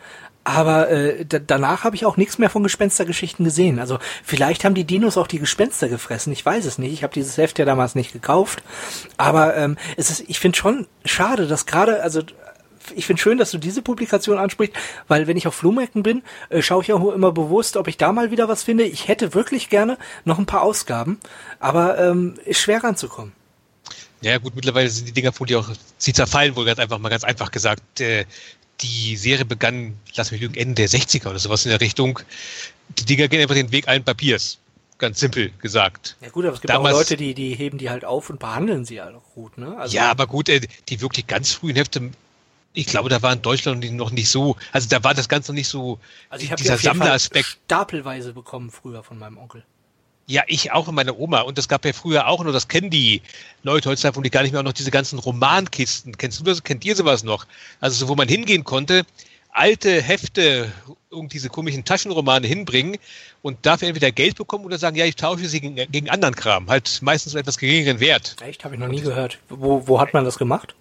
Aber 0.43 0.89
äh, 0.89 1.25
da, 1.25 1.39
danach 1.39 1.84
habe 1.84 1.95
ich 1.95 2.06
auch 2.06 2.17
nichts 2.17 2.38
mehr 2.38 2.49
von 2.49 2.63
Gespenstergeschichten 2.63 3.45
gesehen. 3.45 3.79
Also 3.79 3.97
vielleicht 4.23 4.65
haben 4.65 4.75
die 4.75 4.84
Dinos 4.84 5.17
auch 5.17 5.27
die 5.27 5.39
Gespenster 5.39 5.88
gefressen. 5.88 6.34
Ich 6.34 6.45
weiß 6.45 6.65
es 6.65 6.77
nicht. 6.77 6.93
Ich 6.93 7.03
habe 7.03 7.13
dieses 7.13 7.38
Heft 7.38 7.60
ja 7.60 7.65
damals 7.65 7.95
nicht 7.95 8.12
gekauft. 8.12 8.62
Aber 9.17 9.56
ähm, 9.56 9.77
es 9.95 10.10
ist, 10.10 10.25
ich 10.27 10.39
finde 10.39 10.58
schon 10.58 10.88
schade, 11.06 11.47
dass 11.47 11.65
gerade, 11.65 12.03
also 12.03 12.21
ich 12.96 13.06
finde 13.06 13.22
schön, 13.22 13.38
dass 13.38 13.52
du 13.52 13.58
diese 13.58 13.82
Publikation 13.82 14.38
ansprichst, 14.38 14.76
weil 15.08 15.28
wenn 15.28 15.38
ich 15.38 15.48
auf 15.48 15.56
Flohmärkten 15.56 16.04
bin, 16.04 16.24
äh, 16.50 16.62
schaue 16.62 16.84
ich 16.84 16.93
auch 16.93 17.12
immer 17.13 17.32
bewusst, 17.32 17.78
ob 17.78 17.88
ich 17.88 17.98
da 17.98 18.12
mal 18.12 18.32
wieder 18.32 18.48
was 18.48 18.63
finde. 18.63 18.84
Ich 18.84 19.08
hätte 19.08 19.34
wirklich 19.34 19.69
gerne 19.69 19.98
noch 20.26 20.39
ein 20.39 20.46
paar 20.46 20.62
Ausgaben, 20.62 21.19
aber 21.60 21.98
ähm, 22.00 22.36
ist 22.46 22.60
schwer 22.60 22.84
ranzukommen. 22.84 23.34
Ja 24.22 24.38
gut, 24.38 24.55
mittlerweile 24.55 24.89
sind 24.89 25.07
die 25.07 25.12
Dinger 25.12 25.38
wohl 25.38 25.53
auch, 25.55 25.70
sie 25.97 26.14
zerfallen 26.14 26.55
wohl 26.55 26.66
ganz 26.66 26.80
einfach, 26.80 26.97
mal 26.97 27.10
ganz 27.10 27.24
einfach 27.26 27.51
gesagt. 27.51 27.99
Äh, 27.99 28.26
die 28.82 29.16
Serie 29.18 29.45
begann, 29.45 29.97
lass 30.16 30.32
mich 30.32 30.41
lügen, 30.41 30.55
Ende 30.55 30.76
der 30.76 30.89
60er 30.89 31.30
oder 31.30 31.39
sowas 31.39 31.66
in 31.66 31.70
der 31.70 31.82
Richtung. 31.82 32.20
Die 32.97 33.05
Dinger 33.05 33.28
gehen 33.28 33.41
einfach 33.41 33.55
den 33.55 33.72
Weg 33.72 33.88
allen 33.88 34.03
Papiers. 34.03 34.60
Ganz 34.97 35.20
simpel 35.20 35.51
gesagt. 35.60 36.16
Ja 36.22 36.30
gut, 36.30 36.45
aber 36.45 36.53
es 36.53 36.62
gibt 36.62 36.74
Damals- 36.74 36.95
auch 36.95 36.99
Leute, 36.99 37.18
die, 37.18 37.34
die 37.34 37.55
heben 37.55 37.78
die 37.78 37.89
halt 37.89 38.05
auf 38.05 38.30
und 38.30 38.39
behandeln 38.39 38.86
sie 38.86 39.01
halt 39.01 39.16
auch 39.16 39.34
gut, 39.34 39.57
ne? 39.57 39.76
Also, 39.78 39.95
ja, 39.95 40.10
aber 40.10 40.28
gut, 40.28 40.49
äh, 40.49 40.62
die 40.88 41.01
wirklich 41.01 41.28
ganz 41.28 41.51
frühen 41.51 41.76
Hefte, 41.76 42.12
ich 42.74 42.88
glaube, 42.88 43.09
da 43.09 43.21
war 43.21 43.34
in 43.34 43.41
Deutschland 43.41 43.89
noch 43.91 44.11
nicht 44.11 44.30
so, 44.30 44.55
also 44.71 44.89
da 44.89 45.03
war 45.03 45.13
das 45.13 45.30
Ganze 45.30 45.51
noch 45.51 45.55
nicht 45.55 45.67
so, 45.67 45.99
also 46.30 46.43
ich 46.43 46.51
habe 46.51 46.61
dieser 46.61 46.78
Sammleraspekt. 46.78 47.59
stapelweise 47.65 48.34
bekommen 48.34 48.71
früher 48.71 49.03
von 49.03 49.19
meinem 49.19 49.38
Onkel. 49.38 49.63
Ja, 50.26 50.43
ich 50.47 50.71
auch 50.71 50.88
und 50.88 50.95
meine 50.95 51.13
Oma. 51.17 51.41
Und 51.41 51.57
das 51.57 51.67
gab 51.67 51.84
ja 51.84 51.91
früher 51.91 52.28
auch 52.28 52.43
nur, 52.43 52.53
das 52.53 52.69
kennen 52.69 52.89
die 52.89 53.21
Leute 53.61 53.89
heutzutage 53.89 54.15
und 54.15 54.24
die 54.24 54.30
gar 54.30 54.43
nicht 54.43 54.53
mehr 54.53 54.61
auch 54.61 54.65
noch 54.65 54.74
diese 54.74 54.89
ganzen 54.89 55.19
Romankisten. 55.19 56.17
Kennst 56.17 56.39
du 56.39 56.45
das? 56.45 56.63
Kennt 56.63 56.86
ihr 56.86 56.95
sowas 56.95 57.24
noch? 57.24 57.45
Also 57.82 57.97
so, 57.97 58.07
wo 58.07 58.15
man 58.15 58.30
hingehen 58.30 58.63
konnte, 58.63 59.03
alte 59.51 60.01
Hefte, 60.01 60.71
und 61.13 61.34
diese 61.34 61.49
komischen 61.49 61.86
Taschenromane 61.86 62.47
hinbringen 62.47 62.97
und 63.41 63.57
dafür 63.65 63.88
entweder 63.88 64.11
Geld 64.11 64.36
bekommen 64.36 64.65
oder 64.65 64.78
sagen, 64.78 64.95
ja, 64.95 65.05
ich 65.05 65.15
tausche 65.15 65.47
sie 65.47 65.61
gegen, 65.61 65.76
gegen 65.76 66.09
anderen 66.09 66.36
Kram. 66.36 66.69
Halt 66.69 66.99
meistens 67.01 67.36
etwas 67.36 67.57
geringeren 67.57 67.99
Wert. 67.99 68.36
Echt? 68.41 68.65
Habe 68.65 68.76
ich 68.76 68.82
noch 68.82 68.88
nie 68.88 69.01
gehört. 69.01 69.39
Wo, 69.49 69.88
wo 69.88 69.99
hat 69.99 70.13
man 70.13 70.26
das 70.26 70.38
gemacht? 70.38 70.76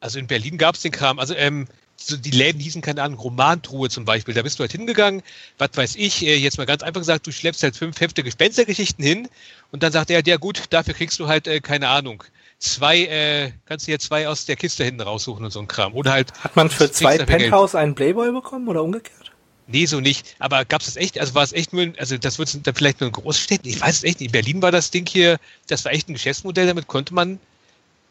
Also 0.00 0.18
in 0.18 0.26
Berlin 0.26 0.58
gab 0.58 0.74
es 0.74 0.82
den 0.82 0.92
Kram. 0.92 1.18
Also 1.18 1.34
ähm, 1.34 1.66
so 1.96 2.16
die 2.16 2.30
Läden 2.30 2.60
hießen, 2.60 2.82
keine 2.82 3.02
Ahnung, 3.02 3.18
Romantruhe 3.18 3.88
zum 3.88 4.04
Beispiel. 4.04 4.34
Da 4.34 4.42
bist 4.42 4.58
du 4.58 4.62
halt 4.62 4.72
hingegangen, 4.72 5.22
was 5.58 5.70
weiß 5.74 5.96
ich, 5.96 6.22
äh, 6.26 6.36
jetzt 6.36 6.58
mal 6.58 6.66
ganz 6.66 6.82
einfach 6.82 7.00
gesagt, 7.00 7.26
du 7.26 7.32
schleppst 7.32 7.62
halt 7.62 7.76
fünf 7.76 8.00
Hefte 8.00 8.22
Gespenstergeschichten 8.22 9.04
hin 9.04 9.28
und 9.72 9.82
dann 9.82 9.92
sagt 9.92 10.10
er, 10.10 10.22
ja 10.24 10.36
gut, 10.36 10.64
dafür 10.70 10.94
kriegst 10.94 11.18
du 11.18 11.26
halt, 11.26 11.46
äh, 11.48 11.60
keine 11.60 11.88
Ahnung, 11.88 12.22
zwei, 12.58 13.04
äh, 13.04 13.52
kannst 13.66 13.86
du 13.86 13.90
hier 13.90 13.98
zwei 13.98 14.28
aus 14.28 14.46
der 14.46 14.56
Kiste 14.56 14.84
hinten 14.84 15.00
raussuchen 15.00 15.44
und 15.44 15.50
so 15.50 15.60
ein 15.60 15.68
Kram. 15.68 15.94
Oder 15.94 16.12
halt. 16.12 16.32
Hat 16.40 16.56
man 16.56 16.70
für 16.70 16.90
zwei. 16.90 17.18
Penthouse 17.18 17.74
einen 17.74 17.94
Playboy 17.94 18.32
bekommen 18.32 18.68
oder 18.68 18.82
umgekehrt? 18.82 19.32
Nee, 19.68 19.86
so 19.86 19.98
nicht. 19.98 20.36
Aber 20.38 20.64
gab 20.64 20.80
es 20.80 20.86
das 20.86 20.96
echt? 20.96 21.18
Also 21.18 21.34
war 21.34 21.42
es 21.42 21.52
echt 21.52 21.72
nur, 21.72 21.92
also 21.98 22.16
das 22.18 22.38
wird 22.38 22.66
dann 22.66 22.74
vielleicht 22.74 23.00
nur 23.00 23.08
in 23.08 23.12
Großstädten. 23.12 23.68
Ich 23.68 23.80
weiß 23.80 23.96
es 23.96 24.04
echt 24.04 24.20
nicht. 24.20 24.28
In 24.28 24.32
Berlin 24.32 24.62
war 24.62 24.70
das 24.70 24.90
Ding 24.90 25.08
hier, 25.08 25.38
das 25.66 25.84
war 25.84 25.92
echt 25.92 26.08
ein 26.08 26.12
Geschäftsmodell. 26.12 26.66
Damit 26.66 26.86
konnte 26.86 27.14
man 27.14 27.40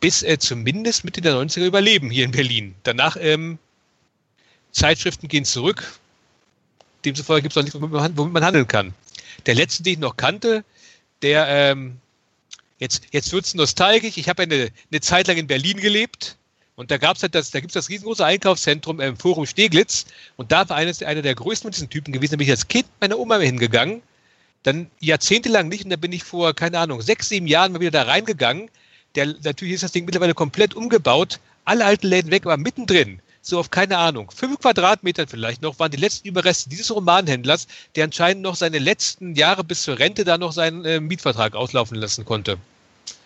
bis 0.06 0.22
äh, 0.22 0.38
zumindest 0.38 1.04
Mitte 1.04 1.20
der 1.20 1.34
90er 1.34 1.66
überleben 1.66 2.12
hier 2.12 2.26
in 2.26 2.32
Berlin. 2.32 2.76
Danach 2.84 3.18
ähm, 3.20 3.58
Zeitschriften 4.72 5.28
gehen 5.28 5.46
zurück. 5.46 6.00
Demzufolge 7.04 7.42
gibt 7.42 7.54
es 7.54 7.58
auch 7.58 7.64
nichts, 7.64 7.74
womit 7.74 7.90
man, 7.90 8.16
womit 8.16 8.34
man 8.34 8.46
handeln 8.46 8.68
kann. 8.68 8.94
Der 9.48 9.56
letzte, 9.56 9.82
den 9.82 9.94
ich 9.94 10.00
noch 10.00 10.16
kannte, 10.16 10.64
der 11.24 11.48
ähm, 11.48 11.98
jetzt 12.78 13.08
jetzt 13.14 13.34
wird's 13.34 13.56
nostalgisch. 13.56 14.18
Ich 14.18 14.30
habe 14.30 14.44
eine, 14.44 14.70
eine 14.92 15.02
Zeit 15.02 15.26
lang 15.26 15.38
in 15.38 15.48
Berlin 15.48 15.78
gelebt. 15.78 16.38
Und 16.76 16.92
da 16.92 16.98
gab's 16.98 17.24
halt 17.24 17.34
das, 17.34 17.50
da 17.50 17.60
gibt's 17.60 17.74
das 17.74 17.90
riesengroße 17.90 18.24
Einkaufszentrum 18.24 19.00
im 19.00 19.18
Forum 19.18 19.48
Steglitz. 19.48 20.06
Und 20.36 20.52
da 20.52 20.70
war 20.70 20.78
eines, 20.78 21.02
einer 21.02 21.24
der 21.24 21.34
größten 21.34 21.64
von 21.64 21.72
diesen 21.72 21.90
Typen 21.90 22.14
gewesen. 22.14 22.34
Da 22.34 22.38
bin 22.38 22.46
ich 22.46 22.52
als 22.52 22.68
Kind 22.68 22.86
meiner 23.02 23.18
Oma 23.18 23.40
hingegangen. 23.40 24.04
Dann 24.62 24.92
jahrzehntelang 25.00 25.68
nicht. 25.68 25.84
Und 25.84 25.90
da 25.90 25.96
bin 25.96 26.12
ich 26.12 26.24
vor, 26.24 26.54
keine 26.54 26.78
Ahnung, 26.78 27.02
sechs, 27.02 27.30
sieben 27.30 27.48
Jahren 27.48 27.72
mal 27.72 27.80
wieder 27.80 27.90
da 27.90 28.04
reingegangen. 28.04 28.70
Der, 29.16 29.34
natürlich 29.44 29.76
ist 29.76 29.84
das 29.84 29.92
Ding 29.92 30.06
mittlerweile 30.06 30.34
komplett 30.34 30.74
umgebaut. 30.74 31.40
Alle 31.64 31.86
alten 31.86 32.08
Läden 32.08 32.32
weg, 32.32 32.46
aber 32.46 32.58
mittendrin. 32.58 33.22
So 33.42 33.60
auf 33.60 33.70
keine 33.70 33.98
Ahnung. 33.98 34.32
Fünf 34.36 34.60
Quadratmeter 34.60 35.28
vielleicht 35.28 35.62
noch 35.62 35.78
waren 35.80 35.92
die 35.92 35.98
letzten 35.98 36.28
Überreste 36.28 36.70
dieses 36.70 36.90
Romanhändlers, 36.90 37.68
der 37.96 38.06
anscheinend 38.06 38.42
noch 38.42 38.56
seine 38.56 38.80
letzten 38.80 39.36
Jahre 39.36 39.64
bis 39.64 39.84
zur 39.84 40.00
Rente 40.00 40.24
da 40.24 40.38
noch 40.38 40.52
seinen 40.52 40.84
äh, 40.84 41.00
Mietvertrag 41.00 41.56
auslaufen 41.56 41.96
lassen 41.98 42.26
konnte. 42.26 42.58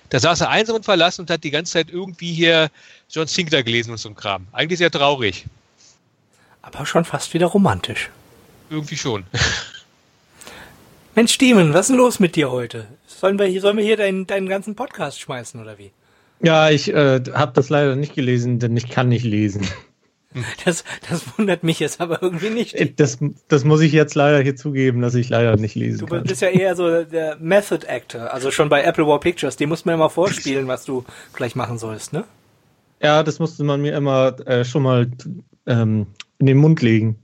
Da 0.09 0.19
saß 0.19 0.41
er 0.41 0.49
einsam 0.49 0.75
und 0.75 0.85
verlassen 0.85 1.21
und 1.21 1.29
hat 1.29 1.43
die 1.43 1.51
ganze 1.51 1.73
Zeit 1.73 1.89
irgendwie 1.89 2.33
hier 2.33 2.69
John 3.09 3.27
Sinclair 3.27 3.63
gelesen 3.63 3.91
und 3.91 3.97
so 3.97 4.09
ein 4.09 4.15
Kram. 4.15 4.47
Eigentlich 4.51 4.79
sehr 4.79 4.91
traurig. 4.91 5.45
Aber 6.61 6.85
schon 6.85 7.05
fast 7.05 7.33
wieder 7.33 7.47
romantisch. 7.47 8.09
Irgendwie 8.69 8.97
schon. 8.97 9.25
Mensch, 11.15 11.37
Demon, 11.37 11.73
was 11.73 11.81
ist 11.81 11.89
denn 11.89 11.97
los 11.97 12.19
mit 12.19 12.35
dir 12.35 12.51
heute? 12.51 12.87
Sollen 13.20 13.38
wir 13.38 13.45
hier, 13.47 13.59
sollen 13.59 13.76
wir 13.78 13.84
hier 13.84 13.97
deinen, 13.97 14.28
deinen 14.28 14.47
ganzen 14.47 14.76
Podcast 14.76 15.20
schmeißen 15.20 15.59
oder 15.61 15.78
wie? 15.78 15.91
Ja, 16.41 16.70
ich 16.70 16.93
äh, 16.93 17.22
habe 17.34 17.51
das 17.53 17.70
leider 17.70 17.97
nicht 17.97 18.15
gelesen, 18.15 18.59
denn 18.59 18.78
ich 18.78 18.89
kann 18.89 19.09
nicht 19.09 19.26
lesen. 19.26 19.67
Das, 20.63 20.84
das 21.09 21.24
wundert 21.39 21.63
mich 21.63 21.80
jetzt 21.80 21.99
aber 21.99 22.22
irgendwie 22.22 22.51
nicht. 22.51 22.76
Äh, 22.76 22.93
Das, 22.95 23.17
das 23.47 23.63
muss 23.63 23.82
ich 23.82 23.91
jetzt 23.91 24.13
leider 24.13 24.39
hier 24.41 24.55
zugeben, 24.55 25.01
dass 25.01 25.15
ich 25.15 25.28
leider 25.28 25.55
nicht 25.57 25.74
lesen 25.74 26.01
Du 26.01 26.05
kann. 26.05 26.24
bist 26.24 26.43
ja 26.43 26.49
eher 26.49 26.76
so 26.76 27.03
der 27.03 27.38
Method 27.38 27.88
Actor, 27.88 28.32
also 28.32 28.51
schon 28.51 28.70
bei 28.70 28.84
Apple 28.84 29.07
War 29.07 29.20
Pictures. 29.20 29.57
Die 29.57 29.65
muss 29.65 29.86
man 29.86 29.95
immer 29.95 30.11
vorspielen, 30.11 30.67
was 30.67 30.86
du 30.86 31.03
gleich 31.34 31.55
machen 31.55 31.80
sollst, 31.80 32.13
ne? 32.13 32.26
Ja, 33.01 33.24
das 33.24 33.39
musste 33.39 33.63
man 33.63 33.82
mir 33.82 33.95
immer 33.95 34.39
äh, 34.47 34.63
schon 34.65 34.84
mal 34.84 35.09
ähm, 35.65 36.05
in 36.38 36.45
den 36.45 36.57
Mund 36.57 36.84
legen. 36.84 37.17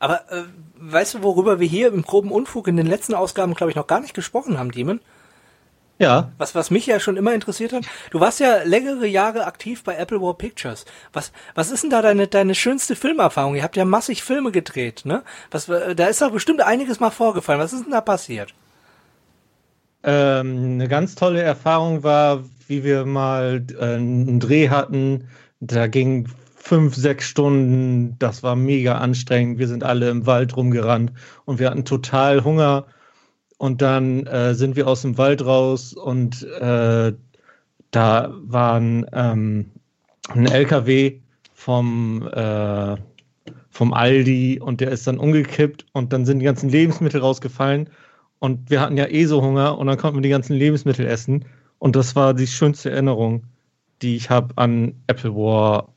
Aber 0.00 0.28
äh, 0.32 0.42
weißt 0.80 1.14
du, 1.14 1.22
worüber 1.22 1.60
wir 1.60 1.68
hier 1.68 1.86
im 1.92 2.02
groben 2.02 2.32
Unfug 2.32 2.66
in 2.66 2.76
den 2.76 2.86
letzten 2.88 3.14
Ausgaben, 3.14 3.54
glaube 3.54 3.70
ich, 3.70 3.76
noch 3.76 3.86
gar 3.86 4.00
nicht 4.00 4.12
gesprochen 4.12 4.58
haben, 4.58 4.72
Demon? 4.72 4.98
Ja, 5.98 6.32
Was, 6.38 6.54
was 6.56 6.70
mich 6.72 6.86
ja 6.86 6.98
schon 6.98 7.16
immer 7.16 7.32
interessiert 7.34 7.72
hat, 7.72 7.84
du 8.10 8.18
warst 8.18 8.40
ja 8.40 8.62
längere 8.64 9.06
Jahre 9.06 9.46
aktiv 9.46 9.84
bei 9.84 9.94
Apple 9.96 10.20
War 10.20 10.34
Pictures. 10.36 10.84
Was, 11.12 11.30
was 11.54 11.70
ist 11.70 11.84
denn 11.84 11.90
da 11.90 12.02
deine, 12.02 12.26
deine 12.26 12.54
schönste 12.56 12.96
Filmerfahrung? 12.96 13.54
Ihr 13.54 13.62
habt 13.62 13.76
ja 13.76 13.84
massig 13.84 14.22
Filme 14.24 14.50
gedreht, 14.50 15.02
ne? 15.04 15.22
Was, 15.52 15.68
äh, 15.68 15.94
da 15.94 16.06
ist 16.06 16.20
doch 16.20 16.32
bestimmt 16.32 16.62
einiges 16.62 16.98
mal 16.98 17.10
vorgefallen. 17.10 17.60
Was 17.60 17.72
ist 17.72 17.84
denn 17.84 17.92
da 17.92 18.00
passiert? 18.00 18.54
ähm, 20.04 20.74
eine 20.74 20.88
ganz 20.88 21.14
tolle 21.14 21.42
Erfahrung 21.42 22.02
war, 22.02 22.44
wie 22.68 22.84
wir 22.84 23.06
mal 23.06 23.64
äh, 23.78 23.94
einen 23.96 24.40
Dreh 24.40 24.68
hatten. 24.68 25.28
Da 25.60 25.86
ging 25.86 26.28
fünf, 26.56 26.94
sechs 26.94 27.26
Stunden. 27.26 28.16
Das 28.18 28.42
war 28.42 28.56
mega 28.56 28.98
anstrengend. 28.98 29.58
Wir 29.58 29.68
sind 29.68 29.82
alle 29.84 30.10
im 30.10 30.26
Wald 30.26 30.56
rumgerannt 30.56 31.12
und 31.46 31.58
wir 31.58 31.70
hatten 31.70 31.84
total 31.84 32.44
Hunger. 32.44 32.86
Und 33.58 33.82
dann 33.82 34.26
äh, 34.26 34.54
sind 34.54 34.76
wir 34.76 34.88
aus 34.88 35.02
dem 35.02 35.16
Wald 35.16 35.44
raus 35.44 35.92
und 35.92 36.42
äh, 36.42 37.12
da 37.90 38.34
war 38.42 38.74
ein, 38.74 39.06
ähm, 39.12 39.70
ein 40.28 40.46
LKW 40.46 41.20
vom, 41.54 42.26
äh, 42.28 42.96
vom 43.70 43.92
Aldi 43.92 44.60
und 44.60 44.80
der 44.80 44.90
ist 44.90 45.06
dann 45.06 45.18
umgekippt 45.18 45.86
und 45.92 46.12
dann 46.12 46.26
sind 46.26 46.40
die 46.40 46.44
ganzen 46.44 46.68
Lebensmittel 46.68 47.20
rausgefallen 47.20 47.88
und 48.40 48.70
wir 48.70 48.80
hatten 48.80 48.96
ja 48.96 49.06
eh 49.06 49.24
so 49.26 49.40
Hunger 49.40 49.78
und 49.78 49.86
dann 49.86 49.96
konnten 49.96 50.18
wir 50.18 50.22
die 50.22 50.28
ganzen 50.28 50.54
Lebensmittel 50.54 51.06
essen 51.06 51.44
und 51.78 51.96
das 51.96 52.16
war 52.16 52.34
die 52.34 52.46
schönste 52.46 52.90
Erinnerung, 52.90 53.44
die 54.02 54.16
ich 54.16 54.30
habe 54.30 54.52
an 54.56 54.94
Apple 55.06 55.34
War 55.34 55.88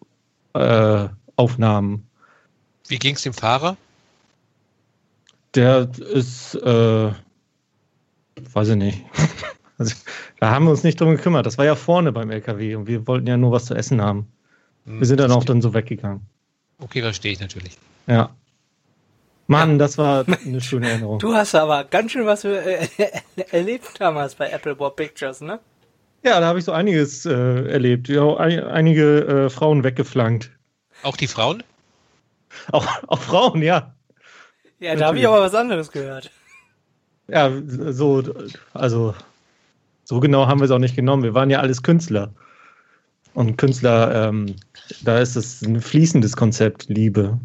äh, 0.54 1.10
Aufnahmen. 1.36 2.08
Wie 2.88 3.00
ging's 3.00 3.24
dem 3.24 3.34
Fahrer? 3.34 3.78
Der 5.56 5.90
ist, 6.14 6.56
äh, 6.56 7.12
weiß 8.54 8.70
ich 8.70 8.76
nicht. 8.76 9.04
Also, 9.80 9.94
da 10.40 10.50
haben 10.50 10.66
wir 10.66 10.72
uns 10.72 10.84
nicht 10.84 11.00
drum 11.00 11.12
gekümmert. 11.12 11.46
Das 11.46 11.60
war 11.60 11.66
ja 11.66 11.76
vorne 11.76 12.12
beim 12.12 12.32
LKW 12.32 12.74
und 12.74 12.88
wir 12.88 13.06
wollten 13.06 13.28
ja 13.28 13.38
nur 13.38 13.52
was 13.52 13.66
zu 13.66 13.76
essen 13.76 14.02
haben. 14.02 14.28
Wir 14.86 15.06
sind 15.06 15.20
dann 15.20 15.30
auch 15.32 15.44
dann 15.44 15.62
so 15.62 15.76
weggegangen. 15.76 16.22
Okay, 16.80 17.02
verstehe 17.02 17.34
ich 17.34 17.40
natürlich. 17.40 17.78
Ja. 18.08 18.32
Mann, 19.48 19.78
das 19.78 19.98
war 19.98 20.26
eine 20.46 20.62
schöne 20.62 20.90
Erinnerung. 20.90 21.20
Du 21.20 21.34
hast 21.34 21.56
aber 21.56 21.84
ganz 21.84 22.12
schön 22.12 22.26
was 22.26 22.44
äh, 22.44 22.88
erlebt 23.52 24.00
damals 24.00 24.36
bei 24.36 24.50
Apple 24.50 24.80
War 24.80 24.96
Pictures, 24.96 25.42
ne? 25.42 25.60
Ja, 26.24 26.40
da 26.40 26.48
habe 26.48 26.60
ich 26.60 26.66
so 26.66 26.72
einiges 26.72 27.26
äh, 27.26 27.34
erlebt. 27.70 28.10
Ja, 28.10 28.36
ein, 28.38 28.64
einige 28.64 29.46
äh, 29.46 29.50
Frauen 29.50 29.84
weggeflankt. 29.84 30.52
Auch 31.04 31.18
die 31.18 31.28
Frauen? 31.28 31.64
Auch, 32.72 32.88
auch 33.08 33.20
Frauen, 33.20 33.62
ja. 33.62 33.94
Ja, 34.80 34.96
da 34.96 35.08
habe 35.08 35.20
ich 35.20 35.28
aber 35.28 35.42
was 35.42 35.56
anderes 35.56 35.92
gehört. 35.92 36.32
Ja, 37.30 37.52
so, 37.92 38.24
also, 38.74 39.14
so 40.06 40.20
genau 40.20 40.48
haben 40.48 40.60
wir 40.60 40.66
es 40.66 40.72
auch 40.72 40.80
nicht 40.80 40.96
genommen. 40.96 41.24
Wir 41.24 41.34
waren 41.34 41.50
ja 41.50 41.60
alles 41.60 41.84
Künstler. 41.84 42.32
Und 43.34 43.58
Künstler, 43.58 44.30
ähm, 44.30 44.56
da 45.04 45.20
ist 45.20 45.36
es 45.36 45.62
ein 45.62 45.82
fließendes 45.82 46.36
Konzept, 46.36 46.88
Liebe. 46.88 47.40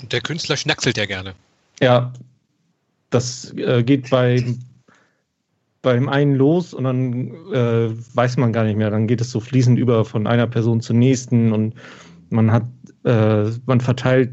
Und 0.00 0.12
der 0.12 0.20
Künstler 0.20 0.56
schnackselt 0.56 0.96
ja 0.96 1.06
gerne. 1.06 1.34
Ja, 1.80 2.12
das 3.10 3.52
äh, 3.54 3.82
geht 3.82 4.10
bei 4.10 4.44
beim 5.82 6.08
einen 6.08 6.34
los 6.34 6.74
und 6.74 6.84
dann 6.84 7.30
äh, 7.52 7.90
weiß 8.14 8.36
man 8.36 8.52
gar 8.52 8.64
nicht 8.64 8.76
mehr. 8.76 8.90
Dann 8.90 9.06
geht 9.06 9.20
es 9.20 9.30
so 9.30 9.40
fließend 9.40 9.78
über 9.78 10.04
von 10.04 10.26
einer 10.26 10.46
Person 10.46 10.80
zur 10.80 10.96
nächsten 10.96 11.52
und 11.52 11.74
man 12.28 12.52
hat, 12.52 12.64
äh, 13.04 13.50
man 13.66 13.80
verteilt 13.80 14.30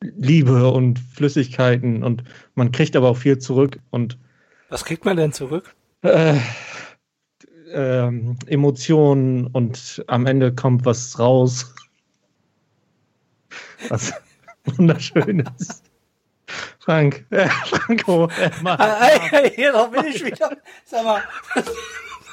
Liebe 0.00 0.70
und 0.70 0.98
Flüssigkeiten 0.98 2.04
und 2.04 2.24
man 2.54 2.72
kriegt 2.72 2.94
aber 2.96 3.08
auch 3.10 3.16
viel 3.16 3.38
zurück 3.38 3.78
und 3.90 4.18
Was 4.68 4.84
kriegt 4.84 5.04
man 5.04 5.16
denn 5.16 5.32
zurück? 5.32 5.74
äh, 6.02 6.38
ähm, 7.72 8.38
Emotionen 8.46 9.46
und 9.48 10.04
am 10.06 10.26
Ende 10.26 10.54
kommt 10.54 10.84
was 10.84 11.18
raus. 11.18 11.74
Was 13.88 14.12
wunderschön 14.64 15.40
ist. 15.58 15.82
Frank, 16.80 17.24
äh, 17.30 17.48
Franco, 17.48 18.26
äh, 18.40 18.50
Mann. 18.62 18.78
Ah, 18.80 19.08
ey, 19.32 19.50
hier, 19.54 19.72
da 19.72 19.84
bin 19.86 20.06
ich 20.06 20.24
wieder. 20.24 20.56
Sag 20.84 21.04
mal, 21.04 21.22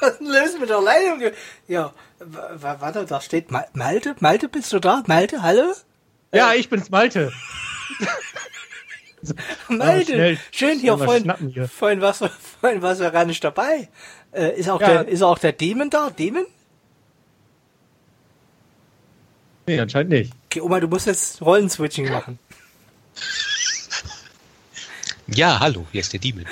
was, 0.01 0.17
denn 0.17 0.27
los 0.27 0.59
mit 0.59 0.69
der 0.69 0.81
Leitung? 0.81 1.31
Ja, 1.67 1.93
wa- 2.19 2.49
wa- 2.55 2.77
warte, 2.79 3.05
da 3.05 3.21
steht 3.21 3.51
Ma- 3.51 3.65
Malte. 3.73 4.15
Malte, 4.19 4.49
bist 4.49 4.73
du 4.73 4.79
da? 4.79 5.03
Malte, 5.07 5.41
hallo? 5.43 5.73
Ja, 6.33 6.53
ich 6.53 6.69
bin's, 6.69 6.89
Malte. 6.89 7.31
Malte, 9.69 10.37
schön 10.51 10.79
hier, 10.79 10.97
vorhin, 10.97 11.33
hier. 11.51 11.67
vorhin 11.67 12.01
warst 12.01 12.21
du, 12.21 12.29
vorhin 12.61 12.81
warst 12.81 13.01
du 13.01 13.11
gar 13.11 13.25
nicht 13.25 13.43
dabei. 13.43 13.89
Äh, 14.31 14.59
ist 14.59 14.69
auch 14.69 14.81
ja. 14.81 15.03
der, 15.03 15.07
ist 15.07 15.23
auch 15.23 15.39
der 15.39 15.53
Demon 15.53 15.89
da? 15.89 16.09
Demon? 16.09 16.45
Nee, 19.67 19.79
anscheinend 19.79 20.11
nicht. 20.11 20.33
Okay, 20.45 20.61
Oma, 20.61 20.79
du 20.79 20.87
musst 20.87 21.07
jetzt 21.07 21.41
Rollenswitching 21.41 22.11
machen. 22.11 22.37
Ja, 25.27 25.59
hallo, 25.59 25.87
hier 25.91 26.01
ist 26.01 26.13
der 26.13 26.19
Demon. 26.19 26.45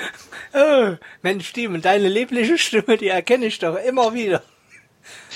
Oh, 0.52 0.96
Mensch, 1.22 1.52
Demon, 1.52 1.80
deine 1.80 2.08
liebliche 2.08 2.58
Stimme, 2.58 2.96
die 2.96 3.08
erkenne 3.08 3.46
ich 3.46 3.58
doch 3.60 3.76
immer 3.76 4.14
wieder. 4.14 4.42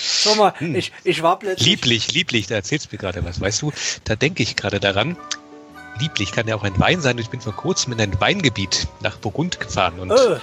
Schau 0.01 0.35
mal, 0.37 0.55
hm. 0.59 0.75
ich, 0.75 0.93
ich 1.05 1.23
war 1.23 1.39
plötzlich. 1.39 1.67
Lieblich, 1.67 2.13
lieblich, 2.13 2.47
da 2.47 2.57
erzählst 2.57 2.87
du 2.87 2.95
mir 2.95 2.99
gerade 2.99 3.25
was. 3.25 3.41
Weißt 3.41 3.63
du, 3.63 3.73
da 4.05 4.17
denke 4.17 4.43
ich 4.43 4.57
gerade 4.57 4.81
daran. 4.81 5.17
Lieblich 5.99 6.33
kann 6.33 6.47
ja 6.47 6.55
auch 6.55 6.63
ein 6.63 6.79
Wein 6.79 7.01
sein. 7.01 7.19
Ich 7.19 7.31
bin 7.31 7.41
vor 7.41 7.55
kurzem 7.55 7.93
in 7.93 8.01
ein 8.01 8.21
Weingebiet 8.21 8.87
nach 9.01 9.17
Burgund 9.17 9.59
gefahren 9.59 9.99
und 9.99 10.13
oh. 10.13 10.37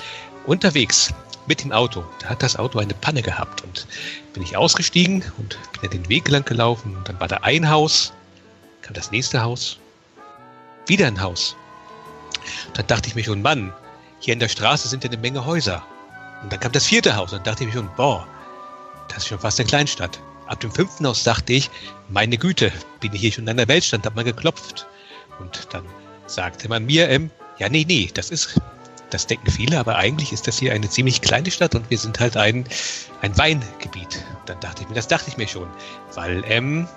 unterwegs 0.46 1.14
mit 1.48 1.64
dem 1.64 1.72
Auto. 1.72 2.04
Da 2.20 2.30
hat 2.30 2.44
das 2.44 2.58
Auto 2.58 2.80
eine 2.80 2.94
Panne 2.94 3.22
gehabt 3.22 3.62
und 3.62 3.88
bin 4.34 4.44
ich 4.44 4.58
ausgestiegen 4.58 5.24
und 5.38 5.58
bin 5.82 5.92
den 5.92 6.10
Weg 6.10 6.28
lang 6.28 6.44
gelaufen. 6.44 6.96
Und 6.96 7.08
dann 7.08 7.20
war 7.20 7.28
da 7.28 7.38
ein 7.38 7.70
Haus, 7.70 8.12
kam 8.82 8.94
das 8.94 9.12
nächste 9.12 9.42
Haus, 9.42 9.78
wieder 10.88 11.08
ein 11.08 11.22
Haus. 11.22 11.56
Und 12.68 12.78
dann 12.78 12.88
dachte 12.88 13.08
ich 13.10 13.16
mir 13.16 13.24
schon, 13.24 13.42
Mann, 13.42 13.74
hier 14.20 14.34
in 14.34 14.40
der 14.40 14.50
Straße 14.50 14.88
sind 14.88 15.04
ja 15.04 15.10
eine 15.10 15.20
Menge 15.20 15.46
Häuser. 15.46 15.84
Und 16.44 16.52
dann 16.52 16.60
kam 16.60 16.72
das 16.72 16.86
vierte 16.86 17.16
Haus 17.16 17.32
und 17.32 17.40
dann 17.40 17.46
dachte 17.46 17.64
ich 17.64 17.74
mir 17.74 17.80
schon, 17.80 17.90
boah, 17.96 18.28
das 19.16 19.24
ist 19.24 19.30
schon 19.30 19.40
fast 19.40 19.60
eine 19.60 19.68
Kleinstadt. 19.68 20.20
Ab 20.48 20.60
dem 20.60 20.72
fünften 20.72 21.08
Haus 21.08 21.24
dachte 21.24 21.54
ich, 21.54 21.72
meine 22.10 22.38
Güte, 22.38 22.72
bin 23.00 23.14
ich 23.14 23.22
hier 23.22 23.32
schon 23.32 23.48
an 23.48 23.58
der 23.58 23.68
Weltstand, 23.68 24.06
hab 24.06 24.16
mal 24.16 24.26
geklopft. 24.26 24.86
Und 25.40 25.68
dann 25.72 25.86
sagte 26.28 26.68
man 26.68 26.86
mir, 26.86 27.10
ähm, 27.10 27.32
ja, 27.58 27.70
nee, 27.70 27.86
nee, 27.88 28.10
das 28.14 28.30
ist, 28.30 28.60
das 29.12 29.26
denken 29.26 29.50
viele, 29.50 29.80
aber 29.80 29.96
eigentlich 29.96 30.34
ist 30.34 30.48
das 30.48 30.60
hier 30.60 30.74
eine 30.74 30.90
ziemlich 30.90 31.22
kleine 31.22 31.50
Stadt 31.50 31.76
und 31.76 31.90
wir 31.90 31.98
sind 31.98 32.20
halt 32.20 32.36
ein, 32.36 32.68
ein 33.22 33.38
Weingebiet. 33.38 34.24
Und 34.40 34.50
dann 34.50 34.60
dachte 34.60 34.84
ich 34.84 34.90
mir, 34.90 34.96
das 34.96 35.08
dachte 35.08 35.30
ich 35.30 35.38
mir 35.38 35.48
schon, 35.48 35.70
weil, 36.14 36.44
ähm, 36.48 36.88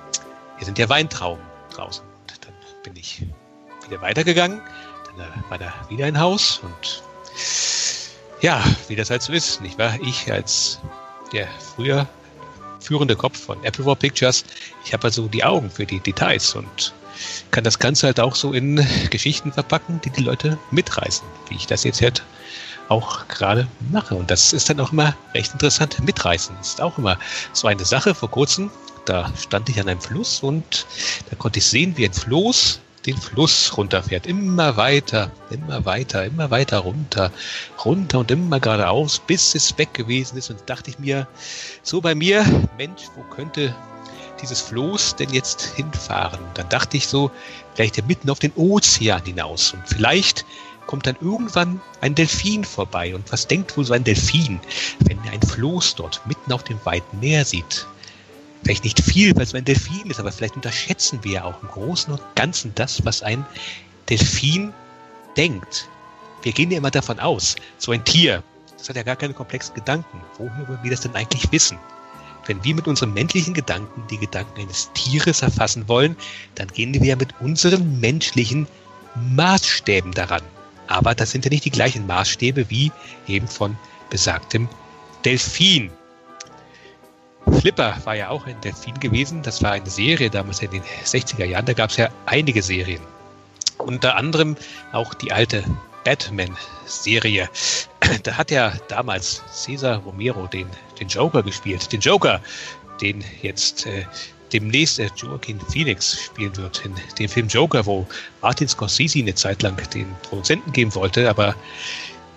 hier 0.56 0.66
sind 0.66 0.78
ja 0.78 0.88
Weintrauben 0.88 1.44
draußen. 1.72 2.04
Und 2.04 2.44
dann 2.44 2.54
bin 2.82 2.96
ich 2.96 3.24
wieder 3.86 4.02
weitergegangen, 4.02 4.60
dann 5.06 5.20
äh, 5.24 5.50
war 5.50 5.58
da 5.58 5.72
wieder 5.88 6.06
ein 6.06 6.18
Haus 6.18 6.58
und 6.58 7.02
ja, 8.40 8.62
wie 8.88 8.96
das 8.96 9.10
halt 9.10 9.22
so 9.22 9.32
ist, 9.32 9.60
nicht 9.60 9.78
wahr? 9.78 9.98
Ich 10.02 10.30
als 10.30 10.80
der 11.32 11.48
früher 11.74 12.06
führende 12.80 13.16
Kopf 13.16 13.38
von 13.38 13.62
Apple 13.64 13.84
War 13.84 13.96
Pictures, 13.96 14.44
ich 14.84 14.92
habe 14.92 15.04
also 15.04 15.28
die 15.28 15.44
Augen 15.44 15.70
für 15.70 15.84
die 15.84 16.00
Details 16.00 16.54
und 16.54 16.94
kann 17.50 17.64
das 17.64 17.78
Ganze 17.78 18.06
halt 18.06 18.20
auch 18.20 18.34
so 18.34 18.52
in 18.52 18.86
Geschichten 19.10 19.52
verpacken, 19.52 20.00
die 20.04 20.10
die 20.10 20.22
Leute 20.22 20.58
mitreißen, 20.70 21.26
wie 21.48 21.56
ich 21.56 21.66
das 21.66 21.84
jetzt 21.84 22.00
halt 22.00 22.22
auch 22.88 23.28
gerade 23.28 23.66
mache. 23.90 24.14
Und 24.14 24.30
das 24.30 24.52
ist 24.52 24.70
dann 24.70 24.80
auch 24.80 24.92
immer 24.92 25.14
recht 25.34 25.52
interessant. 25.52 26.02
Mitreißen 26.02 26.56
ist 26.60 26.80
auch 26.80 26.96
immer 26.98 27.18
so 27.52 27.68
eine 27.68 27.84
Sache. 27.84 28.14
Vor 28.14 28.30
kurzem, 28.30 28.70
da 29.04 29.30
stand 29.36 29.68
ich 29.68 29.80
an 29.80 29.88
einem 29.88 30.00
Fluss 30.00 30.42
und 30.42 30.86
da 31.28 31.36
konnte 31.36 31.58
ich 31.58 31.66
sehen, 31.66 31.96
wie 31.96 32.06
ein 32.06 32.12
Floß 32.12 32.80
den 33.08 33.16
Fluss 33.16 33.76
runterfährt. 33.76 34.26
Immer 34.26 34.76
weiter, 34.76 35.30
immer 35.50 35.84
weiter, 35.86 36.24
immer 36.24 36.50
weiter 36.50 36.78
runter, 36.78 37.32
runter 37.84 38.18
und 38.18 38.30
immer 38.30 38.60
geradeaus, 38.60 39.18
bis 39.18 39.54
es 39.54 39.76
weg 39.78 39.94
gewesen 39.94 40.36
ist. 40.36 40.50
Und 40.50 40.60
dachte 40.66 40.90
ich 40.90 40.98
mir, 40.98 41.26
so 41.82 42.00
bei 42.00 42.14
mir, 42.14 42.44
Mensch, 42.76 43.02
wo 43.16 43.22
könnte 43.34 43.74
dieses 44.42 44.60
Floß 44.60 45.16
denn 45.16 45.30
jetzt 45.30 45.62
hinfahren? 45.74 46.40
Und 46.44 46.58
dann 46.58 46.68
dachte 46.68 46.98
ich 46.98 47.06
so, 47.06 47.30
vielleicht 47.74 47.96
ja 47.96 48.04
mitten 48.04 48.28
auf 48.28 48.40
den 48.40 48.52
Ozean 48.56 49.24
hinaus. 49.24 49.72
Und 49.72 49.88
vielleicht 49.88 50.44
kommt 50.86 51.06
dann 51.06 51.16
irgendwann 51.20 51.80
ein 52.02 52.14
Delfin 52.14 52.62
vorbei. 52.64 53.14
Und 53.14 53.32
was 53.32 53.46
denkt 53.46 53.74
wohl 53.76 53.86
so 53.86 53.94
ein 53.94 54.04
Delfin, 54.04 54.60
wenn 55.00 55.18
er 55.24 55.32
ein 55.32 55.42
Floß 55.42 55.94
dort 55.94 56.20
mitten 56.26 56.52
auf 56.52 56.64
dem 56.64 56.78
weiten 56.84 57.20
Meer 57.20 57.46
sieht? 57.46 57.86
Vielleicht 58.62 58.84
nicht 58.84 59.00
viel, 59.00 59.34
weil 59.36 59.44
es 59.44 59.54
ein 59.54 59.64
Delfin 59.64 60.10
ist, 60.10 60.20
aber 60.20 60.32
vielleicht 60.32 60.56
unterschätzen 60.56 61.20
wir 61.22 61.32
ja 61.32 61.44
auch 61.44 61.62
im 61.62 61.68
Großen 61.68 62.12
und 62.12 62.22
Ganzen 62.34 62.72
das, 62.74 63.04
was 63.04 63.22
ein 63.22 63.44
Delfin 64.08 64.72
denkt. 65.36 65.88
Wir 66.42 66.52
gehen 66.52 66.70
ja 66.70 66.78
immer 66.78 66.90
davon 66.90 67.18
aus, 67.18 67.56
so 67.78 67.92
ein 67.92 68.04
Tier, 68.04 68.42
das 68.76 68.88
hat 68.88 68.96
ja 68.96 69.02
gar 69.02 69.16
keine 69.16 69.34
komplexen 69.34 69.74
Gedanken. 69.74 70.20
Woher 70.38 70.68
wollen 70.68 70.82
wir 70.82 70.90
das 70.90 71.00
denn 71.00 71.14
eigentlich 71.14 71.50
wissen? 71.50 71.78
Wenn 72.46 72.62
wir 72.64 72.74
mit 72.74 72.86
unseren 72.86 73.12
menschlichen 73.12 73.52
Gedanken 73.52 74.04
die 74.08 74.18
Gedanken 74.18 74.60
eines 74.60 74.90
Tieres 74.94 75.42
erfassen 75.42 75.86
wollen, 75.88 76.16
dann 76.54 76.68
gehen 76.68 76.94
wir 76.94 77.04
ja 77.04 77.16
mit 77.16 77.34
unseren 77.40 78.00
menschlichen 78.00 78.66
Maßstäben 79.34 80.12
daran. 80.12 80.42
Aber 80.86 81.14
das 81.14 81.32
sind 81.32 81.44
ja 81.44 81.50
nicht 81.50 81.64
die 81.64 81.70
gleichen 81.70 82.06
Maßstäbe 82.06 82.70
wie 82.70 82.90
eben 83.26 83.48
von 83.48 83.76
besagtem 84.08 84.68
Delfin. 85.24 85.90
Flipper 87.52 87.96
war 88.04 88.14
ja 88.14 88.28
auch 88.28 88.46
ein 88.46 88.60
Delfin 88.60 88.98
gewesen. 89.00 89.42
Das 89.42 89.62
war 89.62 89.72
eine 89.72 89.88
Serie 89.88 90.30
damals 90.30 90.60
in 90.60 90.70
den 90.70 90.82
60er 91.04 91.44
Jahren. 91.44 91.66
Da 91.66 91.72
gab 91.72 91.90
es 91.90 91.96
ja 91.96 92.08
einige 92.26 92.62
Serien. 92.62 93.00
Unter 93.78 94.16
anderem 94.16 94.56
auch 94.92 95.14
die 95.14 95.32
alte 95.32 95.64
Batman-Serie. 96.04 97.48
Da 98.22 98.38
hat 98.38 98.50
ja 98.50 98.72
damals 98.88 99.42
Cesar 99.52 99.98
Romero 99.98 100.46
den, 100.46 100.66
den 100.98 101.08
Joker 101.08 101.42
gespielt. 101.42 101.92
Den 101.92 102.00
Joker, 102.00 102.40
den 103.02 103.22
jetzt 103.42 103.84
äh, 103.86 104.04
demnächst 104.52 104.98
äh, 104.98 105.10
Joaquin 105.16 105.60
Phoenix 105.60 106.24
spielen 106.24 106.56
wird 106.56 106.84
in 106.84 106.94
dem 107.18 107.28
Film 107.28 107.48
Joker, 107.48 107.84
wo 107.86 108.06
Martin 108.40 108.68
Scorsese 108.68 109.18
eine 109.18 109.34
Zeit 109.34 109.62
lang 109.62 109.76
den 109.92 110.06
Produzenten 110.22 110.72
geben 110.72 110.94
wollte, 110.94 111.28
aber 111.28 111.54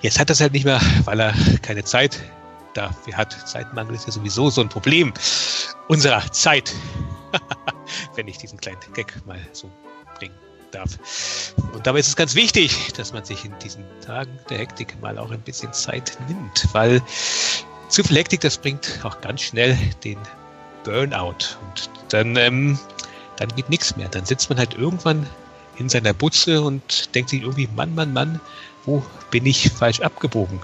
jetzt 0.02 0.20
hat 0.20 0.30
er 0.30 0.34
es 0.34 0.42
halt 0.42 0.54
nicht 0.54 0.66
mehr, 0.66 0.82
weil 1.06 1.20
er 1.20 1.34
keine 1.62 1.84
Zeit 1.84 2.20
dafür 2.74 3.18
hat. 3.18 3.48
Zeitmangel 3.48 3.96
ist 3.96 4.06
ja 4.06 4.12
sowieso 4.12 4.50
so 4.50 4.62
ein 4.62 4.70
Problem 4.70 5.14
unserer 5.88 6.32
Zeit. 6.32 6.74
Wenn 8.16 8.28
ich 8.28 8.38
diesen 8.38 8.60
kleinen 8.60 8.80
Gag 8.94 9.26
mal 9.26 9.40
so 9.54 9.70
bringen 10.18 10.36
darf. 10.72 10.98
Und 11.74 11.86
dabei 11.86 12.00
ist 12.00 12.08
es 12.08 12.16
ganz 12.16 12.36
wichtig, 12.36 12.94
dass 12.94 13.14
man 13.14 13.24
sich 13.24 13.46
in 13.46 13.58
diesen 13.60 13.86
Tagen 14.06 14.40
der 14.50 14.60
Hektik 14.60 15.00
mal 15.02 15.18
auch 15.18 15.32
ein 15.32 15.42
bisschen 15.42 15.74
Zeit 15.74 16.18
nimmt, 16.28 16.68
weil 16.74 17.02
zu 17.90 18.04
viel 18.04 18.18
Hektik, 18.18 18.42
das 18.42 18.58
bringt 18.58 19.00
auch 19.04 19.20
ganz 19.22 19.42
schnell 19.42 19.78
den 20.04 20.18
Burnout. 20.84 21.58
Und 21.62 21.90
dann, 22.10 22.36
ähm, 22.38 22.80
dann 23.36 23.50
geht 23.56 23.70
nichts 23.70 23.96
mehr. 23.98 24.08
Dann 24.08 24.26
sitzt 24.26 24.50
man 24.50 24.58
halt 24.58 24.74
irgendwann 24.76 25.28
in 25.78 25.90
seiner 25.90 26.14
Butze 26.14 26.62
und 26.62 27.14
denkt 27.16 27.30
sich 27.30 27.42
irgendwie, 27.42 27.68
Mann, 27.76 27.94
Mann, 27.96 28.14
Mann, 28.14 28.40
wo 28.86 29.04
bin 29.30 29.46
ich 29.46 29.70
falsch 29.72 30.00
abgebogen? 30.02 30.60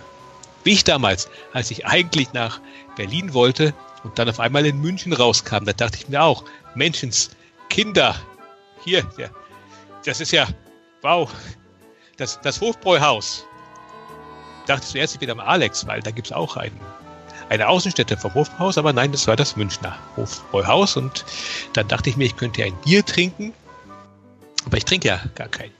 Wie 0.68 0.74
ich 0.74 0.84
damals, 0.84 1.30
als 1.54 1.72
ich 1.72 1.86
eigentlich 1.86 2.34
nach 2.34 2.60
Berlin 2.98 3.34
wollte 3.34 3.74
und 4.04 4.20
dann 4.20 4.28
auf 4.28 4.42
einmal 4.42 4.66
in 4.66 4.82
München 4.82 5.14
rauskam, 5.14 5.64
da 5.64 5.72
dachte 5.72 5.98
ich 5.98 6.10
mir 6.10 6.22
auch, 6.22 6.44
Menschens, 6.76 7.30
Kinder, 7.70 8.14
hier, 8.84 9.04
der, 9.18 9.30
das 10.04 10.20
ist 10.20 10.34
ja, 10.34 10.46
wow, 11.04 11.32
das, 12.18 12.42
das 12.42 12.60
Hofbräuhaus. 12.60 13.46
Dachte 14.66 14.86
zuerst, 14.86 15.14
ich 15.14 15.22
bin 15.22 15.32
am 15.32 15.40
Alex, 15.40 15.88
weil 15.88 16.02
da 16.02 16.12
gibt 16.12 16.28
es 16.28 16.34
auch 16.34 16.58
einen, 16.58 16.78
eine 17.48 17.70
Außenstätte 17.70 18.18
vom 18.18 18.34
Hofbräuhaus, 18.34 18.78
aber 18.78 18.92
nein, 18.92 19.14
das 19.14 19.26
war 19.26 19.38
das 19.38 19.56
Münchner 19.56 19.98
Hofbräuhaus 20.18 20.98
und 20.98 21.24
dann 21.72 21.88
dachte 21.88 22.10
ich 22.10 22.18
mir, 22.18 22.26
ich 22.26 22.36
könnte 22.36 22.60
ja 22.60 22.68
ein 22.68 22.78
Bier 22.82 23.06
trinken, 23.06 23.54
aber 24.66 24.76
ich 24.76 24.84
trinke 24.84 25.08
ja 25.08 25.22
gar 25.34 25.48
kein 25.48 25.72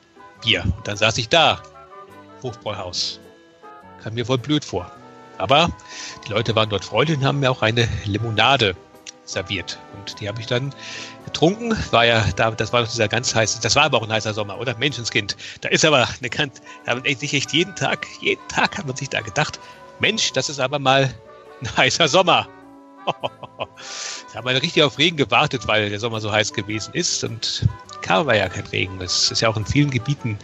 Bier. 0.42 0.64
Und 0.64 0.88
dann 0.88 0.96
saß 0.96 1.18
ich 1.18 1.28
da, 1.28 1.62
Hofbräuhaus, 2.42 3.20
kam 4.04 4.14
mir 4.14 4.28
wohl 4.28 4.38
blöd 4.38 4.64
vor. 4.64 4.92
Aber 5.38 5.70
die 6.26 6.32
Leute 6.32 6.56
waren 6.56 6.70
dort 6.70 6.86
freundlich 6.86 7.18
und 7.20 7.26
haben 7.26 7.40
mir 7.40 7.52
auch 7.52 7.62
eine 7.62 7.88
Limonade 8.06 8.76
serviert. 9.26 9.78
Und 9.96 10.20
die 10.20 10.28
habe 10.28 10.40
ich 10.40 10.48
dann 10.48 10.74
getrunken. 11.26 11.78
War 11.92 12.06
ja 12.06 12.26
da, 12.36 12.52
das 12.52 12.74
war 12.74 12.82
doch 12.82 12.90
dieser 12.90 13.08
ganz 13.08 13.36
heiße, 13.36 13.62
das 13.62 13.76
war 13.76 13.84
aber 13.84 13.98
auch 13.98 14.04
ein 14.04 14.12
heißer 14.12 14.34
Sommer, 14.34 14.58
oder? 14.60 14.76
Menschenskind. 14.78 15.36
Da 15.62 15.70
ist 15.70 15.86
aber 15.86 16.08
eine 16.20 16.30
ganz, 16.30 16.62
da 16.86 16.96
hat 16.96 17.04
man 17.04 17.16
sich 17.16 17.34
echt 17.34 17.54
jeden 17.54 17.76
Tag, 17.76 18.08
jeden 18.22 18.46
Tag 18.48 18.78
hat 18.78 18.88
man 18.88 18.96
sich 18.96 19.10
da 19.10 19.22
gedacht, 19.22 19.60
Mensch, 20.00 20.32
das 20.34 20.50
ist 20.50 20.60
aber 20.60 20.80
mal 20.80 21.14
ein 21.62 21.78
heißer 21.78 22.08
Sommer. 22.08 22.48
da 23.06 24.36
haben 24.36 24.48
wir 24.48 24.62
richtig 24.62 24.84
auf 24.84 24.98
Regen 24.98 25.18
gewartet, 25.18 25.68
weil 25.68 25.90
der 25.90 26.00
Sommer 26.00 26.20
so 26.20 26.32
heiß 26.32 26.54
gewesen 26.54 26.94
ist 26.94 27.24
und 27.24 27.68
kam 28.02 28.22
aber 28.22 28.36
ja 28.36 28.50
kein 28.50 28.66
Regen. 28.68 29.00
Es 29.02 29.32
ist 29.32 29.42
ja 29.42 29.50
auch 29.50 29.58
in 29.58 29.66
vielen 29.66 29.90
Gebieten 29.90 30.38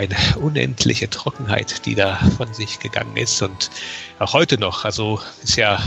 eine 0.00 0.16
unendliche 0.40 1.08
Trockenheit, 1.08 1.84
die 1.86 1.94
da 1.94 2.16
von 2.36 2.52
sich 2.54 2.80
gegangen 2.80 3.16
ist 3.16 3.42
und 3.42 3.70
auch 4.18 4.32
heute 4.32 4.58
noch. 4.58 4.84
Also 4.84 5.20
ist 5.42 5.56
ja, 5.56 5.80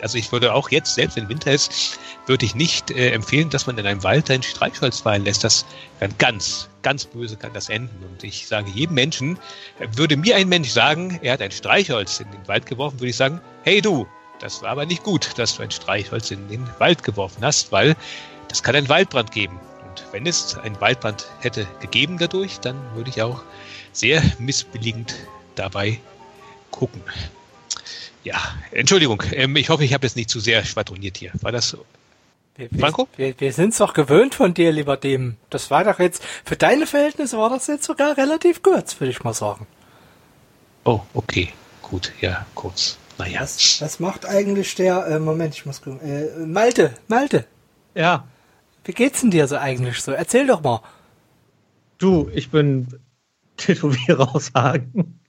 also 0.00 0.16
ich 0.16 0.30
würde 0.32 0.54
auch 0.54 0.70
jetzt, 0.70 0.94
selbst 0.94 1.16
wenn 1.16 1.28
Winter 1.28 1.52
ist, 1.52 1.98
würde 2.26 2.46
ich 2.46 2.54
nicht 2.54 2.90
äh, 2.90 3.10
empfehlen, 3.10 3.50
dass 3.50 3.66
man 3.66 3.76
in 3.76 3.86
einem 3.86 4.02
Wald 4.04 4.30
ein 4.30 4.42
Streichholz 4.42 5.00
fallen 5.00 5.24
lässt. 5.24 5.42
Das 5.42 5.66
kann 5.98 6.14
ganz, 6.18 6.68
ganz 6.82 7.04
böse 7.04 7.36
kann 7.36 7.52
das 7.52 7.68
enden. 7.68 8.04
Und 8.04 8.22
ich 8.22 8.46
sage 8.46 8.70
jedem 8.70 8.94
Menschen, 8.94 9.38
würde 9.96 10.16
mir 10.16 10.36
ein 10.36 10.48
Mensch 10.48 10.70
sagen, 10.70 11.18
er 11.22 11.32
hat 11.34 11.42
ein 11.42 11.50
Streichholz 11.50 12.20
in 12.20 12.30
den 12.30 12.46
Wald 12.46 12.66
geworfen, 12.66 13.00
würde 13.00 13.10
ich 13.10 13.16
sagen, 13.16 13.40
hey 13.64 13.80
du, 13.80 14.06
das 14.38 14.62
war 14.62 14.70
aber 14.70 14.86
nicht 14.86 15.02
gut, 15.02 15.36
dass 15.36 15.56
du 15.56 15.62
ein 15.62 15.70
Streichholz 15.70 16.30
in 16.30 16.48
den 16.48 16.66
Wald 16.78 17.02
geworfen 17.02 17.44
hast, 17.44 17.72
weil 17.72 17.96
das 18.48 18.62
kann 18.62 18.74
einen 18.74 18.88
Waldbrand 18.88 19.32
geben. 19.32 19.60
Und 19.90 20.04
wenn 20.12 20.24
es 20.26 20.56
ein 20.56 20.80
Waldbrand 20.80 21.26
hätte 21.40 21.66
gegeben 21.80 22.16
dadurch, 22.16 22.60
dann 22.60 22.76
würde 22.94 23.10
ich 23.10 23.22
auch 23.22 23.42
sehr 23.92 24.22
missbilligend 24.38 25.16
dabei 25.56 25.98
gucken. 26.70 27.02
Ja, 28.22 28.38
Entschuldigung, 28.70 29.20
ähm, 29.32 29.56
ich 29.56 29.68
hoffe, 29.68 29.84
ich 29.84 29.92
habe 29.92 30.06
jetzt 30.06 30.14
nicht 30.14 30.30
zu 30.30 30.38
sehr 30.38 30.64
schwadroniert 30.64 31.16
hier. 31.16 31.32
War 31.40 31.50
das 31.50 31.70
so? 31.70 31.84
Wir, 32.56 32.70
wir, 32.70 33.06
wir, 33.16 33.40
wir 33.40 33.52
sind's 33.52 33.78
doch 33.78 33.92
gewöhnt 33.92 34.34
von 34.34 34.54
dir, 34.54 34.70
lieber 34.70 34.96
Dem. 34.96 35.36
Das 35.48 35.72
war 35.72 35.82
doch 35.82 35.98
jetzt, 35.98 36.22
für 36.44 36.56
deine 36.56 36.86
Verhältnisse 36.86 37.36
war 37.36 37.50
das 37.50 37.66
jetzt 37.66 37.84
sogar 37.84 38.16
relativ 38.16 38.62
kurz, 38.62 39.00
würde 39.00 39.10
ich 39.10 39.24
mal 39.24 39.34
sagen. 39.34 39.66
Oh, 40.84 41.00
okay. 41.14 41.52
Gut, 41.82 42.12
ja, 42.20 42.46
kurz. 42.54 42.96
Naja. 43.18 43.40
Was, 43.40 43.80
was 43.80 43.98
macht 43.98 44.24
eigentlich 44.24 44.74
der, 44.76 45.06
äh, 45.06 45.18
Moment, 45.18 45.54
ich 45.54 45.66
muss 45.66 45.82
gucken, 45.82 46.00
äh, 46.00 46.46
Malte, 46.46 46.94
Malte. 47.08 47.44
Ja. 47.94 48.24
Wie 48.84 48.92
geht's 48.92 49.20
denn 49.20 49.30
dir 49.30 49.46
so 49.46 49.56
eigentlich 49.56 50.00
so? 50.00 50.12
Erzähl 50.12 50.46
doch 50.46 50.62
mal. 50.62 50.80
Du, 51.98 52.30
ich 52.34 52.50
bin 52.50 52.88
Tätowierer 53.56 54.34
aus 54.34 54.52
Hagen 54.54 55.20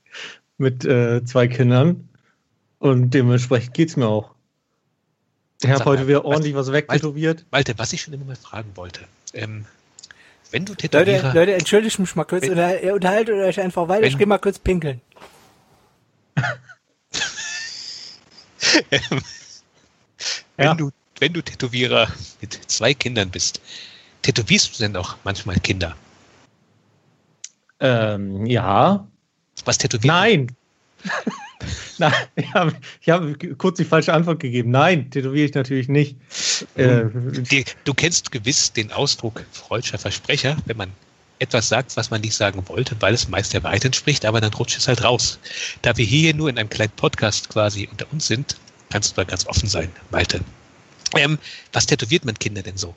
mit 0.57 0.85
äh, 0.85 1.23
zwei 1.25 1.47
Kindern 1.47 2.07
und 2.79 3.11
dementsprechend 3.13 3.73
geht's 3.73 3.95
mir 3.97 4.07
auch. 4.07 4.31
Ich 5.61 5.69
habe 5.69 5.85
heute 5.85 6.07
wieder 6.07 6.25
ordentlich 6.25 6.55
was 6.55 6.71
wegtätowiert. 6.71 7.45
Malte, 7.51 7.77
was 7.77 7.93
ich 7.93 8.01
schon 8.01 8.13
immer 8.15 8.25
mal 8.25 8.35
fragen 8.35 8.71
wollte. 8.75 9.01
Ähm, 9.33 9.65
wenn 10.49 10.65
du 10.65 10.73
Leute, 10.73 10.89
Tätowierer... 10.89 11.33
Leute, 11.33 11.53
entschuldigt 11.53 11.99
mich 11.99 12.15
mal 12.15 12.23
kurz, 12.23 12.43
Wenn- 12.43 12.51
oder, 12.53 12.81
ihr 12.81 12.93
unterhaltet 12.95 13.35
euch 13.35 13.59
einfach 13.59 13.87
weiter, 13.87 14.07
ich 14.07 14.17
gehe 14.17 14.25
mal 14.27 14.39
kurz 14.39 14.57
pinkeln. 14.59 15.01
Wenn, 20.57 20.65
Ja. 20.65 20.73
du, 20.75 20.91
wenn 21.21 21.33
du 21.33 21.41
Tätowierer 21.41 22.11
mit 22.41 22.59
zwei 22.67 22.93
Kindern 22.95 23.29
bist, 23.29 23.61
tätowierst 24.23 24.73
du 24.73 24.83
denn 24.83 24.95
auch 24.95 25.15
manchmal 25.23 25.55
Kinder? 25.59 25.95
Ähm, 27.79 28.45
ja. 28.47 29.07
Was 29.63 29.77
tätowiert 29.77 30.11
Nein. 30.11 30.47
Nein, 31.99 32.13
ich 32.35 32.53
habe 32.53 32.75
hab 33.07 33.57
kurz 33.59 33.77
die 33.77 33.85
falsche 33.85 34.13
Antwort 34.13 34.39
gegeben. 34.39 34.71
Nein, 34.71 35.11
tätowiere 35.11 35.45
ich 35.45 35.53
natürlich 35.53 35.87
nicht. 35.87 36.17
Äh, 36.75 37.05
du 37.83 37.93
kennst 37.93 38.31
gewiss 38.31 38.73
den 38.73 38.91
Ausdruck 38.91 39.45
freudscher 39.51 39.99
Versprecher, 39.99 40.57
wenn 40.65 40.77
man 40.77 40.91
etwas 41.37 41.69
sagt, 41.69 41.95
was 41.97 42.09
man 42.09 42.21
nicht 42.21 42.35
sagen 42.35 42.63
wollte, 42.67 42.95
weil 42.99 43.13
es 43.13 43.27
meist 43.27 43.53
der 43.53 43.61
Wahrheit 43.61 43.85
entspricht, 43.85 44.25
aber 44.25 44.41
dann 44.41 44.53
rutscht 44.53 44.77
es 44.77 44.87
halt 44.87 45.03
raus. 45.03 45.37
Da 45.83 45.95
wir 45.97 46.05
hier 46.05 46.33
nur 46.33 46.49
in 46.49 46.57
einem 46.57 46.69
kleinen 46.69 46.93
Podcast 46.95 47.49
quasi 47.49 47.87
unter 47.91 48.11
uns 48.11 48.25
sind, 48.25 48.57
kannst 48.89 49.11
du 49.11 49.15
da 49.17 49.23
ganz 49.23 49.45
offen 49.45 49.69
sein, 49.69 49.91
Malte. 50.09 50.41
Ähm, 51.15 51.37
was 51.73 51.85
tätowiert 51.85 52.25
man 52.25 52.37
Kinder 52.37 52.61
denn 52.61 52.77
so? 52.77 52.95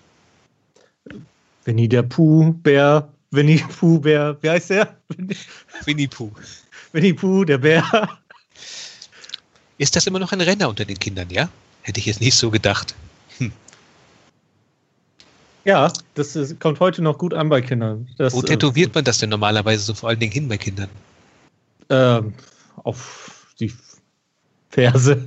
Winnie 1.65 1.89
der 1.89 2.03
Pooh, 2.03 2.53
Bär, 2.53 3.09
Winnie 3.31 3.65
Pooh, 3.79 3.99
Bär, 3.99 4.37
wie 4.43 4.51
heißt 4.51 4.71
der? 4.71 4.97
Winnie, 5.85 6.09
Pooh. 6.09 6.33
Winnie 6.93 7.15
Pooh, 7.15 7.45
der 7.45 7.59
Bär. 7.59 8.19
Ist 9.79 9.97
das 9.97 10.07
immer 10.07 10.19
noch 10.19 10.33
ein 10.33 10.41
Renner 10.41 10.69
unter 10.69 10.85
den 10.85 10.99
Kindern, 10.99 11.31
ja? 11.31 11.49
Hätte 11.83 12.01
ich 12.01 12.07
jetzt 12.07 12.21
nicht 12.21 12.37
so 12.37 12.51
gedacht. 12.51 12.95
Ja, 15.65 15.91
das 16.15 16.37
ist, 16.37 16.61
kommt 16.61 16.79
heute 16.81 17.01
noch 17.01 17.17
gut 17.17 17.33
an 17.33 17.49
bei 17.49 17.63
Kindern. 17.63 18.07
Das, 18.19 18.35
Wo 18.35 18.43
tätowiert 18.43 18.95
man 18.95 19.05
das 19.05 19.19
denn 19.19 19.31
normalerweise 19.31 19.83
so 19.83 19.95
vor 19.95 20.11
allen 20.11 20.19
Dingen 20.19 20.33
hin 20.33 20.47
bei 20.47 20.59
Kindern? 20.59 20.91
Äh, 21.89 22.19
ähm, 22.19 22.35
auf 22.77 23.55
die 23.59 23.73
Ferse. 24.71 25.27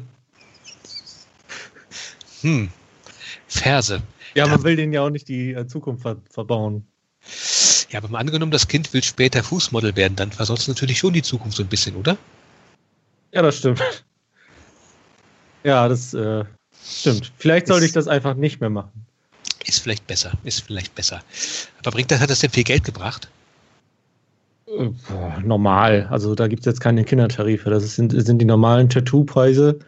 Hm. 2.41 2.69
Verse. 3.47 4.01
Ja, 4.35 4.47
man 4.47 4.63
will 4.63 4.75
denen 4.75 4.93
ja 4.93 5.01
auch 5.01 5.09
nicht 5.09 5.27
die 5.27 5.53
äh, 5.53 5.67
Zukunft 5.67 6.03
ver 6.03 6.17
verbauen. 6.29 6.85
Ja, 7.89 7.99
aber 7.99 8.09
mal 8.09 8.19
angenommen, 8.19 8.51
das 8.51 8.67
Kind 8.67 8.93
will 8.93 9.03
später 9.03 9.43
Fußmodel 9.43 9.95
werden, 9.95 10.15
dann 10.15 10.31
versaut 10.31 10.59
es 10.59 10.67
natürlich 10.67 10.99
schon 10.99 11.13
die 11.13 11.21
Zukunft 11.21 11.57
so 11.57 11.63
ein 11.63 11.69
bisschen, 11.69 11.95
oder? 11.95 12.17
Ja, 13.31 13.41
das 13.41 13.57
stimmt. 13.57 13.81
Ja, 15.63 15.87
das 15.87 16.13
äh, 16.13 16.45
stimmt. 16.85 17.31
Vielleicht 17.37 17.67
sollte 17.67 17.85
ich 17.85 17.91
das 17.93 18.07
einfach 18.07 18.35
nicht 18.35 18.59
mehr 18.61 18.69
machen. 18.69 19.05
Ist 19.65 19.79
vielleicht 19.79 20.07
besser, 20.07 20.31
ist 20.43 20.61
vielleicht 20.61 20.95
besser. 20.95 21.21
Aber 21.79 21.91
bringt 21.91 22.11
das, 22.11 22.19
hat 22.21 22.29
das 22.29 22.39
denn 22.39 22.51
viel 22.51 22.63
Geld 22.63 22.83
gebracht? 22.83 23.29
Äh, 24.67 24.89
boah, 25.09 25.41
normal. 25.43 26.07
Also 26.09 26.35
da 26.35 26.47
gibt 26.47 26.61
es 26.61 26.65
jetzt 26.65 26.79
keine 26.79 27.03
Kindertarife. 27.03 27.69
Das 27.69 27.95
sind, 27.95 28.11
sind 28.11 28.39
die 28.39 28.45
normalen 28.45 28.89
Tattoo-Preise. 28.89 29.79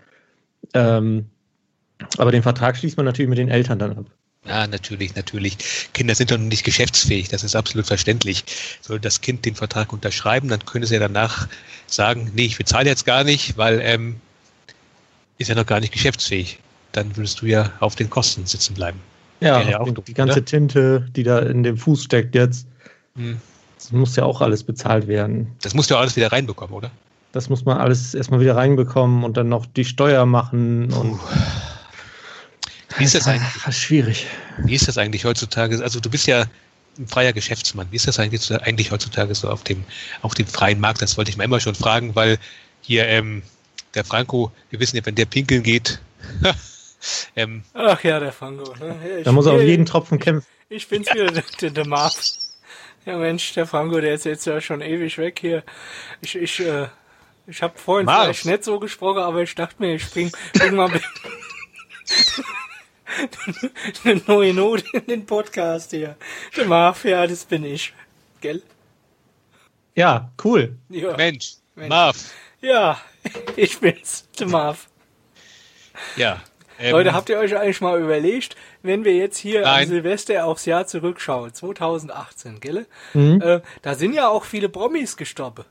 Ähm, 0.73 1.25
aber 2.17 2.31
den 2.31 2.43
Vertrag 2.43 2.77
schließt 2.77 2.97
man 2.97 3.05
natürlich 3.05 3.29
mit 3.29 3.37
den 3.37 3.49
Eltern 3.49 3.79
dann 3.79 3.97
ab. 3.97 4.05
Ja, 4.45 4.67
natürlich, 4.67 5.15
natürlich. 5.15 5.57
Kinder 5.93 6.15
sind 6.15 6.31
doch 6.31 6.37
nicht 6.37 6.63
geschäftsfähig, 6.63 7.27
das 7.27 7.43
ist 7.43 7.55
absolut 7.55 7.85
verständlich. 7.85 8.45
Soll 8.81 8.99
das 8.99 9.21
Kind 9.21 9.45
den 9.45 9.55
Vertrag 9.55 9.91
unterschreiben, 9.91 10.47
dann 10.47 10.65
könnte 10.65 10.85
es 10.85 10.91
ja 10.91 10.99
danach 10.99 11.47
sagen, 11.87 12.31
nee, 12.33 12.45
ich 12.45 12.57
bezahle 12.57 12.89
jetzt 12.89 13.05
gar 13.05 13.23
nicht, 13.23 13.57
weil 13.57 13.81
ähm, 13.83 14.15
ist 15.37 15.49
ja 15.49 15.55
noch 15.55 15.65
gar 15.65 15.79
nicht 15.79 15.91
geschäftsfähig. 15.91 16.59
Dann 16.93 17.15
würdest 17.17 17.41
du 17.41 17.45
ja 17.45 17.71
auf 17.79 17.95
den 17.95 18.09
Kosten 18.09 18.45
sitzen 18.45 18.73
bleiben. 18.73 18.99
Ja, 19.41 19.61
ja 19.61 19.83
die, 19.83 19.93
die 19.93 20.13
ganze 20.13 20.37
oder? 20.37 20.45
Tinte, 20.45 21.07
die 21.15 21.23
da 21.23 21.39
in 21.39 21.63
dem 21.63 21.77
Fuß 21.77 22.03
steckt 22.03 22.33
jetzt, 22.33 22.65
Hm. 23.15 23.39
das 23.75 23.91
muss 23.91 24.15
ja 24.15 24.23
auch 24.23 24.41
alles 24.41 24.63
bezahlt 24.63 25.07
werden. 25.07 25.55
Das 25.61 25.73
musst 25.73 25.89
du 25.89 25.95
ja 25.95 25.99
alles 25.99 26.15
wieder 26.15 26.31
reinbekommen, 26.31 26.73
oder? 26.73 26.91
Das 27.31 27.49
muss 27.49 27.65
man 27.65 27.77
alles 27.77 28.15
erstmal 28.15 28.39
wieder 28.39 28.55
reinbekommen 28.55 29.23
und 29.23 29.37
dann 29.37 29.49
noch 29.49 29.65
die 29.65 29.85
Steuer 29.85 30.25
machen 30.25 30.91
und 30.91 31.19
Wie 32.99 33.05
ist 33.05 33.15
das 33.15 33.27
eigentlich? 33.27 33.75
Schwierig. 33.75 34.27
Wie 34.57 34.75
ist 34.75 34.87
das 34.87 34.97
eigentlich 34.97 35.25
heutzutage? 35.25 35.81
Also 35.81 35.99
du 35.99 36.09
bist 36.09 36.27
ja 36.27 36.45
ein 36.97 37.07
freier 37.07 37.33
Geschäftsmann. 37.33 37.87
Wie 37.91 37.95
ist 37.95 38.07
das 38.07 38.19
eigentlich, 38.19 38.51
eigentlich 38.61 38.91
heutzutage 38.91 39.33
so 39.33 39.49
auf 39.49 39.63
dem, 39.63 39.83
auf 40.21 40.33
dem 40.33 40.47
freien 40.47 40.79
Markt? 40.79 41.01
Das 41.01 41.17
wollte 41.17 41.31
ich 41.31 41.37
mir 41.37 41.45
immer 41.45 41.59
schon 41.59 41.75
fragen, 41.75 42.15
weil 42.15 42.37
hier 42.81 43.07
ähm, 43.07 43.41
der 43.95 44.03
Franco, 44.03 44.51
wir 44.69 44.79
wissen 44.79 44.97
ja, 44.97 45.05
wenn 45.05 45.15
der 45.15 45.25
pinkeln 45.25 45.63
geht, 45.63 46.01
ähm, 47.35 47.63
Ach 47.73 48.03
ja, 48.03 48.19
der 48.19 48.33
Franco. 48.33 48.73
Ne? 48.75 48.95
Ja, 49.17 49.23
Da 49.23 49.31
muss 49.31 49.45
er 49.45 49.53
auf 49.53 49.61
ja, 49.61 49.67
jeden 49.67 49.85
Tropfen 49.85 50.19
kämpfen. 50.19 50.47
Ich 50.69 50.87
bin's 50.87 51.11
wieder, 51.11 51.31
der, 51.31 51.43
der, 51.61 51.69
der 51.71 51.87
Marv. 51.87 52.15
Ja 53.05 53.17
Mensch, 53.17 53.53
der 53.53 53.65
Franco, 53.65 53.99
der 54.01 54.13
ist 54.13 54.25
jetzt 54.25 54.45
ja 54.45 54.59
schon 54.59 54.81
ewig 54.81 55.17
weg 55.17 55.39
hier. 55.39 55.63
Ich, 56.21 56.35
ich, 56.35 56.59
äh, 56.59 56.87
ich 57.47 57.61
habe 57.61 57.79
vorhin 57.79 58.05
Marv. 58.05 58.23
vielleicht 58.23 58.45
nicht 58.45 58.63
so 58.65 58.77
gesprochen, 58.77 59.19
aber 59.19 59.41
ich 59.41 59.55
dachte 59.55 59.75
mir, 59.79 59.95
ich 59.95 60.09
bring, 60.11 60.31
bring 60.53 60.75
mal 60.75 60.91
eine 64.03 64.21
neue 64.27 64.53
Note 64.53 64.83
in 64.93 65.05
den 65.05 65.25
Podcast 65.25 65.91
hier. 65.91 66.15
Der 66.55 66.65
Marv, 66.65 67.05
ja, 67.05 67.25
das 67.27 67.45
bin 67.45 67.63
ich. 67.63 67.93
Gell? 68.41 68.61
Ja, 69.95 70.31
cool. 70.43 70.77
Ja, 70.89 71.17
Mensch, 71.17 71.55
Mensch. 71.75 71.89
Marv, 71.89 72.33
ja 72.61 72.99
ich 73.55 73.79
bin's, 73.79 74.27
der 74.39 74.47
Marv. 74.47 74.87
ja. 76.15 76.41
Ähm, 76.81 76.91
Leute, 76.91 77.11
habt 77.11 77.27
ihr 77.27 77.37
euch 77.37 77.57
eigentlich 77.57 77.81
mal 77.81 77.99
überlegt, 77.99 78.55
wenn 78.83 79.03
wir 79.03 79.13
jetzt 79.13 79.37
hier 79.37 79.67
an 79.67 79.79
Nein. 79.79 79.87
Silvester 79.89 80.45
aufs 80.45 80.65
Jahr 80.65 80.87
zurückschauen, 80.87 81.53
2018, 81.53 82.61
gell? 82.61 82.85
Mhm. 83.13 83.41
Äh, 83.41 83.59
da 83.81 83.95
sind 83.95 84.13
ja 84.13 84.29
auch 84.29 84.45
viele 84.45 84.69
Promis 84.69 85.17
gestorben. 85.17 85.65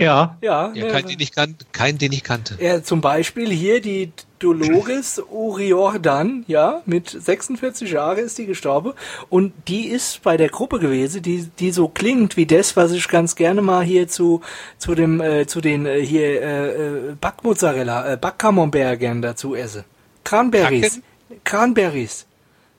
Ja, 0.00 0.36
Ja, 0.40 0.72
ja, 0.74 0.88
keinen, 0.88 1.08
den 1.08 1.20
ich 1.20 1.32
kan 1.32 1.56
keinen, 1.72 1.98
den 1.98 2.12
ich 2.12 2.22
kannte. 2.24 2.56
ja, 2.60 2.82
zum 2.82 3.00
Beispiel 3.00 3.50
hier 3.50 3.80
die 3.80 4.12
Dolores 4.38 5.20
O'Riordan, 5.20 6.44
ja, 6.46 6.82
mit 6.86 7.10
46 7.10 7.90
Jahren 7.90 8.18
ist 8.18 8.38
die 8.38 8.46
gestorben 8.46 8.92
und 9.28 9.52
die 9.68 9.88
ist 9.88 10.22
bei 10.22 10.36
der 10.38 10.48
Gruppe 10.48 10.78
gewesen, 10.78 11.22
die 11.22 11.48
die 11.58 11.70
so 11.72 11.88
klingt 11.88 12.36
wie 12.36 12.46
das, 12.46 12.76
was 12.76 12.92
ich 12.92 13.06
ganz 13.08 13.36
gerne 13.36 13.60
mal 13.60 13.84
hier 13.84 14.08
zu 14.08 14.40
zu 14.78 14.94
dem 14.94 15.20
äh, 15.20 15.46
zu 15.46 15.60
den 15.60 15.84
äh, 15.84 16.00
hier 16.04 16.42
äh, 16.42 16.68
äh, 16.68 17.14
Backmozzarella, 17.20 18.14
äh, 18.14 18.16
Backcamembert 18.16 18.98
gern 18.98 19.20
dazu 19.20 19.54
esse. 19.54 19.84
Cranberries, 20.24 21.00
Cranberries. 21.44 22.26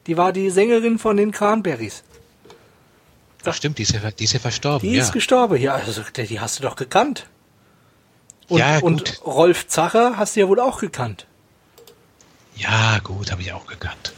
Die 0.07 0.17
war 0.17 0.33
die 0.33 0.49
Sängerin 0.49 0.97
von 0.97 1.17
den 1.17 1.31
Cranberries. 1.31 2.03
Ach 3.45 3.53
stimmt, 3.53 3.77
die 3.77 3.83
ist 3.83 3.93
ja, 3.93 4.11
die 4.11 4.23
ist 4.23 4.33
ja 4.33 4.39
verstorben. 4.39 4.87
Die 4.87 4.95
ja. 4.95 5.03
ist 5.03 5.13
gestorben. 5.13 5.57
Ja, 5.57 5.75
also 5.75 6.01
die 6.15 6.39
hast 6.39 6.59
du 6.59 6.63
doch 6.63 6.75
gekannt. 6.75 7.27
Und, 8.47 8.59
Ja, 8.59 8.79
gut. 8.79 8.83
und 8.83 9.21
Rolf 9.25 9.67
Zacher 9.67 10.17
hast 10.17 10.35
du 10.35 10.41
ja 10.41 10.47
wohl 10.47 10.59
auch 10.59 10.79
gekannt. 10.79 11.25
ja, 12.55 12.99
gut, 12.99 13.31
habe 13.31 13.41
ich 13.41 13.53
auch 13.53 13.65
gekannt. 13.65 14.13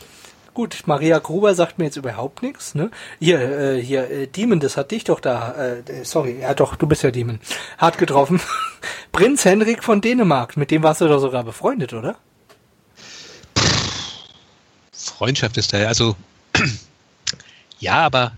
Gut, 0.54 0.84
Maria 0.86 1.18
Gruber 1.18 1.56
sagt 1.56 1.80
mir 1.80 1.86
jetzt 1.86 1.96
überhaupt 1.98 2.44
nichts. 2.44 2.76
Ne? 2.76 2.92
Hier, 3.20 3.40
äh, 3.40 3.82
hier, 3.82 4.10
äh, 4.12 4.28
Demon, 4.28 4.60
das 4.60 4.78
hat 4.78 4.92
dich 4.92 5.04
doch 5.04 5.20
da, 5.20 5.54
äh, 5.56 6.04
sorry, 6.04 6.42
ja 6.42 6.54
doch, 6.54 6.76
du 6.76 6.86
bist 6.86 7.02
ja 7.02 7.10
Demon, 7.10 7.40
hart 7.80 7.98
getroffen. 7.98 8.40
Prinz 9.12 9.46
Henrik 9.46 9.84
von 9.84 10.02
Dänemark, 10.02 10.56
mit 10.58 10.70
dem 10.70 10.84
warst 10.84 11.02
du 11.02 11.08
doch 11.08 11.20
sogar 11.20 11.44
befreundet, 11.44 11.94
oder? 11.94 12.18
Freundschaft 14.92 15.58
ist 15.58 15.74
da, 15.74 15.88
also 15.88 16.16
ja, 17.80 18.06
aber 18.06 18.34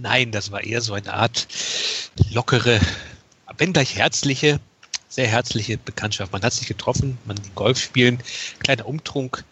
nein, 0.00 0.30
das 0.30 0.50
war 0.50 0.62
eher 0.62 0.80
so 0.80 0.94
eine 0.94 1.12
Art 1.12 1.46
lockere, 2.30 2.80
wenn 3.56 3.72
gleich 3.72 3.96
herzliche, 3.96 4.60
sehr 5.08 5.26
herzliche 5.26 5.78
Bekanntschaft. 5.78 6.32
Man 6.32 6.42
hat 6.42 6.52
sich 6.52 6.66
getroffen, 6.66 7.18
man 7.24 7.40
ging 7.40 7.54
Golf 7.54 7.78
spielen, 7.78 8.22
kleiner 8.60 8.86
Umtrunk. 8.86 9.44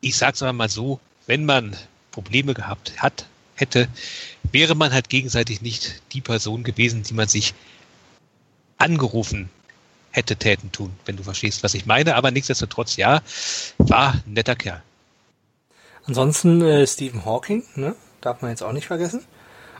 Ich 0.00 0.16
sag's 0.16 0.42
aber 0.42 0.52
mal 0.52 0.68
so, 0.68 1.00
wenn 1.26 1.44
man 1.44 1.76
Probleme 2.10 2.54
gehabt 2.54 2.92
hat, 2.98 3.26
hätte, 3.54 3.88
wäre 4.50 4.74
man 4.74 4.92
halt 4.92 5.08
gegenseitig 5.08 5.62
nicht 5.62 6.02
die 6.12 6.20
Person 6.20 6.64
gewesen, 6.64 7.02
die 7.02 7.14
man 7.14 7.28
sich 7.28 7.54
angerufen 8.78 9.48
hätte 10.10 10.36
täten 10.36 10.72
tun, 10.72 10.92
wenn 11.06 11.16
du 11.16 11.22
verstehst, 11.22 11.62
was 11.62 11.74
ich 11.74 11.86
meine. 11.86 12.16
Aber 12.16 12.30
nichtsdestotrotz, 12.30 12.96
ja, 12.96 13.22
war 13.78 14.14
ein 14.14 14.34
netter 14.34 14.56
Kerl. 14.56 14.82
Ansonsten 16.04 16.60
äh, 16.62 16.86
Stephen 16.86 17.24
Hawking, 17.24 17.64
ne? 17.76 17.94
darf 18.20 18.42
man 18.42 18.50
jetzt 18.50 18.62
auch 18.62 18.72
nicht 18.72 18.86
vergessen. 18.86 19.24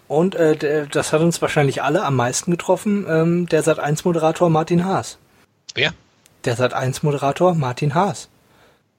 Und 0.09 0.35
äh, 0.35 0.87
das 0.91 1.13
hat 1.13 1.21
uns 1.21 1.41
wahrscheinlich 1.41 1.83
alle 1.83 2.05
am 2.05 2.17
meisten 2.17 2.51
getroffen, 2.51 3.07
ähm, 3.09 3.47
der 3.47 3.65
Sat1-Moderator 3.65 4.51
Martin 4.51 4.85
Haas. 4.85 5.19
Wer? 5.75 5.95
Der 6.45 6.57
Sat1-Moderator 6.57 7.55
Martin 7.55 7.95
Haas. 7.95 8.29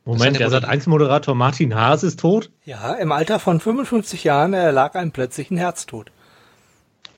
Moment, 0.05 0.39
der 0.39 0.49
Sat1-Moderator 0.49 1.35
Martin 1.35 1.75
Haas 1.75 2.03
ist 2.03 2.19
tot? 2.19 2.49
Ja, 2.65 2.93
im 2.93 3.11
Alter 3.11 3.39
von 3.39 3.59
55 3.59 4.23
Jahren 4.23 4.53
er 4.53 4.71
lag 4.71 4.95
einem 4.95 5.11
plötzlichen 5.11 5.57
Herztod. 5.57 6.11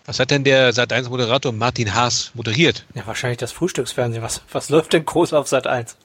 Was 0.05 0.19
hat 0.19 0.29
denn 0.29 0.43
der 0.43 0.71
Sat1-Moderator 0.71 1.51
Martin 1.51 1.95
Haas 1.95 2.31
moderiert? 2.35 2.85
Ja, 2.93 3.07
wahrscheinlich 3.07 3.39
das 3.39 3.51
Frühstücksfernsehen. 3.51 4.23
Was, 4.23 4.41
was 4.51 4.69
läuft 4.69 4.93
denn 4.93 5.03
groß 5.03 5.33
auf 5.33 5.47
Sat1? 5.47 5.95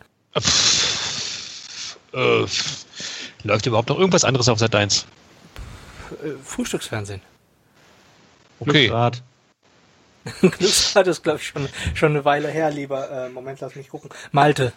Äh, 2.12 2.46
läuft 3.44 3.66
überhaupt 3.66 3.88
noch 3.90 3.98
irgendwas 3.98 4.24
anderes 4.24 4.48
auf 4.48 4.58
Sat1? 4.58 5.04
Äh, 6.10 6.30
Frühstücksfernsehen. 6.42 7.20
Okay. 8.60 8.88
Glücksrad. 8.88 9.22
Glücksrad 10.40 11.06
ist, 11.06 11.22
glaube 11.22 11.38
ich, 11.38 11.46
schon, 11.46 11.68
schon 11.94 12.10
eine 12.12 12.24
Weile 12.24 12.48
her, 12.48 12.70
lieber. 12.70 13.10
Äh, 13.10 13.28
Moment, 13.30 13.60
lass 13.60 13.74
mich 13.74 13.88
gucken. 13.88 14.10
Malte. 14.32 14.72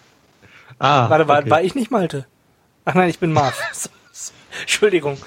Ah, 0.79 1.09
Warte, 1.09 1.27
war, 1.27 1.39
okay. 1.41 1.49
war 1.49 1.61
ich 1.61 1.75
nicht 1.75 1.91
Malte? 1.91 2.25
Ach 2.85 2.93
nein, 2.95 3.09
ich 3.09 3.19
bin 3.19 3.31
Marv. 3.33 3.57
Entschuldigung. 4.61 5.17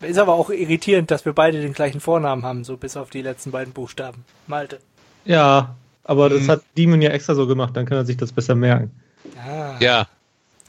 Ist 0.00 0.18
aber 0.18 0.34
auch 0.34 0.50
irritierend, 0.50 1.10
dass 1.10 1.24
wir 1.24 1.32
beide 1.32 1.60
den 1.60 1.72
gleichen 1.72 2.00
Vornamen 2.00 2.44
haben, 2.44 2.64
so 2.64 2.76
bis 2.76 2.96
auf 2.96 3.10
die 3.10 3.22
letzten 3.22 3.50
beiden 3.50 3.72
Buchstaben. 3.72 4.24
Malte. 4.46 4.80
Ja, 5.24 5.74
aber 6.04 6.28
das 6.28 6.42
Hm. 6.42 6.48
hat 6.48 6.62
Demon 6.76 7.02
ja 7.02 7.10
extra 7.10 7.34
so 7.34 7.46
gemacht, 7.46 7.76
dann 7.76 7.86
kann 7.86 7.98
er 7.98 8.04
sich 8.04 8.16
das 8.16 8.32
besser 8.32 8.54
merken. 8.54 8.92
Ah. 9.36 9.74
Ja, 9.80 10.06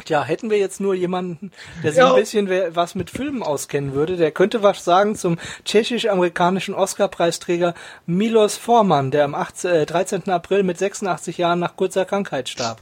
Tja, 0.05 0.23
hätten 0.23 0.49
wir 0.49 0.57
jetzt 0.57 0.79
nur 0.79 0.93
jemanden, 0.93 1.51
der 1.83 1.91
sich 1.91 1.99
Ja. 1.99 2.13
ein 2.13 2.19
bisschen 2.19 2.49
was 2.75 2.95
mit 2.95 3.09
Filmen 3.09 3.43
auskennen 3.43 3.93
würde, 3.93 4.15
der 4.15 4.31
könnte 4.31 4.63
was 4.63 4.83
sagen 4.83 5.15
zum 5.15 5.37
tschechisch-amerikanischen 5.65 6.73
Oscar-Preisträger 6.75 7.73
Milos 8.05 8.57
Forman, 8.57 9.11
der 9.11 9.25
am 9.25 9.35
18, 9.35 9.71
äh, 9.71 9.85
13. 9.85 10.29
April 10.31 10.63
mit 10.63 10.77
86 10.77 11.37
Jahren 11.39 11.59
nach 11.59 11.75
kurzer 11.75 12.05
Krankheit 12.05 12.47
starb. 12.49 12.79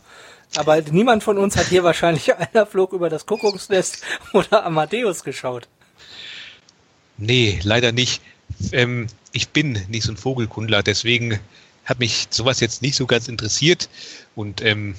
Aber 0.58 0.80
niemand 0.82 1.24
von 1.24 1.38
uns 1.38 1.58
hat 1.58 1.68
hier 1.68 1.84
wahrscheinlich 1.84 2.34
einer 2.54 2.66
Flug 2.66 2.94
über 2.94 3.10
das 3.10 3.26
Kuckucksnest 3.26 4.04
oder 4.34 4.66
Amadeus 4.66 5.24
geschaut. 5.24 5.68
nee, 7.18 7.60
leider 7.64 7.92
nicht. 7.92 8.22
Ähm, 8.72 9.08
ich 9.32 9.50
bin 9.50 9.80
nicht 9.90 10.04
so 10.06 10.12
ein 10.12 10.18
Vogelkundler, 10.18 10.84
deswegen 10.84 11.40
hat 11.86 12.00
mich 12.00 12.28
sowas 12.30 12.60
jetzt 12.60 12.82
nicht 12.82 12.96
so 12.96 13.06
ganz 13.06 13.28
interessiert. 13.28 13.90
Und 14.36 14.62
ähm, 14.64 14.96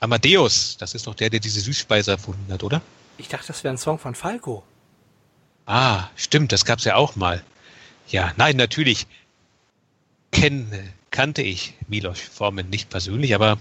Amadeus, 0.00 0.76
das 0.78 0.94
ist 0.94 1.06
doch 1.06 1.14
der, 1.14 1.30
der 1.30 1.40
diese 1.40 1.60
Süßspeise 1.60 2.12
erfunden 2.12 2.52
hat, 2.52 2.62
oder? 2.62 2.82
Ich 3.16 3.28
dachte, 3.28 3.48
das 3.48 3.64
wäre 3.64 3.74
ein 3.74 3.78
Song 3.78 3.98
von 3.98 4.14
Falco. 4.14 4.62
Ah, 5.66 6.08
stimmt, 6.16 6.52
das 6.52 6.64
gab's 6.64 6.84
ja 6.84 6.94
auch 6.94 7.16
mal. 7.16 7.42
Ja, 8.08 8.32
nein, 8.36 8.56
natürlich 8.56 9.06
kenn, 10.30 10.72
kannte 11.10 11.42
ich 11.42 11.74
Milos 11.88 12.20
Forman 12.20 12.70
nicht 12.70 12.88
persönlich, 12.90 13.34
aber 13.34 13.58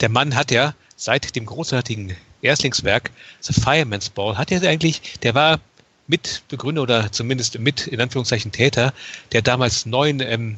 der 0.00 0.08
Mann 0.08 0.34
hat 0.34 0.50
ja 0.50 0.74
seit 0.96 1.36
dem 1.36 1.46
großartigen 1.46 2.16
Erstlingswerk 2.42 3.10
The 3.40 3.52
Fireman's 3.52 4.10
Ball, 4.10 4.36
hat 4.36 4.50
er 4.50 4.62
eigentlich, 4.68 5.18
der 5.22 5.34
war 5.34 5.60
Mitbegründer 6.06 6.82
oder 6.82 7.12
zumindest 7.12 7.58
mit, 7.58 7.86
in 7.86 8.00
Anführungszeichen, 8.00 8.50
Täter 8.50 8.92
der 9.32 9.42
damals 9.42 9.86
neuen 9.86 10.20
ähm, 10.20 10.56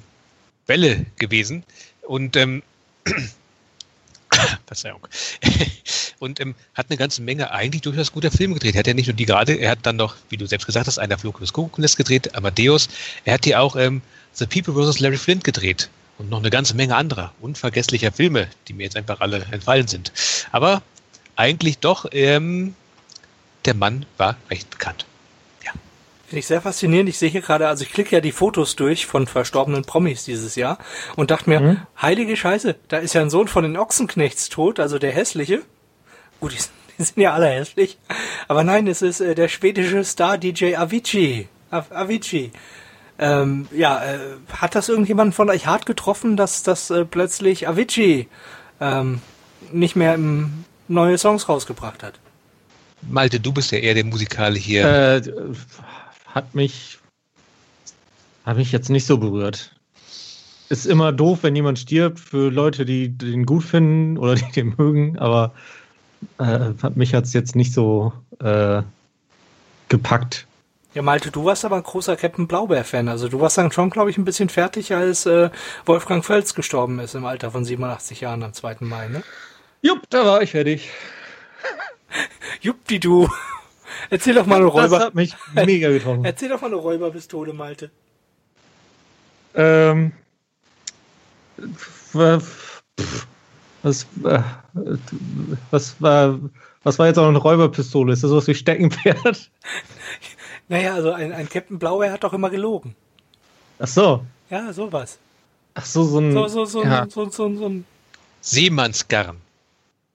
Welle 0.67 1.07
gewesen. 1.19 1.65
Und 2.03 2.37
ähm, 2.37 2.63
Verzeihung. 4.67 5.01
Und 6.19 6.41
ähm, 6.41 6.55
hat 6.75 6.87
eine 6.91 6.97
ganze 6.99 7.23
Menge 7.23 7.51
eigentlich 7.51 7.83
durchaus 7.83 8.13
guter 8.13 8.31
Filme 8.31 8.55
gedreht. 8.55 8.75
Er 8.75 8.81
hat 8.81 8.87
ja 8.87 8.95
nicht 8.95 9.07
nur 9.07 9.17
die 9.17 9.27
gerade, 9.27 9.55
er 9.55 9.71
hat 9.71 9.81
dann 9.83 9.97
noch, 9.97 10.17
wie 10.29 10.37
du 10.37 10.47
selbst 10.47 10.67
gesagt 10.67 10.87
hast, 10.87 10.99
einer 10.99 11.19
Flug 11.19 11.39
übers 11.39 11.53
Kuckucksnest 11.53 11.97
gedreht, 11.97 12.35
Amadeus. 12.35 12.89
Er 13.25 13.35
hat 13.35 13.45
hier 13.45 13.61
auch 13.61 13.77
ähm, 13.77 14.03
The 14.33 14.47
People 14.47 14.75
vs. 14.75 15.01
Larry 15.01 15.19
Flint 15.19 15.45
gedreht. 15.45 15.89
Und 16.19 16.29
noch 16.29 16.41
eine 16.41 16.51
ganze 16.51 16.75
Menge 16.75 16.97
anderer 16.97 17.33
unvergesslicher 17.41 18.13
Filme, 18.13 18.49
die 18.69 18.75
mir 18.75 18.83
jetzt 18.83 18.97
einfach 18.97 19.21
alle 19.21 19.47
entfallen 19.51 19.89
sind. 19.89 20.13
Aber 20.53 20.83
eigentlich 21.35 21.79
doch, 21.79 22.05
ähm, 22.13 22.75
der 23.65 23.75
Mann 23.75 24.05
war 24.19 24.37
recht 24.51 24.69
bekannt. 24.69 25.07
Finde 26.31 26.39
ich 26.39 26.47
sehr 26.47 26.63
faszinierend. 26.63 27.09
Ich 27.09 27.19
sehe 27.19 27.29
hier 27.29 27.41
gerade, 27.41 27.67
also 27.67 27.83
ich 27.83 27.91
klicke 27.93 28.15
ja 28.15 28.21
die 28.21 28.31
Fotos 28.31 28.77
durch 28.77 29.05
von 29.05 29.27
verstorbenen 29.27 29.83
Promis 29.83 30.23
dieses 30.23 30.55
Jahr 30.55 30.79
und 31.17 31.33
dachte 31.33 31.51
mir, 31.51 31.59
Mhm. 31.59 31.77
heilige 32.01 32.37
Scheiße, 32.37 32.77
da 32.87 32.99
ist 32.99 33.15
ja 33.15 33.21
ein 33.21 33.31
Sohn 33.31 33.49
von 33.49 33.65
den 33.65 33.77
Ochsenknechts 33.77 34.49
tot, 34.49 34.79
also 34.79 35.01
der 35.01 35.11
hässliche. 35.11 35.63
Gut, 36.39 36.53
die 36.53 36.57
sind, 36.61 36.71
die 36.97 37.03
sind 37.03 37.17
ja 37.21 37.33
alle 37.33 37.49
hässlich. 37.49 37.99
Aber 38.47 38.63
nein, 38.63 38.87
es 38.87 39.03
ist 39.03 39.21
äh, 39.21 39.35
der 39.35 39.49
schwedische 39.49 40.05
Star 40.05 40.39
DJ 40.39 40.77
Avicii. 40.77 41.49
Av 41.73 41.91
Avicii. 41.91 42.53
Ähm, 43.19 43.67
ja, 43.73 44.01
äh, 44.01 44.19
hat 44.53 44.77
das 44.77 44.89
irgendjemand 44.89 45.35
von 45.35 45.51
euch 45.51 45.67
hart 45.67 45.85
getroffen, 45.85 46.37
dass 46.37 46.63
das 46.63 46.91
äh, 46.91 47.05
plötzlich 47.05 47.67
Avicii 47.67 48.29
ähm, 48.81 49.21
nicht 49.73 49.97
mehr 49.97 50.15
im, 50.15 50.65
neue 50.87 51.19
Songs 51.19 51.49
rausgebracht 51.49 52.05
hat? 52.05 52.21
Malte, 53.03 53.41
du 53.41 53.51
bist 53.53 53.73
ja 53.73 53.79
eher 53.79 53.95
der 53.95 54.05
Musikale 54.05 54.59
hier. 54.59 54.85
Äh, 54.85 55.23
hat 56.35 56.55
mich 56.55 56.99
hat 58.45 58.57
mich 58.57 58.73
jetzt 58.73 58.91
nicht 58.91 59.07
so 59.07 59.19
berührt. 59.19 59.75
Ist 60.69 60.87
immer 60.87 61.13
doof, 61.13 61.41
wenn 61.43 61.57
jemand 61.57 61.79
stirbt 61.79 62.19
für 62.19 62.51
Leute, 62.51 62.85
die 62.85 63.09
den 63.17 63.45
gut 63.45 63.65
finden 63.65 64.19
oder 64.19 64.35
die 64.37 64.51
den 64.53 64.75
mögen, 64.77 65.19
aber 65.19 65.53
äh, 66.39 66.71
hat 66.83 66.97
mich 66.97 67.15
hat's 67.15 67.33
jetzt 67.33 67.57
nicht 67.57 67.73
so 67.73 68.13
äh, 68.41 68.83
gepackt. 69.89 70.47
Ja, 70.93 71.03
Malte, 71.03 71.31
du 71.31 71.45
warst 71.45 71.65
aber 71.65 71.77
ein 71.77 71.85
großer 71.85 72.17
Captain 72.17 72.49
Blaubeer-Fan. 72.49 73.09
Also 73.09 73.29
du 73.29 73.41
warst 73.41 73.57
dann 73.59 73.71
schon, 73.71 73.91
glaube 73.91 74.11
ich, 74.11 74.19
ein 74.19 74.25
bisschen 74.25 74.49
fertig, 74.49 74.93
als 74.93 75.25
äh, 75.25 75.51
Wolfgang 75.87 76.25
Völz 76.25 76.55
gestorben 76.55 76.99
ist 76.99 77.15
im 77.15 77.25
Alter 77.25 77.53
von 77.53 77.65
87 77.65 78.23
Jahren 78.23 78.43
am 78.43 78.53
2. 78.53 78.79
Mai, 78.81 79.07
ne? 79.07 79.23
Jupp, 79.83 80.11
da 80.11 80.27
war 80.27 80.43
ich 80.43 80.51
fertig. 80.51 80.91
Juppdi 82.61 82.99
du. 82.99 83.29
Erzähl 84.09 84.35
doch 84.35 84.47
mal 84.47 84.57
eine 84.57 84.67
Das 84.67 84.75
Räuber. 84.75 84.99
hat 85.01 85.15
mich 85.15 85.37
mega 85.55 85.91
getroffen. 85.91 86.25
Erzähl 86.25 86.49
doch 86.49 86.61
mal 86.61 86.69
eine 86.69 86.77
Räuberpistole, 86.77 87.53
Malte. 87.53 87.91
Ähm, 89.55 90.13
was, 92.13 94.07
äh, 94.25 94.43
was 95.71 96.01
war, 96.01 96.39
was 96.83 96.99
war 96.99 97.07
jetzt 97.07 97.19
auch 97.19 97.29
eine 97.29 97.39
Räuberpistole? 97.39 98.13
Ist 98.13 98.25
das 98.25 98.31
was 98.31 98.47
wie 98.47 98.55
Steckenpferd? 98.55 99.51
Naja, 100.69 100.95
also 100.95 101.13
ein, 101.13 101.33
ein 101.33 101.49
Captain 101.49 101.79
Blaubeer 101.79 102.13
hat 102.13 102.23
doch 102.23 102.33
immer 102.33 102.49
gelogen. 102.49 102.95
Ach 103.81 103.89
so. 103.89 104.25
Ja, 104.51 104.73
sowas. 104.73 105.19
Ach 105.75 105.85
so, 105.85 106.05
so 106.05 106.19
ein. 106.21 106.33
So, 106.33 106.47
so, 106.49 106.65
so, 106.65 106.85
ja. 106.85 107.07
so, 107.09 107.25
so, 107.25 107.31
so, 107.31 107.57
so 107.57 107.69
ein 107.69 107.85
Seemannsgarn. 108.41 109.37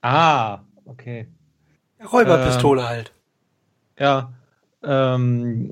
Ah, 0.02 0.60
okay. 0.86 1.26
Räuberpistole 2.12 2.86
halt. 2.88 3.12
Ja. 3.98 4.32
Ähm, 4.82 5.70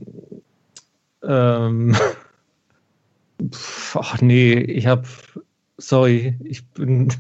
ähm, 1.23 1.97
ach 3.95 4.21
nee, 4.21 4.55
ich 4.55 4.87
hab, 4.87 5.07
sorry, 5.79 6.37
ich 6.45 6.65
bin 6.69 7.13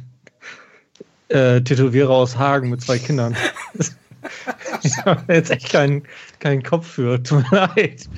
äh, 1.28 1.60
Tätowierer 1.60 2.10
aus 2.10 2.36
Hagen 2.36 2.70
mit 2.70 2.80
zwei 2.82 2.98
Kindern. 2.98 3.36
ich 4.82 4.96
habe 5.04 5.32
jetzt 5.32 5.50
echt 5.50 5.70
keinen 5.70 6.04
keinen 6.38 6.62
Kopf 6.62 6.86
für, 6.86 7.22
tut 7.22 7.50
mir 7.50 7.68
leid. 7.76 8.08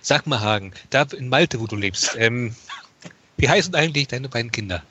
Sag 0.00 0.26
mal, 0.26 0.40
Hagen, 0.40 0.72
da 0.90 1.06
in 1.16 1.28
Malte, 1.28 1.60
wo 1.60 1.66
du 1.66 1.76
lebst, 1.76 2.14
ähm, 2.18 2.54
wie 3.36 3.48
heißen 3.48 3.74
eigentlich 3.74 4.08
deine 4.08 4.28
beiden 4.28 4.52
Kinder? 4.52 4.82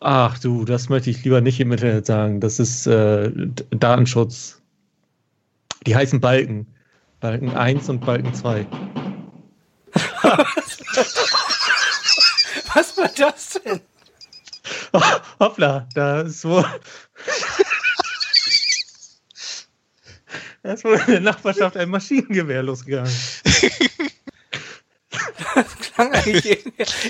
Ach 0.00 0.38
du, 0.38 0.64
das 0.64 0.88
möchte 0.88 1.10
ich 1.10 1.24
lieber 1.24 1.40
nicht 1.40 1.58
im 1.60 1.72
Internet 1.72 2.06
sagen. 2.06 2.40
Das 2.40 2.58
ist 2.58 2.86
äh, 2.86 3.30
Datenschutz. 3.70 4.60
Die 5.86 5.96
heißen 5.96 6.20
Balken. 6.20 6.66
Balken 7.20 7.56
1 7.56 7.88
und 7.88 8.00
Balken 8.00 8.34
2. 8.34 8.66
Was 12.74 12.98
war 12.98 13.08
das 13.16 13.60
denn? 13.64 13.80
Hoppla, 15.40 15.88
da 15.94 16.22
ist 16.22 16.44
wohl. 16.44 16.66
Da 20.62 20.72
ist 20.72 20.84
wohl 20.84 20.98
in 20.98 21.06
der 21.06 21.20
Nachbarschaft 21.20 21.76
ein 21.76 21.88
Maschinengewehr 21.88 22.64
losgegangen. 22.64 23.12
Das 25.54 25.78
klang 25.78 26.12
eigentlich 26.12 26.66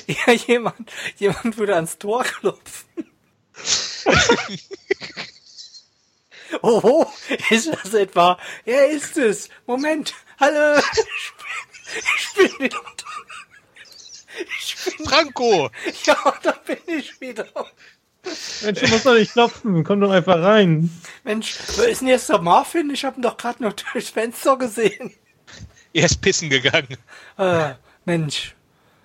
eher 0.06 0.34
jemand, 0.34 0.92
jemand 1.16 1.56
würde 1.56 1.74
ans 1.74 1.96
Tor 1.98 2.24
klopfen. 2.24 3.06
Oh, 6.62 7.06
ist 7.50 7.72
das 7.72 7.94
etwa? 7.94 8.38
Er 8.64 8.88
ist 8.90 9.16
es. 9.16 9.48
Moment. 9.66 10.14
Hallo. 10.38 10.78
Ich 10.78 11.32
bin, 12.34 12.48
ich 12.48 12.50
bin 12.58 12.64
wieder 12.64 12.80
da. 12.96 14.44
Ich 14.58 14.76
bin, 14.84 15.06
Franco! 15.06 15.70
ja, 16.04 16.34
da 16.42 16.52
bin 16.52 16.78
ich 16.86 17.20
wieder. 17.20 17.46
Mensch, 18.62 18.80
du 18.80 18.88
musst 18.88 19.06
doch 19.06 19.14
nicht 19.14 19.32
klopfen. 19.32 19.84
Komm 19.84 20.00
doch 20.00 20.10
einfach 20.10 20.42
rein. 20.42 20.90
Mensch, 21.24 21.56
wo 21.76 21.82
ist 21.82 22.00
denn 22.00 22.08
jetzt 22.08 22.28
der 22.28 22.40
Marvin? 22.40 22.90
Ich 22.90 23.04
habe 23.04 23.18
ihn 23.18 23.22
doch 23.22 23.36
gerade 23.36 23.62
noch 23.62 23.72
durchs 23.72 24.10
Fenster 24.10 24.56
gesehen. 24.56 25.14
Er 25.92 26.06
ist 26.06 26.20
pissen 26.20 26.50
gegangen. 26.50 26.96
Äh, 27.38 27.74
Mensch. 28.04 28.54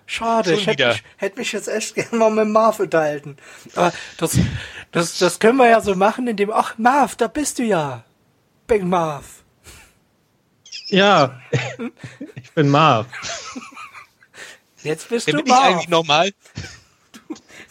Schade, 0.06 0.50
Schon 0.50 0.58
ich 0.58 0.66
hätte 0.66 0.88
mich, 0.88 1.02
hätte 1.16 1.38
mich 1.38 1.52
jetzt 1.52 1.68
echt 1.68 1.94
gerne 1.94 2.16
mal 2.18 2.30
mit 2.30 2.48
Marv 2.48 2.80
unterhalten. 2.80 3.36
Aber 3.74 3.92
das, 4.18 4.36
das, 4.92 5.18
das 5.18 5.38
können 5.38 5.58
wir 5.58 5.68
ja 5.68 5.80
so 5.80 5.94
machen, 5.94 6.26
indem, 6.28 6.50
ach 6.50 6.78
Marv, 6.78 7.16
da 7.16 7.26
bist 7.26 7.58
du 7.58 7.64
ja. 7.64 8.04
Big 8.66 8.84
Marv. 8.84 9.42
Ja, 10.88 11.40
ich 12.34 12.52
bin 12.52 12.68
Marv. 12.68 13.06
Jetzt 14.82 15.08
bist 15.08 15.26
Wer 15.26 15.32
du 15.34 15.38
bin 15.38 15.46
ich 15.46 15.52
Marv. 15.52 15.64
eigentlich 15.64 15.88
normal? 15.88 16.32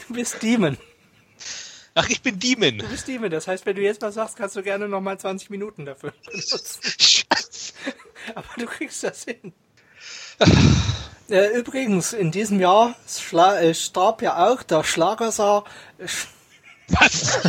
Du 0.08 0.14
bist 0.16 0.42
Demon. 0.42 0.78
Ach, 1.94 2.10
ich 2.10 2.22
bin 2.22 2.40
Demon. 2.40 2.80
Du 2.80 2.88
bist 2.88 3.08
Demon. 3.08 3.30
Das 3.30 3.48
heißt, 3.48 3.66
wenn 3.66 3.76
du 3.76 3.82
jetzt 3.82 4.02
was 4.02 4.16
sagst, 4.16 4.38
kannst 4.38 4.56
du 4.56 4.64
gerne 4.64 4.88
noch 4.88 5.02
mal 5.02 5.18
20 5.18 5.50
Minuten 5.50 5.86
dafür 5.86 6.12
benutzen. 6.26 6.82
Scheiße. 6.84 7.74
Aber 8.36 8.48
du 8.58 8.66
kriegst 8.66 9.04
das 9.04 9.24
hin. 9.24 9.54
Äh, 11.30 11.58
übrigens, 11.58 12.14
in 12.14 12.32
diesem 12.32 12.60
Jahr 12.60 12.96
äh, 13.34 13.74
starb 13.74 14.22
ja 14.22 14.48
auch 14.48 14.64
der 14.64 14.84
Schlagersaar. 14.84 15.64
Was? 17.00 17.40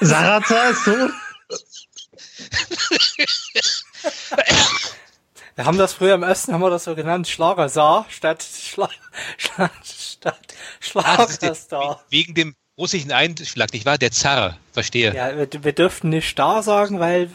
Sarazar 0.00 0.70
ist 0.70 0.84
tot? 0.84 1.10
Wir 5.54 5.64
haben 5.64 5.78
das 5.78 5.94
früher 5.94 6.14
im 6.14 6.22
Osten, 6.22 6.52
haben 6.52 6.60
wir 6.60 6.70
das 6.70 6.84
so 6.84 6.94
genannt, 6.94 7.28
Schlagersaar 7.28 8.04
statt, 8.10 8.42
Schla 8.44 8.90
statt, 9.38 9.72
statt 9.86 10.38
Ah, 10.94 11.26
Schlagerstar. 11.26 12.04
wegen 12.10 12.34
dem 12.34 12.54
russischen 12.78 13.10
Einschlag, 13.12 13.72
nicht 13.72 13.86
wahr? 13.86 13.96
Der 13.98 14.12
Zar. 14.12 14.58
Verstehe. 14.72 15.14
Ja, 15.14 15.34
wir, 15.36 15.48
wir 15.64 15.72
dürften 15.72 16.10
nicht 16.10 16.28
Star 16.28 16.62
sagen, 16.62 17.00
weil 17.00 17.30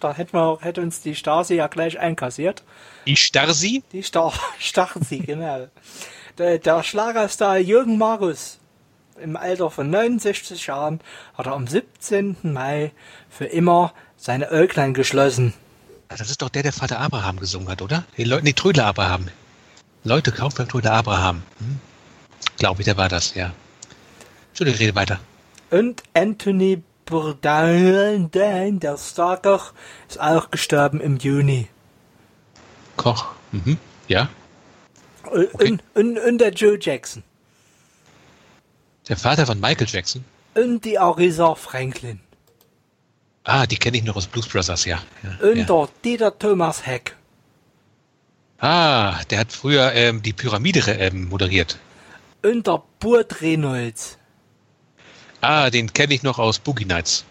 da 0.00 0.12
hätten 0.14 0.32
wir, 0.36 0.58
hätte 0.62 0.80
uns 0.80 1.00
die 1.00 1.14
Stasi 1.14 1.54
ja 1.54 1.68
gleich 1.68 1.98
einkassiert. 1.98 2.64
Die 3.06 3.16
Starsi? 3.16 3.84
Die 3.92 4.02
Star 4.02 4.32
Stasi, 4.58 5.18
genau. 5.20 5.68
Der, 6.38 6.58
der 6.58 6.82
Schlagerstar 6.82 7.58
Jürgen 7.58 7.96
Marus 7.98 8.58
im 9.22 9.36
Alter 9.36 9.70
von 9.70 9.90
69 9.90 10.66
Jahren 10.66 11.00
hat 11.34 11.46
er 11.46 11.52
am 11.52 11.66
17. 11.66 12.36
Mai 12.42 12.92
für 13.28 13.46
immer 13.46 13.92
seine 14.16 14.50
Äuglein 14.50 14.94
geschlossen. 14.94 15.54
Ah, 16.08 16.16
Das 16.16 16.30
ist 16.30 16.42
doch 16.42 16.48
der, 16.48 16.62
der 16.62 16.72
Vater 16.72 16.98
Abraham 17.00 17.38
gesungen 17.38 17.68
hat, 17.68 17.82
oder? 17.82 18.04
Die 18.16 18.24
Leute, 18.24 18.44
nee, 18.44 18.52
Trödler 18.52 18.86
Abraham. 18.86 19.28
Leute, 20.04 20.32
kauft 20.32 20.56
beim 20.58 20.68
Trödler 20.68 20.92
Abraham. 20.92 21.42
Hm? 21.58 21.80
Glaube 22.56 22.80
ich, 22.82 22.84
der 22.86 22.96
war 22.96 23.08
das, 23.08 23.34
ja. 23.34 23.52
Entschuldigung, 24.48 24.78
rede 24.80 24.94
weiter. 24.94 25.20
Und 25.70 26.02
Anthony 26.14 26.82
Bourdain, 27.04 28.30
der 28.30 28.96
Starkoch, 28.98 29.72
ist 30.08 30.20
auch 30.20 30.50
gestorben 30.50 31.00
im 31.00 31.16
Juni. 31.18 31.68
Koch. 32.96 33.26
Mhm. 33.52 33.78
Ja. 34.08 34.28
Okay. 35.24 35.48
und, 35.70 35.82
und, 35.94 36.18
und 36.18 36.38
der 36.38 36.52
Joe 36.52 36.78
Jackson. 36.80 37.22
Der 39.10 39.16
Vater 39.16 39.44
von 39.44 39.58
Michael 39.58 39.88
Jackson. 39.90 40.24
Und 40.54 40.84
die 40.84 40.96
Arisa 40.96 41.56
Franklin. 41.56 42.20
Ah, 43.42 43.66
die 43.66 43.76
kenne 43.76 43.96
ich 43.96 44.04
noch 44.04 44.14
aus 44.14 44.28
Blues 44.28 44.46
Brothers, 44.46 44.84
ja. 44.84 45.02
ja, 45.24 45.48
Und 45.48 45.56
ja. 45.56 45.64
der 45.64 45.88
Dieter 46.04 46.38
Thomas 46.38 46.86
Heck. 46.86 47.16
Ah, 48.60 49.20
der 49.24 49.40
hat 49.40 49.52
früher 49.52 49.92
ähm, 49.94 50.22
die 50.22 50.32
Pyramide 50.32 50.78
ähm, 50.92 51.28
moderiert. 51.28 51.76
Und 52.44 52.68
der 52.68 52.84
Burt 53.00 53.42
Reynolds. 53.42 54.16
Ah, 55.40 55.70
den 55.70 55.92
kenne 55.92 56.14
ich 56.14 56.22
noch 56.22 56.38
aus 56.38 56.60
Boogie 56.60 56.84
Nights. 56.84 57.24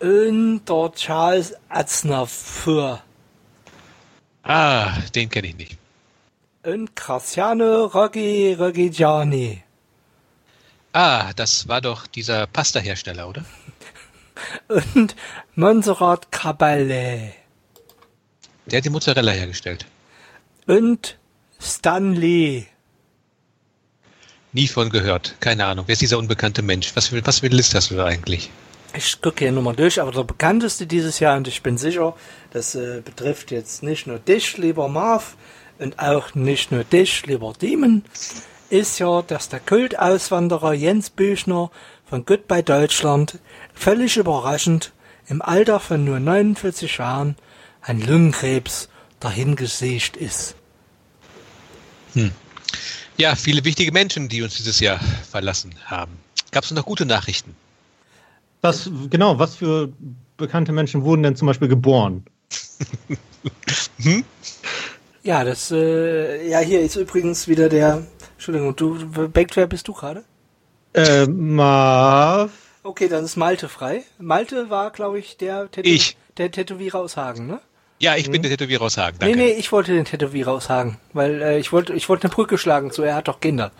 Und 0.00 0.62
der 0.66 0.92
Charles 0.94 1.54
Aznavour. 1.68 3.02
Ah, 4.44 4.92
den 5.14 5.28
kenne 5.28 5.48
ich 5.48 5.56
nicht. 5.56 5.78
Und 6.62 6.96
Graziano 6.96 7.84
Roggi 7.84 8.54
Roggigiani. 8.54 9.64
Ah, 11.00 11.32
das 11.36 11.68
war 11.68 11.80
doch 11.80 12.08
dieser 12.08 12.48
Pasta-Hersteller, 12.48 13.28
oder? 13.28 13.44
Und 14.94 15.14
Montserrat 15.54 16.26
Caballé. 16.32 17.34
Der 18.66 18.78
hat 18.78 18.84
die 18.84 18.90
Mozzarella 18.90 19.30
hergestellt. 19.30 19.86
Und 20.66 21.16
Stanley. 21.60 22.66
Nie 24.52 24.66
von 24.66 24.90
gehört. 24.90 25.36
Keine 25.38 25.66
Ahnung. 25.66 25.84
Wer 25.86 25.92
ist 25.92 26.02
dieser 26.02 26.18
unbekannte 26.18 26.62
Mensch? 26.62 26.90
Was 26.96 27.06
für, 27.06 27.24
was 27.24 27.38
für 27.38 27.46
eine 27.46 27.54
Liste 27.54 27.76
hast 27.76 27.92
du 27.92 27.94
da 27.94 28.06
eigentlich? 28.06 28.50
Ich 28.92 29.22
gucke 29.22 29.44
hier 29.44 29.52
nochmal 29.52 29.76
durch, 29.76 30.00
aber 30.00 30.10
der 30.10 30.24
bekannteste 30.24 30.88
dieses 30.88 31.20
Jahr, 31.20 31.36
und 31.36 31.46
ich 31.46 31.62
bin 31.62 31.78
sicher, 31.78 32.16
das 32.50 32.74
äh, 32.74 33.02
betrifft 33.04 33.52
jetzt 33.52 33.84
nicht 33.84 34.08
nur 34.08 34.18
dich, 34.18 34.56
lieber 34.56 34.88
Marv, 34.88 35.36
und 35.78 36.00
auch 36.00 36.34
nicht 36.34 36.72
nur 36.72 36.82
dich, 36.82 37.24
lieber 37.24 37.52
Demon, 37.52 38.02
ist 38.70 38.98
ja, 38.98 39.22
dass 39.22 39.48
der 39.48 39.60
Kultauswanderer 39.60 40.72
Jens 40.72 41.10
Büchner 41.10 41.70
von 42.04 42.24
Goodbye 42.24 42.62
Deutschland 42.62 43.38
völlig 43.74 44.16
überraschend 44.16 44.92
im 45.26 45.42
Alter 45.42 45.80
von 45.80 46.04
nur 46.04 46.20
49 46.20 46.98
Jahren 46.98 47.36
an 47.82 48.00
Lungenkrebs 48.00 48.88
dahingesägt 49.20 50.16
ist. 50.16 50.54
Ja, 53.16 53.34
viele 53.34 53.64
wichtige 53.64 53.92
Menschen, 53.92 54.28
die 54.28 54.42
uns 54.42 54.56
dieses 54.56 54.80
Jahr 54.80 55.00
verlassen 55.30 55.74
haben. 55.84 56.18
Gab 56.50 56.64
es 56.64 56.70
noch 56.70 56.84
gute 56.84 57.04
Nachrichten? 57.04 57.54
Was, 58.60 58.90
genau, 59.10 59.38
was 59.38 59.56
für 59.56 59.92
bekannte 60.36 60.72
Menschen 60.72 61.04
wurden 61.04 61.22
denn 61.22 61.36
zum 61.36 61.46
Beispiel 61.46 61.68
geboren? 61.68 62.24
Ja, 65.24 65.44
das, 65.44 65.70
äh, 65.70 66.48
ja, 66.48 66.60
hier 66.60 66.80
ist 66.80 66.96
übrigens 66.96 67.48
wieder 67.48 67.68
der, 67.68 68.06
Entschuldigung, 68.48 68.76
du, 69.12 69.28
Bengt, 69.28 69.56
wer 69.56 69.66
bist 69.66 69.86
du 69.88 69.92
gerade? 69.92 70.24
Äh, 70.94 71.26
Marv. 71.26 72.50
Okay, 72.82 73.08
dann 73.08 73.24
ist 73.24 73.36
Malte 73.36 73.68
frei. 73.68 74.04
Malte 74.18 74.70
war, 74.70 74.90
glaube 74.90 75.18
ich, 75.18 75.36
der, 75.36 75.70
Tätow 75.70 75.86
Ich. 75.86 76.16
der 76.38 76.50
Tätowierer 76.50 77.00
aus 77.00 77.18
Hagen, 77.18 77.46
ne? 77.46 77.60
Ja, 77.98 78.16
ich 78.16 78.30
bin 78.30 78.40
der 78.40 78.50
Tätowierer 78.50 78.86
aus 78.86 78.96
Hagen. 78.96 79.18
Nee, 79.20 79.32
Danke. 79.32 79.38
nee, 79.38 79.50
ich 79.50 79.70
wollte 79.70 79.92
den 79.92 80.06
Tätowierer 80.06 80.52
aus 80.52 80.70
Hagen, 80.70 80.96
weil 81.12 81.42
äh, 81.42 81.58
ich 81.58 81.72
wollte 81.72 81.92
ich 81.92 82.08
wollte 82.08 82.24
eine 82.24 82.34
Brücke 82.34 82.56
schlagen 82.56 82.90
zu, 82.90 83.02
er 83.02 83.16
hat 83.16 83.28
doch 83.28 83.40
Kinder. 83.40 83.70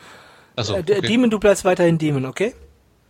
Achso, 0.54 0.74
äh, 0.74 0.82
der 0.82 0.98
okay. 0.98 1.06
Demon, 1.06 1.30
du 1.30 1.38
bleibst 1.38 1.64
weiterhin 1.64 1.96
Demon, 1.96 2.26
okay? 2.26 2.52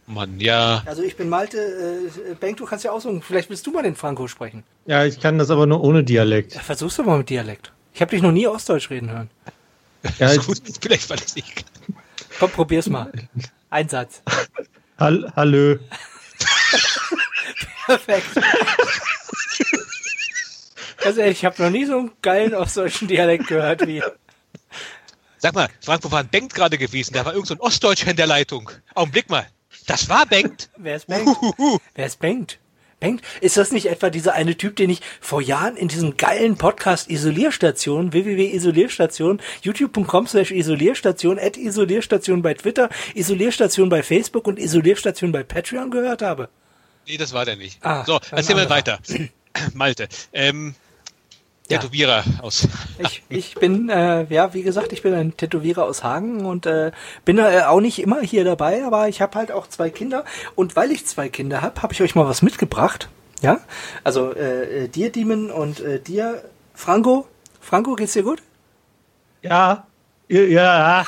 Mann, 0.07 0.39
ja. 0.39 0.83
Also 0.87 1.03
ich 1.03 1.17
bin 1.17 1.29
Malte, 1.29 1.59
äh, 1.59 2.35
Bengt, 2.35 2.61
du 2.61 2.67
kannst 2.67 2.85
ja 2.85 2.93
aussuchen, 2.93 3.21
vielleicht 3.21 3.51
willst 3.51 3.67
du 3.67 3.73
mal 3.73 3.83
den 3.83 3.97
Franco 3.97 4.29
sprechen. 4.29 4.63
Ja, 4.87 5.05
ich 5.05 5.19
kann 5.19 5.39
das 5.39 5.51
aber 5.51 5.67
nur 5.67 5.83
ohne 5.83 6.05
Dialekt. 6.05 6.55
Ja, 6.55 6.61
versuch's 6.61 6.97
doch 6.97 7.05
mal 7.05 7.19
mit 7.19 7.31
Dialekt. 7.31 7.73
Ich 7.95 8.01
habe 8.01 8.13
dich 8.13 8.23
noch 8.23 8.31
nie 8.31 8.47
Ostdeutsch 8.47 8.91
reden 8.91 9.11
hören. 9.11 9.31
Ja, 10.19 10.29
ist 10.29 10.37
ich, 10.39 10.47
gut. 10.47 10.63
Vielleicht 10.81 11.11
war 11.11 11.17
das 11.17 11.35
nicht. 11.35 11.65
Komm, 12.39 12.51
probier's 12.51 12.89
mal. 12.89 13.11
Ein 13.71 13.89
Satz. 13.89 14.23
hall, 14.99 15.33
hallo. 15.35 15.79
Perfekt. 17.87 18.27
Ehrlich, 21.05 21.39
ich 21.39 21.45
habe 21.45 21.63
noch 21.63 21.71
nie 21.71 21.87
so 21.87 21.99
einen 21.99 22.11
geilen 22.23 22.55
ostdeutschen 22.55 23.09
Dialekt 23.09 23.47
gehört 23.47 23.87
wie. 23.87 24.03
Sag 25.39 25.55
mal, 25.55 25.69
Frank, 25.81 26.05
wo 26.05 26.11
war 26.11 26.25
Bengt 26.25 26.55
gerade 26.55 26.77
gewesen? 26.79 27.15
Da 27.15 27.25
war 27.25 27.33
irgend 27.33 27.49
so 27.49 27.55
ein 27.55 27.61
Ostdeutscher 27.61 28.11
in 28.11 28.17
der 28.17 28.27
Leitung. 28.27 28.71
Augenblick 28.95 29.31
mal. 29.31 29.47
Das 29.87 30.09
war 30.09 30.27
Bengt. 30.27 30.69
Wer 30.77 30.97
ist 30.97 31.07
Bengt? 31.07 31.37
Wer 31.95 32.07
ist 32.07 32.19
Bengt? 32.21 32.59
Bengt? 33.01 33.23
Ist 33.41 33.57
das 33.57 33.71
nicht 33.71 33.87
etwa 33.87 34.11
dieser 34.11 34.35
eine 34.35 34.57
Typ, 34.57 34.77
den 34.77 34.91
ich 34.91 35.01
vor 35.21 35.41
Jahren 35.41 35.77
in 35.77 35.89
diesem 35.89 36.17
geilen 36.17 36.57
Podcast 36.57 37.09
Isolierstation, 37.11 38.13
www.isolierstation, 38.13 39.41
youtube.com 39.63 40.27
slash 40.27 40.51
Isolierstation, 40.51 41.39
at 41.39 41.57
Isolierstation 41.57 42.43
bei 42.43 42.55
Twitter, 42.55 42.89
Isolierstation 43.15 43.89
bei 43.89 44.03
Facebook 44.03 44.47
und 44.49 44.59
Isolierstation 44.59 45.31
bei 45.31 45.45
Patreon 45.45 45.91
gehört 45.91 46.23
habe? 46.23 46.49
Nee, 47.07 47.17
das 47.17 47.33
war 47.33 47.45
der 47.45 47.57
nicht. 47.57 47.79
Ah, 47.85 48.05
so, 48.05 48.19
erzähl 48.33 48.57
mal 48.57 48.69
weiter. 48.69 48.99
Malte. 49.75 50.09
Ähm, 50.33 50.75
Ja. 51.71 51.79
Tätowierer 51.79 52.25
aus. 52.41 52.67
Ich, 52.99 53.23
ich 53.29 53.55
bin, 53.55 53.91
äh, 53.91 54.25
ja, 54.31 54.55
wie 54.55 54.63
gesagt, 54.63 54.93
ich 54.93 55.03
bin 55.03 55.13
ein 55.13 55.37
Tätowierer 55.37 55.85
aus 55.85 56.03
Hagen 56.03 56.47
und 56.47 56.65
äh, 56.65 56.93
bin 57.27 57.39
äh, 57.39 57.63
auch 57.67 57.81
nicht 57.81 57.99
immer 58.01 58.21
hier 58.23 58.45
dabei, 58.45 58.85
aber 58.85 59.09
ich 59.09 59.21
habe 59.21 59.39
halt 59.39 59.53
auch 59.53 59.67
zwei 59.67 59.91
Kinder 59.91 60.25
und 60.55 60.77
weil 60.77 60.91
ich 60.91 61.07
zwei 61.07 61.29
Kinder 61.29 61.61
habe, 61.61 61.83
habe 61.83 61.93
ich 61.93 62.01
euch 62.01 62.15
mal 62.15 62.27
was 62.27 62.41
mitgebracht. 62.41 63.11
Ja, 63.43 63.61
also 64.03 64.35
äh, 64.35 64.85
äh, 64.85 64.89
dir, 64.89 65.13
Demon, 65.13 65.51
und 65.51 65.81
äh, 65.81 66.01
dir, 66.01 66.43
Franco. 66.75 67.29
Franco, 67.61 67.95
geht's 67.95 68.15
dir 68.15 68.23
gut? 68.23 68.43
Ja. 69.43 69.87
Ja. 70.29 71.05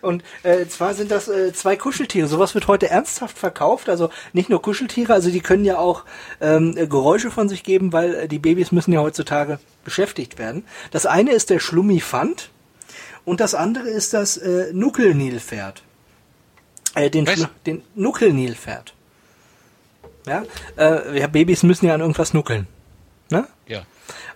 Und 0.00 0.22
äh, 0.42 0.66
zwar 0.66 0.94
sind 0.94 1.10
das 1.10 1.28
äh, 1.28 1.52
zwei 1.52 1.76
Kuscheltiere. 1.76 2.28
Sowas 2.28 2.54
wird 2.54 2.68
heute 2.68 2.88
ernsthaft 2.88 3.38
verkauft. 3.38 3.88
Also 3.88 4.10
nicht 4.32 4.48
nur 4.48 4.62
Kuscheltiere, 4.62 5.12
also 5.12 5.30
die 5.30 5.40
können 5.40 5.64
ja 5.64 5.78
auch 5.78 6.04
ähm, 6.40 6.74
Geräusche 6.74 7.30
von 7.30 7.48
sich 7.48 7.62
geben, 7.62 7.92
weil 7.92 8.14
äh, 8.14 8.28
die 8.28 8.38
Babys 8.38 8.72
müssen 8.72 8.92
ja 8.92 9.00
heutzutage 9.00 9.58
beschäftigt 9.84 10.38
werden. 10.38 10.64
Das 10.90 11.06
eine 11.06 11.32
ist 11.32 11.50
der 11.50 11.58
Schlummifant 11.58 12.50
und 13.24 13.40
das 13.40 13.54
andere 13.54 13.88
ist 13.88 14.14
das 14.14 14.36
äh, 14.36 14.72
Nuckelnilpferd. 14.72 15.82
Äh, 16.94 17.10
den, 17.10 17.26
Was? 17.26 17.48
Den 17.66 17.82
Nuckelnilpferd. 17.94 18.94
Ja, 20.26 20.44
äh, 20.76 21.20
ja, 21.20 21.26
Babys 21.26 21.62
müssen 21.62 21.86
ja 21.86 21.94
an 21.94 22.00
irgendwas 22.00 22.34
nuckeln. 22.34 22.66
Ne? 23.30 23.46
Ja. 23.66 23.82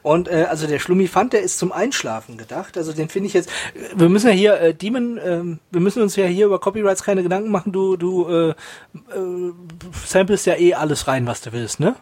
Und 0.03 0.29
äh, 0.29 0.47
also 0.49 0.67
der 0.67 0.79
Schlummifant, 0.79 1.33
der 1.33 1.43
ist 1.43 1.59
zum 1.59 1.71
Einschlafen 1.71 2.37
gedacht. 2.37 2.77
Also 2.77 2.93
den 2.93 3.09
finde 3.09 3.29
ich 3.29 3.35
jetzt. 3.35 3.51
Wir 3.95 4.09
müssen 4.09 4.29
ja 4.29 4.33
hier 4.33 4.61
äh, 4.61 4.75
Demon, 4.75 5.19
ähm, 5.25 5.59
wir 5.71 5.81
müssen 5.81 6.03
uns 6.03 6.17
ja 6.17 6.27
hier 6.27 6.47
über 6.47 6.59
Copyrights 6.59 7.05
keine 7.05 7.23
Gedanken 7.23 7.51
machen. 7.51 7.73
Du, 7.73 7.97
du 7.97 8.29
äh, 8.29 8.49
äh, 8.51 8.55
samplest 10.05 10.47
ja 10.47 10.57
eh 10.57 10.75
alles 10.75 11.07
rein, 11.07 11.27
was 11.27 11.41
du 11.41 11.53
willst, 11.53 11.79
ne? 11.79 11.95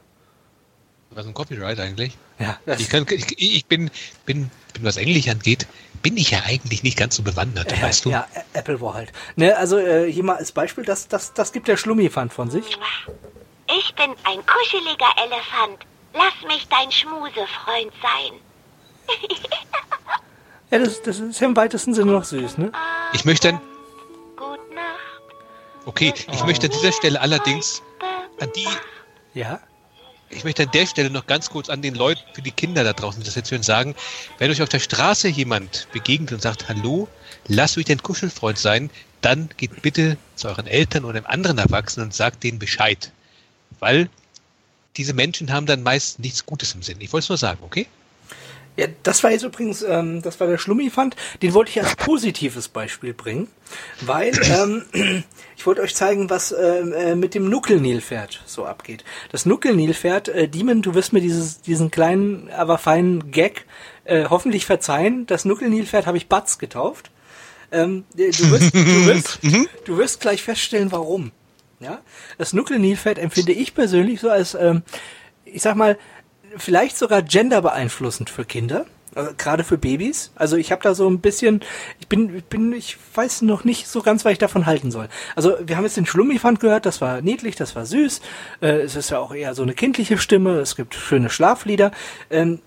Was 1.11 1.24
ist 1.24 1.28
ein 1.28 1.34
Copyright 1.34 1.78
eigentlich? 1.80 2.16
Ja. 2.38 2.59
Ich, 2.78 2.88
kann, 2.88 3.05
ich, 3.11 3.38
ich 3.38 3.66
bin, 3.66 3.90
bin, 4.24 4.51
bin, 4.72 4.84
was 4.84 4.96
Englisch 4.96 5.28
angeht, 5.28 5.66
bin 6.03 6.16
ich 6.16 6.30
ja 6.30 6.42
eigentlich 6.46 6.82
nicht 6.82 6.96
ganz 6.96 7.16
so 7.16 7.22
bewandert, 7.22 7.72
ja, 7.72 7.82
weißt 7.82 8.05
du? 8.05 8.11
ja, 8.11 8.26
Apple 8.55 8.80
war 8.80 8.94
halt. 8.94 9.12
Ne, 9.36 9.57
also 9.57 9.76
äh, 9.76 10.11
hier 10.11 10.24
mal 10.24 10.36
als 10.36 10.53
Beispiel, 10.53 10.84
das, 10.84 11.09
das, 11.09 11.34
das 11.34 11.53
gibt 11.53 11.68
der 11.68 11.76
Schlummifant 11.76 12.32
von 12.32 12.51
sich. 12.51 12.64
Ich 13.78 13.94
bin 13.94 14.11
ein 14.24 14.38
kuscheliger 14.46 15.11
Elefant. 15.26 15.89
Lass 16.12 16.34
mich 16.46 16.66
dein 16.68 16.90
Schmusefreund 16.90 17.92
sein. 18.02 18.40
Ja, 20.70 20.78
das, 20.78 21.02
das 21.02 21.18
ist 21.18 21.40
ja 21.40 21.48
im 21.48 21.56
weitesten 21.56 21.94
Sinne 21.94 22.12
noch 22.12 22.24
süß, 22.24 22.58
ne? 22.58 22.70
Ich 23.12 23.24
möchte 23.24 23.52
Nacht. 23.52 23.62
okay, 25.84 26.14
ich 26.32 26.44
möchte 26.44 26.66
an 26.66 26.72
dieser 26.72 26.92
Stelle 26.92 27.20
allerdings 27.20 27.82
an 28.40 28.50
die, 28.54 28.68
Ja. 29.34 29.58
ich 30.28 30.44
möchte 30.44 30.62
an 30.62 30.70
der 30.72 30.86
Stelle 30.86 31.11
noch 31.11 31.26
ganz 31.26 31.50
kurz 31.50 31.68
an 31.68 31.82
den 31.82 31.94
Leuten, 31.96 32.20
für 32.34 32.42
die 32.42 32.52
Kinder 32.52 32.84
da 32.84 32.92
draußen, 32.92 33.20
die 33.20 33.26
das 33.26 33.34
jetzt 33.34 33.50
hören, 33.50 33.64
sagen, 33.64 33.96
wenn 34.38 34.50
euch 34.50 34.62
auf 34.62 34.68
der 34.68 34.78
Straße 34.78 35.26
jemand 35.28 35.88
begegnet 35.92 36.32
und 36.32 36.40
sagt, 36.42 36.68
hallo, 36.68 37.08
lasst 37.48 37.76
euch 37.76 37.86
dein 37.86 38.02
Kuschelfreund 38.02 38.58
sein, 38.58 38.90
dann 39.22 39.50
geht 39.56 39.82
bitte 39.82 40.16
zu 40.36 40.48
euren 40.48 40.66
Eltern 40.68 41.04
oder 41.04 41.16
einem 41.16 41.26
anderen 41.26 41.58
Erwachsenen 41.58 42.06
und 42.06 42.14
sagt 42.14 42.44
denen 42.44 42.58
Bescheid. 42.61 43.11
Weil 43.80 44.08
diese 44.97 45.14
Menschen 45.14 45.53
haben 45.53 45.66
dann 45.66 45.82
meist 45.82 46.18
nichts 46.18 46.47
Gutes 46.47 46.74
im 46.74 46.82
Sinn. 46.82 46.97
Ich 47.01 47.12
wollte 47.12 47.24
es 47.24 47.28
nur 47.28 47.38
sagen, 47.38 47.61
okay? 47.62 47.86
Ja, 48.76 48.86
das 49.03 49.22
war 49.22 49.30
jetzt 49.30 49.43
übrigens, 49.43 49.82
ähm, 49.82 50.22
das 50.22 50.41
war 50.41 50.47
der 50.47 50.57
Schlummifant. 50.57 51.16
Den 51.43 51.53
wollte 51.55 51.70
ich 51.70 51.82
als 51.82 51.97
positives 51.97 52.68
Beispiel 52.68 53.12
bringen, 53.12 53.49
weil 54.01 54.32
ähm, 54.43 54.84
ich 55.57 55.66
wollte 55.66 55.82
euch 55.82 55.95
zeigen, 55.95 56.30
was 56.30 56.53
ähm, 56.53 56.93
äh, 56.93 57.14
mit 57.14 57.34
dem 57.34 57.51
Nuckelnilpferd 57.51 58.41
so 58.47 58.64
abgeht. 58.64 59.05
Das 59.32 59.45
Nuckelnilpferd, 59.45 60.28
äh, 60.28 60.49
Demon, 60.49 60.82
du 60.82 60.95
wirst 60.95 61.12
mir 61.12 61.20
dieses, 61.20 61.61
diesen 61.61 61.91
kleinen, 61.91 62.49
aber 62.51 62.78
feinen 62.78 63.30
Gag 63.30 63.66
äh, 64.05 64.26
hoffentlich 64.30 64.64
verzeihen. 64.64 65.26
Das 65.26 65.45
Nuckelnilpferd 65.45 66.07
habe 66.07 66.16
ich 66.16 66.28
Batz 66.28 66.59
getauft. 66.59 67.11
Ähm, 67.72 68.05
du, 68.14 68.22
wirst, 68.22 68.74
du, 68.74 68.78
wirst, 69.07 69.38
du 69.84 69.99
wirst 69.99 70.20
gleich 70.20 70.43
feststellen, 70.43 70.91
warum. 70.91 71.32
Ja, 71.81 72.01
das 72.37 72.53
Nuckelnilpferd 72.53 73.18
empfinde 73.18 73.53
ich 73.53 73.74
persönlich 73.74 74.20
so 74.20 74.28
als, 74.28 74.55
ähm, 74.55 74.83
ich 75.47 75.62
sag 75.62 75.76
mal, 75.76 75.99
vielleicht 76.57 76.99
sogar 76.99 77.22
genderbeeinflussend 77.22 78.28
für 78.28 78.45
Kinder, 78.45 78.85
äh, 79.14 79.28
gerade 79.39 79.64
für 79.64 79.78
Babys. 79.78 80.31
Also 80.35 80.57
ich 80.57 80.72
habe 80.72 80.83
da 80.83 80.95
so 80.95 81.09
ein 81.09 81.20
bisschen, 81.20 81.62
ich 81.99 82.07
bin, 82.07 82.37
ich 82.37 82.45
bin, 82.45 82.72
ich 82.74 82.99
weiß 83.14 83.43
noch 83.43 83.64
nicht 83.64 83.89
so 83.89 84.03
ganz, 84.03 84.26
was 84.26 84.33
ich 84.33 84.39
davon 84.39 84.66
halten 84.66 84.91
soll. 84.91 85.09
Also 85.35 85.57
wir 85.64 85.78
haben 85.78 85.85
jetzt 85.85 85.97
den 85.97 86.05
Schlummifant 86.05 86.61
gehört, 86.61 86.85
das 86.85 87.01
war 87.01 87.22
niedlich, 87.22 87.57
das 87.57 87.74
war 87.74 87.87
süß. 87.87 88.20
Äh, 88.61 88.83
es 88.83 88.95
ist 88.95 89.09
ja 89.09 89.18
auch 89.18 89.35
eher 89.35 89.55
so 89.55 89.62
eine 89.62 89.72
kindliche 89.72 90.18
Stimme. 90.18 90.59
Es 90.59 90.76
gibt 90.76 90.95
schöne 90.95 91.31
Schlaflieder. 91.31 91.93
Ähm, 92.31 92.61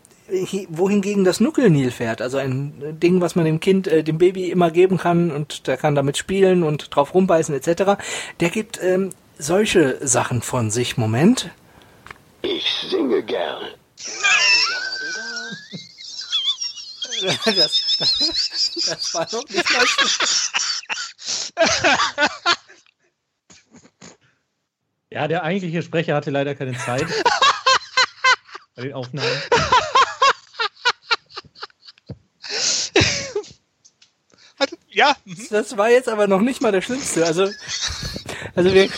wohingegen 0.70 1.24
das 1.24 1.40
Nuckelnilpferd, 1.40 2.22
also 2.22 2.38
ein 2.38 2.82
äh, 2.82 2.94
Ding, 2.94 3.22
was 3.22 3.36
man 3.36 3.46
dem 3.46 3.60
Kind, 3.60 3.88
äh, 3.88 4.04
dem 4.04 4.18
Baby 4.18 4.50
immer 4.50 4.72
geben 4.72 4.98
kann 4.98 5.32
und 5.32 5.68
der 5.68 5.78
kann 5.78 5.96
damit 5.96 6.18
spielen 6.18 6.64
und 6.64 6.96
drauf 6.96 7.14
rumbeißen 7.14 7.54
etc., 7.56 8.02
der 8.40 8.50
gibt 8.50 8.82
ähm, 8.82 9.12
solche 9.38 10.06
Sachen 10.06 10.42
von 10.42 10.72
sich. 10.72 10.98
Moment. 10.98 11.50
Ich 12.42 12.66
singe 12.90 13.24
gern. 13.24 13.64
Das, 17.46 17.98
das, 18.00 18.86
das 18.86 19.14
war 19.14 19.28
noch 19.32 19.48
nicht 19.48 19.72
mal 19.74 19.86
so. 19.88 20.34
Ja, 25.10 25.28
der 25.28 25.44
eigentliche 25.44 25.84
Sprecher 25.84 26.16
hatte 26.16 26.32
leider 26.32 26.56
keine 26.56 26.78
Zeit. 26.78 27.06
bei 28.76 28.82
den 28.82 28.94
Aufnahmen. 28.94 29.30
Ja, 34.94 35.16
Das 35.50 35.76
war 35.76 35.90
jetzt 35.90 36.08
aber 36.08 36.28
noch 36.28 36.42
nicht 36.42 36.62
mal 36.62 36.72
der 36.72 36.82
Schlimmste. 36.82 37.26
Also, 37.26 37.50
also 38.56 38.74
wir, 38.74 38.90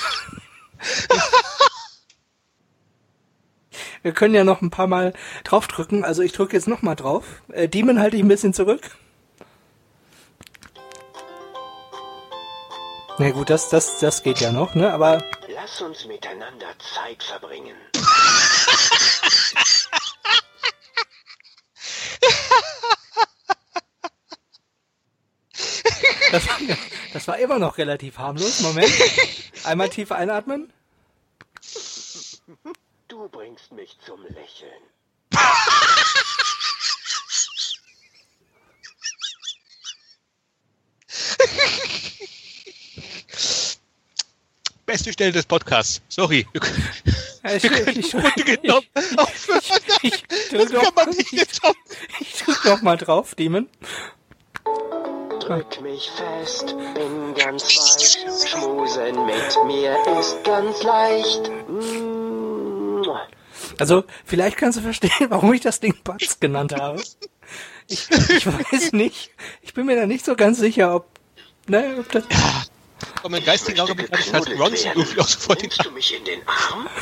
wir 4.01 4.11
können 4.11 4.35
ja 4.35 4.43
noch 4.43 4.61
ein 4.61 4.71
paar 4.71 4.87
Mal 4.87 5.13
draufdrücken. 5.45 6.03
Also 6.03 6.21
ich 6.21 6.33
drücke 6.33 6.55
jetzt 6.55 6.67
noch 6.67 6.81
mal 6.81 6.95
drauf. 6.95 7.23
Äh, 7.51 7.69
Demon 7.69 7.99
halte 7.99 8.17
ich 8.17 8.23
ein 8.23 8.27
bisschen 8.27 8.53
zurück. 8.53 8.91
Na 13.17 13.31
gut, 13.31 13.49
das, 13.49 13.69
das, 13.69 13.99
das 13.99 14.23
geht 14.23 14.41
ja 14.41 14.51
noch, 14.51 14.75
ne? 14.75 14.91
Aber 14.91 15.23
Lass 15.47 15.81
uns 15.81 16.05
miteinander 16.05 16.67
Zeit 16.93 17.23
verbringen. 17.23 17.77
das, 26.36 26.47
war- 26.47 26.59
das 27.13 27.27
war 27.27 27.39
immer 27.39 27.59
noch 27.59 27.77
relativ 27.77 28.17
harmlos. 28.17 28.61
Moment. 28.61 28.91
Einmal 29.63 29.89
tief 29.89 30.11
einatmen. 30.11 30.71
Du 33.07 33.29
bringst 33.29 33.71
mich 33.71 33.97
zum 34.05 34.21
Lächeln. 34.23 34.81
beste 44.86 45.11
Stelle 45.13 45.31
des 45.31 45.45
Podcasts. 45.45 46.01
Sorry. 46.09 46.47
Ich, 46.53 47.63
Wir 47.63 47.69
können 47.69 47.99
ich, 47.99 48.11
genommen 48.11 48.86
ich, 50.01 50.23
drück 50.49 50.71
ich 52.19 52.65
noch 52.65 52.81
mal 52.81 52.97
drauf, 52.97 53.36
Demon. 53.36 53.67
Drück 55.45 55.79
mich 55.81 56.09
fest, 56.09 56.75
bin 56.95 57.35
ganz 57.35 57.63
weich. 57.63 58.17
Schmusen 58.49 59.25
mit 59.27 59.65
mir 59.67 59.95
ist 60.19 60.43
ganz 60.43 60.81
leicht. 60.81 61.51
Mm. 61.69 63.03
Also, 63.77 64.05
vielleicht 64.25 64.57
kannst 64.57 64.79
du 64.79 64.81
verstehen, 64.81 65.11
warum 65.29 65.53
ich 65.53 65.61
das 65.61 65.79
Ding 65.79 65.95
Batz 66.03 66.39
genannt 66.39 66.73
habe. 66.73 67.03
Ich, 67.87 68.09
ich 68.09 68.47
weiß 68.47 68.93
nicht. 68.93 69.29
Ich 69.61 69.75
bin 69.75 69.85
mir 69.85 69.95
da 69.95 70.07
nicht 70.07 70.25
so 70.25 70.35
ganz 70.35 70.57
sicher, 70.57 70.95
ob, 70.95 71.05
ne, 71.67 71.97
ob 71.99 72.11
das, 72.11 72.23
Von 73.21 73.31
meinem 73.31 73.45
geistigen 73.45 73.79
Auge 73.79 73.91
habe 73.91 74.01
ich 74.01 74.09
gerade 74.09 74.23
geknuddelt 74.23 74.57
Bronson 74.57 74.85
werden. 74.85 74.99
irgendwie 74.99 75.19
auch 75.21 75.27
sofort 75.27 75.61
den 75.61 75.67
Nimmst 75.69 75.85
du 75.85 75.91
mich 75.91 76.15
in 76.15 76.25
den 76.25 76.41
Arm? 76.47 76.89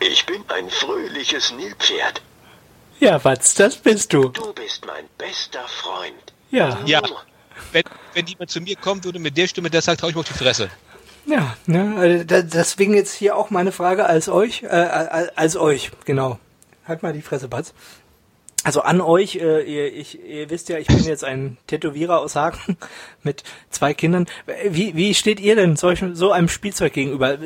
Ich 0.00 0.26
bin 0.26 0.44
ein 0.48 0.70
fröhliches 0.70 1.52
Nilpferd. 1.52 2.22
Ja, 3.00 3.18
Batz, 3.18 3.54
das 3.54 3.76
bist 3.76 4.12
du. 4.12 4.28
Du 4.28 4.52
bist 4.52 4.84
mein 4.86 5.04
bester 5.18 5.66
Freund. 5.68 6.14
Ja, 6.50 6.78
Ja. 6.86 7.00
Wenn, 7.72 7.82
wenn 8.14 8.26
jemand 8.26 8.50
zu 8.50 8.60
mir 8.60 8.76
kommt 8.76 9.04
und 9.04 9.18
mit 9.18 9.36
der 9.36 9.46
Stimme 9.48 9.68
das 9.68 9.84
sagt, 9.86 10.02
hau 10.02 10.08
ich 10.08 10.14
mir 10.14 10.20
auf 10.20 10.28
die 10.28 10.32
Fresse. 10.32 10.70
ja, 11.26 11.56
ne, 11.66 11.94
also 11.98 12.24
da- 12.24 12.42
deswegen 12.42 12.94
jetzt 12.94 13.12
hier 13.12 13.36
auch 13.36 13.50
meine 13.50 13.72
Frage 13.72 14.06
als 14.06 14.28
euch, 14.28 14.62
äh, 14.62 14.66
als, 14.68 15.36
als 15.36 15.56
euch, 15.56 15.90
genau. 16.04 16.38
Halt 16.86 17.02
mal 17.02 17.12
die 17.12 17.20
Fresse, 17.20 17.48
Batz. 17.48 17.74
Also 18.64 18.82
an 18.82 19.00
euch, 19.00 19.36
äh, 19.36 19.62
ihr, 19.62 19.94
ich, 19.94 20.22
ihr 20.22 20.50
wisst 20.50 20.68
ja, 20.68 20.78
ich 20.78 20.88
bin 20.88 21.02
jetzt 21.04 21.24
ein 21.24 21.56
Tätowierer 21.68 22.18
aus 22.18 22.34
Hagen 22.34 22.76
mit 23.22 23.44
zwei 23.70 23.94
Kindern. 23.94 24.26
Wie, 24.68 24.96
wie 24.96 25.14
steht 25.14 25.40
ihr 25.40 25.54
denn 25.54 25.76
solchen, 25.76 26.16
so 26.16 26.32
einem 26.32 26.48
Spielzeug 26.48 26.92
gegenüber? 26.92 27.38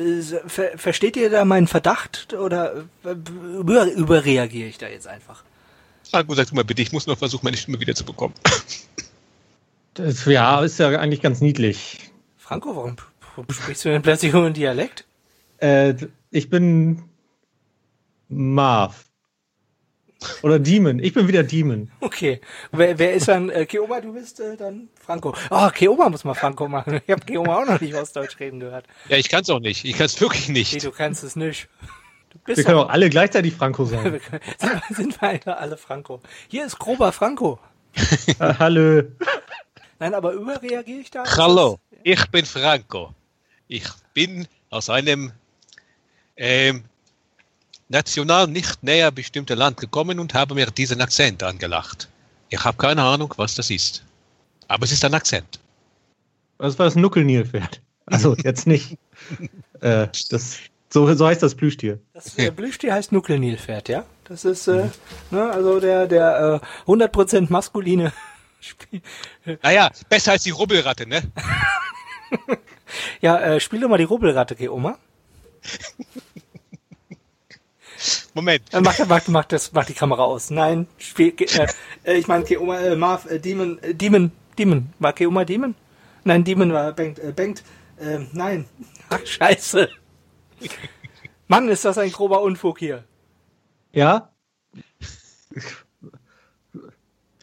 Ver, 0.47 0.77
versteht 0.77 1.15
ihr 1.15 1.29
da 1.29 1.45
meinen 1.45 1.67
Verdacht 1.67 2.33
oder 2.33 2.85
über, 3.03 3.85
überreagiere 3.85 4.67
ich 4.67 4.79
da 4.79 4.87
jetzt 4.87 5.07
einfach? 5.07 5.43
Marco, 6.11 6.33
sag 6.35 6.47
du 6.47 6.55
mal 6.55 6.63
bitte, 6.63 6.81
ich 6.81 6.91
muss 6.91 7.07
noch 7.07 7.17
versuchen, 7.17 7.45
meine 7.45 7.57
Stimme 7.57 7.79
wieder 7.79 7.95
zu 7.95 8.05
bekommen. 8.05 8.33
Das, 9.95 10.25
ja, 10.25 10.63
ist 10.63 10.79
ja 10.79 10.89
eigentlich 10.89 11.21
ganz 11.21 11.39
niedlich. 11.39 11.99
Franco, 12.39 12.75
warum, 12.75 12.95
sprichst 13.47 13.85
du 13.85 13.89
denn 13.89 14.01
plötzlich 14.01 14.31
über 14.31 14.43
einen 14.43 14.55
Dialekt? 14.55 15.05
Äh, 15.57 15.93
ich 16.31 16.49
bin 16.49 17.03
Marv. 18.27 19.05
Oder 20.41 20.59
Demon. 20.59 20.99
Ich 20.99 21.13
bin 21.13 21.27
wieder 21.27 21.43
Demon. 21.43 21.91
Okay. 21.99 22.41
Wer, 22.71 22.97
wer 22.99 23.13
ist 23.13 23.27
dann, 23.27 23.49
äh, 23.49 23.65
Keoma, 23.65 24.01
du 24.01 24.13
bist 24.13 24.39
äh, 24.39 24.55
dann 24.57 24.89
Franco. 24.99 25.33
Oh, 25.49 25.69
Keoma 25.69 26.09
muss 26.09 26.23
mal 26.23 26.33
Franco 26.33 26.67
machen. 26.67 27.01
Ich 27.05 27.11
habe 27.11 27.25
Keoma 27.25 27.57
auch 27.61 27.65
noch 27.65 27.79
nicht 27.81 27.93
Ostdeutsch 27.95 28.39
reden 28.39 28.59
gehört. 28.59 28.85
Ja, 29.09 29.17
ich 29.17 29.29
kann 29.29 29.41
es 29.41 29.49
auch 29.49 29.59
nicht. 29.59 29.85
Ich 29.85 29.93
kann 29.97 30.05
es 30.07 30.19
wirklich 30.21 30.47
Nee, 30.47 30.59
nicht. 30.59 30.83
du 30.83 30.91
kannst 30.91 31.23
es 31.23 31.35
nicht. 31.35 31.67
Du 32.31 32.39
bist 32.45 32.57
Wir 32.57 32.63
können 32.63 32.79
auch 32.79 32.89
alle 32.89 33.09
gleichzeitig 33.09 33.53
Franco 33.53 33.85
sein. 33.85 34.19
sind, 34.57 34.81
sind 34.95 35.21
wir 35.21 35.29
alle- 35.29 35.57
alle 35.57 35.77
Franco. 35.77 36.21
Hier 36.47 36.65
ist 36.65 36.79
grober 36.79 37.11
Franco. 37.11 37.59
Ah, 38.39 38.55
Hallo. 38.59 39.03
Nein, 39.99 40.13
aber 40.15 40.33
überreagiere 40.33 40.99
ich 40.99 41.11
da? 41.11 41.23
Hallo, 41.37 41.79
ich 42.03 42.25
bin 42.31 42.45
Franco. 42.45 43.13
Ich 43.67 43.83
bin 44.13 44.47
aus 44.71 44.89
einem 44.89 45.31
ähm, 46.35 46.83
national 47.89 48.47
nicht 48.47 48.83
näher 48.83 49.11
bestimmten 49.11 49.57
Land 49.57 49.77
gekommen 49.77 50.19
und 50.19 50.33
habe 50.33 50.55
mir 50.55 50.67
diesen 50.67 51.01
Akzent 51.01 51.43
angelacht. 51.43 52.09
Ich 52.49 52.63
habe 52.63 52.77
keine 52.77 53.03
Ahnung, 53.03 53.33
was 53.37 53.55
das 53.55 53.69
ist. 53.69 54.03
Aber 54.67 54.85
es 54.85 54.91
ist 54.91 55.03
ein 55.05 55.13
Akzent. 55.13 55.59
Das 56.57 56.77
war 56.79 56.85
das 56.85 56.95
Nuckelnilpferd. 56.95 57.81
Also 58.05 58.35
jetzt 58.35 58.67
nicht. 58.67 58.97
äh, 59.81 60.07
das, 60.29 60.59
so, 60.89 61.13
so 61.13 61.25
heißt 61.25 61.41
das 61.41 61.55
Plüschtier. 61.55 61.99
Das 62.13 62.37
äh, 62.37 62.51
Blüschtier 62.51 62.93
heißt 62.93 63.11
Nuckelnilpferd, 63.11 63.89
ja? 63.89 64.05
Das 64.25 64.45
ist, 64.45 64.67
äh, 64.67 64.89
ne, 65.31 65.51
also 65.51 65.79
der, 65.79 66.07
der 66.07 66.61
äh, 66.87 66.89
100% 66.89 67.47
maskuline 67.49 68.13
Spiel. 68.59 69.01
Naja, 69.61 69.91
besser 70.07 70.31
als 70.33 70.43
die 70.43 70.51
Rubbelratte, 70.51 71.07
ne? 71.07 71.23
Ja, 73.21 73.39
äh, 73.39 73.59
spiel 73.59 73.79
doch 73.79 73.89
mal 73.89 73.97
die 73.97 74.03
Rubbelratte, 74.03 74.55
Keoma. 74.55 74.97
Moment. 78.33 78.73
Äh, 78.73 78.81
mach, 78.81 78.97
mach, 79.07 79.27
mach, 79.27 79.45
das, 79.45 79.71
mach 79.73 79.85
die 79.85 79.93
Kamera 79.93 80.23
aus. 80.23 80.49
Nein, 80.49 80.87
spiel, 80.97 81.33
äh, 81.39 81.67
äh, 82.03 82.17
ich 82.17 82.27
meine 82.27 82.43
Keoma, 82.43 82.79
äh, 82.79 82.95
Marv, 82.95 83.29
äh, 83.29 83.39
Demon, 83.39 83.79
äh, 83.83 83.93
Demon, 83.93 84.31
Demon. 84.57 84.91
War 84.99 85.13
Keoma 85.13 85.45
Demon? 85.45 85.75
Nein, 86.23 86.43
Demon 86.43 86.73
war 86.73 86.91
Bengt, 86.93 87.19
äh, 87.19 87.31
Bengt, 87.31 87.63
äh, 87.99 88.19
nein. 88.31 88.65
Ach, 89.09 89.25
scheiße. 89.25 89.89
Mann, 91.47 91.69
ist 91.69 91.85
das 91.85 91.97
ein 91.97 92.11
grober 92.11 92.41
Unfug 92.41 92.79
hier. 92.79 93.03
Ja? 93.91 94.29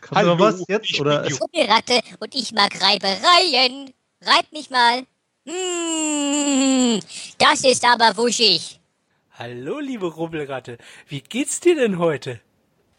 Kommt 0.01 0.15
Hallo, 0.15 0.39
was 0.39 0.65
jetzt? 0.67 0.91
ich 0.91 1.01
Oder 1.01 1.23
bin 1.23 1.35
Rubbelratte 1.35 2.01
und 2.19 2.35
ich 2.35 2.53
mag 2.53 2.73
Reibereien. 2.81 3.93
Reib 4.23 4.51
mich 4.53 4.71
mal. 4.71 5.03
Mmh, 5.45 7.01
das 7.39 7.65
ist 7.65 7.85
aber 7.85 8.17
wuschig. 8.17 8.80
Hallo, 9.43 9.79
liebe 9.79 10.05
Rubbelratte. 10.05 10.77
Wie 11.09 11.23
geht's 11.23 11.61
dir 11.61 11.75
denn 11.75 11.99
heute? 11.99 12.41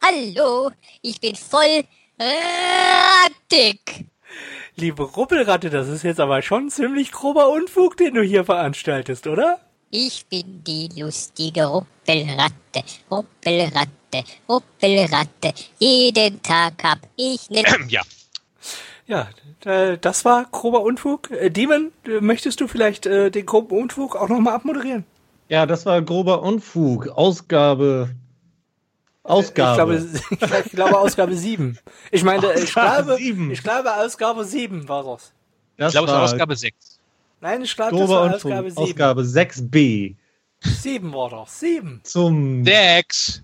Hallo, 0.03 0.71
ich 1.03 1.21
bin 1.21 1.35
voll 1.35 1.83
rattig. 2.19 4.07
Liebe 4.75 5.03
Rubbelratte, 5.03 5.69
das 5.69 5.87
ist 5.87 6.01
jetzt 6.01 6.19
aber 6.19 6.41
schon 6.41 6.71
ziemlich 6.71 7.11
grober 7.11 7.49
Unfug, 7.49 7.95
den 7.95 8.15
du 8.15 8.23
hier 8.23 8.43
veranstaltest, 8.43 9.27
oder? 9.27 9.59
Ich 9.91 10.25
bin 10.25 10.63
die 10.63 10.89
lustige 10.99 11.65
Ruppelratte, 11.65 12.85
Ruppelratte, 13.11 14.23
Ruppelratte. 14.49 15.53
Jeden 15.77 16.41
Tag 16.41 16.83
hab 16.83 17.01
ich 17.17 17.51
ne... 17.51 17.61
Ja. 17.87 18.01
Ja, 19.05 19.29
das 19.97 20.25
war 20.25 20.45
grober 20.45 20.81
Unfug. 20.81 21.29
Äh, 21.29 21.51
Demon, 21.51 21.91
äh, 22.07 22.19
möchtest 22.19 22.61
du 22.61 22.67
vielleicht 22.67 23.05
äh, 23.05 23.29
den 23.29 23.45
groben 23.45 23.77
Unfug 23.77 24.15
auch 24.15 24.29
nochmal 24.29 24.55
abmoderieren? 24.55 25.05
Ja, 25.52 25.66
das 25.66 25.86
war 25.86 26.02
grober 26.02 26.43
Unfug. 26.43 27.10
Ausgabe. 27.10 28.16
Ausgabe. 29.22 29.95
Ich 29.95 30.39
glaube, 30.39 30.62
ich 30.66 30.72
glaube 30.72 30.97
Ausgabe 30.97 31.36
7. 31.36 31.78
Ich 32.10 32.24
meine, 32.24 32.54
ich 32.54 32.64
Ausgabe 32.64 33.04
glaube, 33.04 33.18
sieben. 33.18 33.52
ich 33.52 33.62
glaube 33.62 33.93
Ausgabe 33.93 34.45
7 34.45 34.88
war 34.88 35.04
das. 35.04 35.34
das 35.76 35.89
Ich 35.89 35.91
glaube, 35.91 36.08
es 36.08 36.14
war 36.14 36.24
Ausgabe 36.24 36.56
6. 36.56 36.99
Nein, 37.41 37.64
ich 37.64 37.76
glaube, 37.76 37.97
das 37.97 38.08
war 38.10 38.24
Unfug. 38.24 38.36
Ausgabe 38.45 38.72
7. 38.72 38.82
Ausgabe 38.82 39.22
6b. 39.24 40.16
7 40.62 41.14
war 41.14 41.30
das. 41.30 41.60
7. 41.60 41.99
Zum 42.04 42.64
6. 42.64 43.43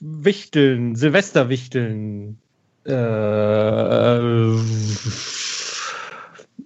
Wichteln, 0.00 0.96
Silvesterwichteln. 0.96 2.38
Äh, 2.86 2.90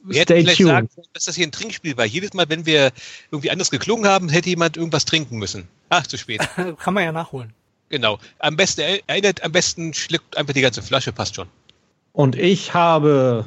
Wir 0.04 0.20
hätten 0.20 0.32
stay 0.32 0.40
vielleicht 0.42 0.56
tuned. 0.58 0.68
sagen 0.70 0.88
sollen, 0.94 1.08
dass 1.12 1.24
das 1.24 1.34
hier 1.36 1.46
ein 1.46 1.52
Trinkspiel 1.52 1.96
war. 1.96 2.04
Jedes 2.04 2.34
Mal, 2.34 2.48
wenn 2.48 2.66
wir 2.66 2.90
irgendwie 3.30 3.50
anders 3.50 3.70
geklungen 3.70 4.06
haben, 4.06 4.28
hätte 4.28 4.48
jemand 4.48 4.76
irgendwas 4.76 5.04
trinken 5.04 5.38
müssen. 5.38 5.68
Ach, 5.88 6.06
zu 6.06 6.16
spät. 6.18 6.40
Kann 6.78 6.94
man 6.94 7.04
ja 7.04 7.12
nachholen. 7.12 7.52
Genau. 7.88 8.18
Am 8.38 8.56
besten 8.56 8.80
erinnert, 9.06 9.42
am 9.44 9.52
besten 9.52 9.92
schluckt 9.94 10.36
einfach 10.36 10.54
die 10.54 10.60
ganze 10.62 10.82
Flasche, 10.82 11.12
passt 11.12 11.34
schon. 11.36 11.48
Und 12.12 12.36
ich 12.36 12.74
habe 12.74 13.46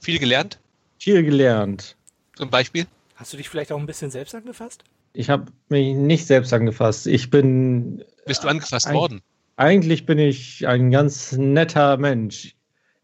Viel 0.00 0.18
gelernt, 0.18 0.58
viel 0.98 1.22
gelernt. 1.22 1.96
zum 2.36 2.50
Beispiel. 2.50 2.86
Hast 3.16 3.32
du 3.32 3.36
dich 3.36 3.48
vielleicht 3.48 3.72
auch 3.72 3.78
ein 3.78 3.86
bisschen 3.86 4.10
selbst 4.10 4.34
angefasst? 4.34 4.84
Ich 5.12 5.28
habe 5.28 5.46
mich 5.68 5.94
nicht 5.94 6.26
selbst 6.26 6.52
angefasst. 6.52 7.06
Ich 7.06 7.30
bin 7.30 8.04
Bist 8.26 8.44
du 8.44 8.48
angefasst 8.48 8.86
Ein- 8.86 8.94
worden? 8.94 9.22
Eigentlich 9.56 10.06
bin 10.06 10.18
ich 10.18 10.66
ein 10.66 10.90
ganz 10.90 11.32
netter 11.32 11.96
Mensch. 11.98 12.54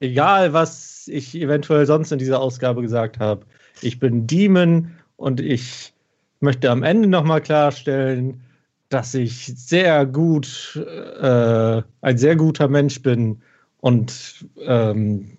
Egal, 0.00 0.52
was 0.52 1.08
ich 1.08 1.34
eventuell 1.34 1.86
sonst 1.86 2.12
in 2.12 2.18
dieser 2.18 2.40
Ausgabe 2.40 2.82
gesagt 2.82 3.18
habe. 3.18 3.46
Ich 3.82 3.98
bin 3.98 4.26
Demon 4.26 4.92
und 5.16 5.40
ich 5.40 5.92
möchte 6.40 6.70
am 6.70 6.82
Ende 6.82 7.08
nochmal 7.08 7.40
klarstellen, 7.40 8.40
dass 8.88 9.14
ich 9.14 9.46
sehr 9.56 10.06
gut, 10.06 10.76
äh, 10.76 11.82
ein 12.02 12.18
sehr 12.18 12.36
guter 12.36 12.68
Mensch 12.68 13.02
bin 13.02 13.40
und 13.80 14.46
ähm, 14.60 15.36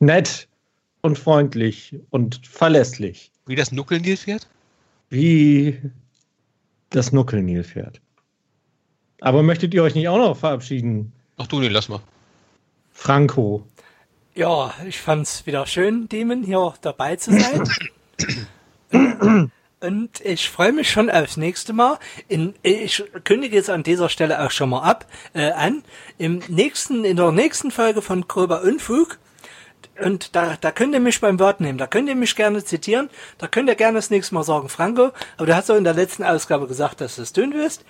nett 0.00 0.48
und 1.02 1.18
freundlich 1.18 1.94
und 2.10 2.40
verlässlich, 2.46 3.30
Wie 3.46 3.54
das 3.54 3.70
Nuckelnilpferd? 3.72 4.46
wie 5.10 5.78
das 6.90 7.12
Nuckelnilpferd. 7.12 8.00
Aber 9.20 9.42
möchtet 9.42 9.72
ihr 9.74 9.82
euch 9.82 9.94
nicht 9.94 10.08
auch 10.08 10.18
noch 10.18 10.36
verabschieden? 10.36 11.12
Ach 11.36 11.46
du, 11.46 11.60
nee, 11.60 11.68
lass 11.68 11.88
mal. 11.88 12.00
Franco. 12.98 13.62
Ja, 14.34 14.74
ich 14.86 15.00
fand's 15.00 15.46
wieder 15.46 15.66
schön, 15.66 16.08
Demon 16.08 16.42
hier 16.42 16.74
dabei 16.82 17.14
zu 17.14 17.30
sein. 17.32 17.62
Und 19.80 20.20
ich 20.24 20.50
freue 20.50 20.72
mich 20.72 20.90
schon 20.90 21.08
aufs 21.08 21.36
nächste 21.36 21.72
Mal. 21.72 22.00
In, 22.26 22.54
ich 22.62 23.04
kündige 23.22 23.54
jetzt 23.54 23.70
an 23.70 23.84
dieser 23.84 24.08
Stelle 24.08 24.44
auch 24.44 24.50
schon 24.50 24.70
mal 24.70 24.82
ab 24.82 25.06
äh, 25.32 25.52
an. 25.52 25.84
Im 26.18 26.42
nächsten, 26.48 27.04
in 27.04 27.16
der 27.16 27.30
nächsten 27.30 27.70
Folge 27.70 28.02
von 28.02 28.26
Gröber 28.26 28.62
Unfug. 28.62 29.18
Und 30.02 30.34
da, 30.34 30.56
da 30.60 30.72
könnt 30.72 30.92
ihr 30.92 31.00
mich 31.00 31.20
beim 31.20 31.38
Wort 31.38 31.60
nehmen. 31.60 31.78
Da 31.78 31.86
könnt 31.86 32.08
ihr 32.08 32.16
mich 32.16 32.34
gerne 32.34 32.64
zitieren. 32.64 33.10
Da 33.38 33.46
könnt 33.46 33.68
ihr 33.68 33.76
gerne 33.76 33.98
das 33.98 34.10
nächste 34.10 34.34
Mal 34.34 34.42
sagen, 34.42 34.68
Franco. 34.68 35.12
Aber 35.36 35.46
du 35.46 35.54
hast 35.54 35.70
doch 35.70 35.76
in 35.76 35.84
der 35.84 35.94
letzten 35.94 36.24
Ausgabe 36.24 36.66
gesagt, 36.66 37.00
dass 37.00 37.14
du 37.14 37.22
es 37.22 37.32
tun 37.32 37.54
wirst. 37.54 37.84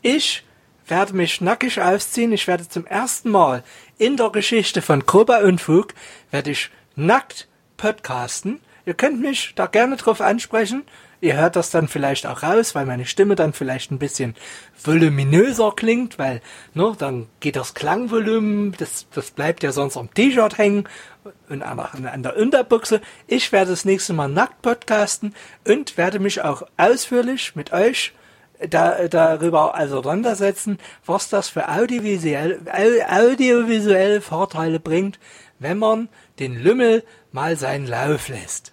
Ich 0.00 0.42
werde 0.86 1.14
mich 1.14 1.40
nackig 1.40 1.80
ausziehen. 1.80 2.32
Ich 2.32 2.46
werde 2.46 2.68
zum 2.68 2.86
ersten 2.86 3.30
Mal 3.30 3.62
in 3.98 4.16
der 4.16 4.30
Geschichte 4.30 4.82
von 4.82 5.06
Gröber 5.06 5.40
Unfug 5.42 5.94
werde 6.30 6.50
ich 6.50 6.70
nackt 6.96 7.48
podcasten. 7.76 8.60
Ihr 8.86 8.94
könnt 8.94 9.20
mich 9.20 9.54
da 9.54 9.66
gerne 9.66 9.96
drauf 9.96 10.20
ansprechen. 10.20 10.82
Ihr 11.20 11.36
hört 11.36 11.56
das 11.56 11.70
dann 11.70 11.88
vielleicht 11.88 12.26
auch 12.26 12.42
raus, 12.42 12.74
weil 12.74 12.84
meine 12.84 13.06
Stimme 13.06 13.34
dann 13.34 13.54
vielleicht 13.54 13.90
ein 13.90 13.98
bisschen 13.98 14.34
voluminöser 14.82 15.72
klingt, 15.74 16.18
weil, 16.18 16.42
ne, 16.74 16.94
dann 16.98 17.28
geht 17.40 17.56
das 17.56 17.72
Klangvolumen, 17.72 18.72
das, 18.76 19.06
das 19.14 19.30
bleibt 19.30 19.62
ja 19.62 19.72
sonst 19.72 19.96
am 19.96 20.12
T-Shirt 20.12 20.58
hängen 20.58 20.86
und 21.48 21.62
an 21.62 21.78
an 21.78 22.22
der 22.22 22.36
Unterbuchse. 22.36 23.00
Ich 23.26 23.52
werde 23.52 23.70
das 23.70 23.86
nächste 23.86 24.12
Mal 24.12 24.28
nackt 24.28 24.60
podcasten 24.60 25.34
und 25.66 25.96
werde 25.96 26.18
mich 26.18 26.42
auch 26.42 26.64
ausführlich 26.76 27.56
mit 27.56 27.72
euch 27.72 28.12
da, 28.68 29.08
darüber 29.08 29.78
auseinandersetzen, 29.78 30.78
was 31.06 31.28
das 31.28 31.48
für 31.48 31.68
audiovisuell, 31.68 32.60
au- 32.70 33.30
audiovisuelle 33.30 34.20
Vorteile 34.20 34.80
bringt, 34.80 35.18
wenn 35.58 35.78
man 35.78 36.08
den 36.38 36.60
Lümmel 36.62 37.04
mal 37.32 37.56
seinen 37.56 37.86
Lauf 37.86 38.28
lässt. 38.28 38.72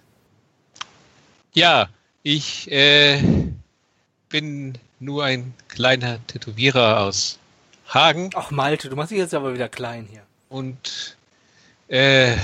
Ja, 1.54 1.88
ich 2.22 2.70
äh, 2.70 3.20
bin 4.28 4.78
nur 5.00 5.24
ein 5.24 5.54
kleiner 5.68 6.24
Tätowierer 6.26 7.00
aus 7.00 7.38
Hagen 7.88 8.30
Ach 8.34 8.50
Malte, 8.50 8.88
du 8.88 8.96
machst 8.96 9.10
dich 9.10 9.18
jetzt 9.18 9.34
aber 9.34 9.52
wieder 9.54 9.68
klein 9.68 10.06
hier. 10.10 10.22
und 10.48 11.16
äh, 11.88 12.36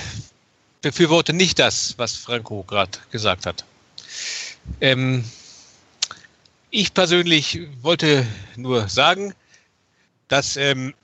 befürworte 0.82 1.32
nicht 1.32 1.58
das, 1.58 1.94
was 1.96 2.16
Franco 2.16 2.62
gerade 2.64 2.98
gesagt 3.10 3.46
hat. 3.46 3.64
Ähm, 4.80 5.24
ich 6.70 6.94
persönlich 6.94 7.60
wollte 7.82 8.26
nur 8.56 8.88
sagen, 8.88 9.34
dass 10.28 10.56
ähm, 10.56 10.94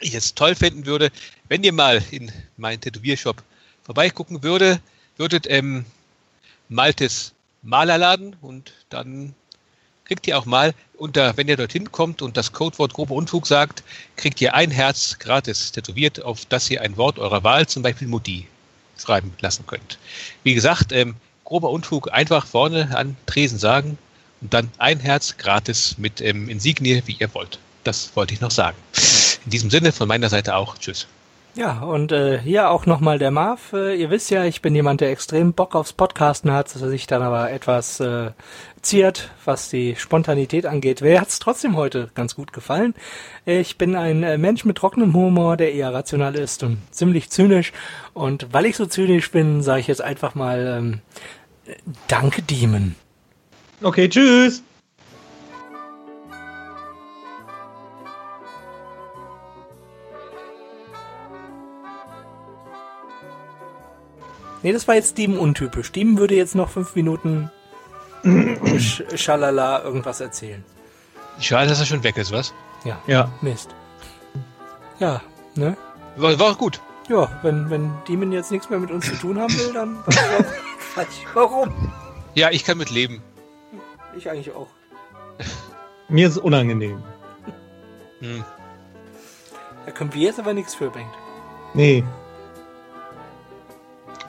ich 0.00 0.14
es 0.14 0.34
toll 0.34 0.54
finden 0.54 0.86
würde, 0.86 1.10
wenn 1.48 1.64
ihr 1.64 1.72
mal 1.72 2.02
in 2.10 2.30
meinen 2.56 2.80
Tätowiershop 2.80 3.42
vorbeigucken 3.82 4.42
würde, 4.42 4.80
würdet 5.16 5.46
ähm, 5.48 5.84
Maltes 6.68 7.32
Malerladen 7.62 8.36
und 8.40 8.72
dann 8.88 9.34
kriegt 10.04 10.26
ihr 10.26 10.38
auch 10.38 10.44
mal 10.44 10.74
unter, 10.96 11.36
wenn 11.36 11.48
ihr 11.48 11.56
dorthin 11.56 11.90
kommt 11.90 12.22
und 12.22 12.36
das 12.36 12.52
Codewort 12.52 12.92
grobe 12.92 13.14
Unfug 13.14 13.46
sagt, 13.46 13.82
kriegt 14.16 14.40
ihr 14.40 14.54
ein 14.54 14.70
Herz 14.70 15.18
gratis 15.18 15.72
tätowiert, 15.72 16.22
auf 16.22 16.44
das 16.46 16.70
ihr 16.70 16.82
ein 16.82 16.96
Wort 16.96 17.18
eurer 17.18 17.42
Wahl, 17.42 17.66
zum 17.66 17.82
Beispiel 17.82 18.08
Mutti, 18.08 18.46
schreiben 18.98 19.32
lassen 19.40 19.66
könnt. 19.66 19.98
Wie 20.42 20.54
gesagt, 20.54 20.92
ähm, 20.92 21.16
grober 21.44 21.70
Unfug 21.70 22.12
einfach 22.12 22.46
vorne 22.46 22.96
an 22.96 23.16
Tresen 23.26 23.58
sagen 23.58 23.98
und 24.40 24.52
dann 24.54 24.70
ein 24.78 25.00
Herz 25.00 25.36
gratis 25.36 25.96
mit 25.98 26.20
ähm, 26.20 26.48
Insignie, 26.48 27.02
wie 27.06 27.16
ihr 27.18 27.32
wollt. 27.34 27.58
Das 27.84 28.16
wollte 28.16 28.34
ich 28.34 28.40
noch 28.40 28.50
sagen. 28.50 28.76
In 29.44 29.50
diesem 29.50 29.70
Sinne 29.70 29.92
von 29.92 30.08
meiner 30.08 30.30
Seite 30.30 30.56
auch. 30.56 30.78
Tschüss. 30.78 31.06
Ja, 31.56 31.82
und 31.82 32.10
äh, 32.10 32.40
hier 32.40 32.70
auch 32.70 32.84
nochmal 32.84 33.20
der 33.20 33.30
Marv. 33.30 33.72
Äh, 33.72 33.94
ihr 33.94 34.10
wisst 34.10 34.28
ja, 34.30 34.44
ich 34.44 34.60
bin 34.60 34.74
jemand, 34.74 35.00
der 35.00 35.10
extrem 35.10 35.52
Bock 35.52 35.76
aufs 35.76 35.92
Podcasten 35.92 36.50
hat, 36.50 36.68
sich 36.68 37.06
dann 37.06 37.22
aber 37.22 37.52
etwas 37.52 38.00
äh, 38.00 38.32
ziert, 38.82 39.30
was 39.44 39.68
die 39.68 39.94
Spontanität 39.94 40.66
angeht. 40.66 41.00
Wer 41.00 41.20
hat's 41.20 41.38
trotzdem 41.38 41.76
heute 41.76 42.10
ganz 42.14 42.34
gut 42.34 42.52
gefallen? 42.52 42.94
Ich 43.44 43.78
bin 43.78 43.94
ein 43.94 44.24
äh, 44.24 44.36
Mensch 44.36 44.64
mit 44.64 44.78
trockenem 44.78 45.14
Humor, 45.14 45.56
der 45.56 45.72
eher 45.72 45.94
rational 45.94 46.34
ist 46.34 46.64
und 46.64 46.78
ziemlich 46.90 47.30
zynisch. 47.30 47.72
Und 48.14 48.48
weil 48.52 48.66
ich 48.66 48.76
so 48.76 48.86
zynisch 48.86 49.30
bin, 49.30 49.62
sage 49.62 49.80
ich 49.80 49.86
jetzt 49.86 50.02
einfach 50.02 50.34
mal 50.34 50.66
ähm, 50.76 51.00
Danke, 52.08 52.42
Demon. 52.42 52.96
Okay, 53.80 54.08
tschüss. 54.08 54.62
Nee, 64.64 64.72
das 64.72 64.88
war 64.88 64.94
jetzt 64.94 65.18
Demon 65.18 65.38
untypisch. 65.38 65.92
Demon 65.92 66.16
würde 66.18 66.34
jetzt 66.34 66.54
noch 66.54 66.70
fünf 66.70 66.94
Minuten 66.96 67.50
sch 68.78 69.02
schalala 69.14 69.82
irgendwas 69.84 70.20
erzählen. 70.22 70.64
Schade, 71.38 71.68
dass 71.68 71.80
er 71.80 71.86
schon 71.86 72.02
weg 72.02 72.16
ist, 72.16 72.32
was? 72.32 72.54
Ja, 72.82 72.98
Ja. 73.06 73.30
Mist. 73.42 73.74
Ja, 74.98 75.20
ne? 75.54 75.76
War, 76.16 76.38
war 76.38 76.54
gut. 76.54 76.80
Ja, 77.10 77.28
wenn, 77.42 77.68
wenn 77.68 77.92
Demon 78.08 78.32
jetzt 78.32 78.50
nichts 78.50 78.70
mehr 78.70 78.78
mit 78.78 78.90
uns 78.90 79.04
zu 79.04 79.16
tun 79.16 79.38
haben 79.38 79.52
will, 79.52 79.74
dann 79.74 79.98
weiß 80.06 81.08
ich 81.10 81.26
warum. 81.34 81.92
Ja, 82.34 82.50
ich 82.50 82.64
kann 82.64 82.78
mit 82.78 82.90
leben. 82.90 83.22
Ich 84.16 84.30
eigentlich 84.30 84.54
auch. 84.54 84.68
Mir 86.08 86.26
ist 86.26 86.36
es 86.36 86.38
unangenehm. 86.38 87.02
Hm. 88.20 88.42
Da 89.84 89.92
können 89.92 90.14
wir 90.14 90.22
jetzt 90.22 90.38
aber 90.38 90.54
nichts 90.54 90.74
für, 90.74 90.88
Bengt. 90.88 91.12
Nee, 91.74 92.02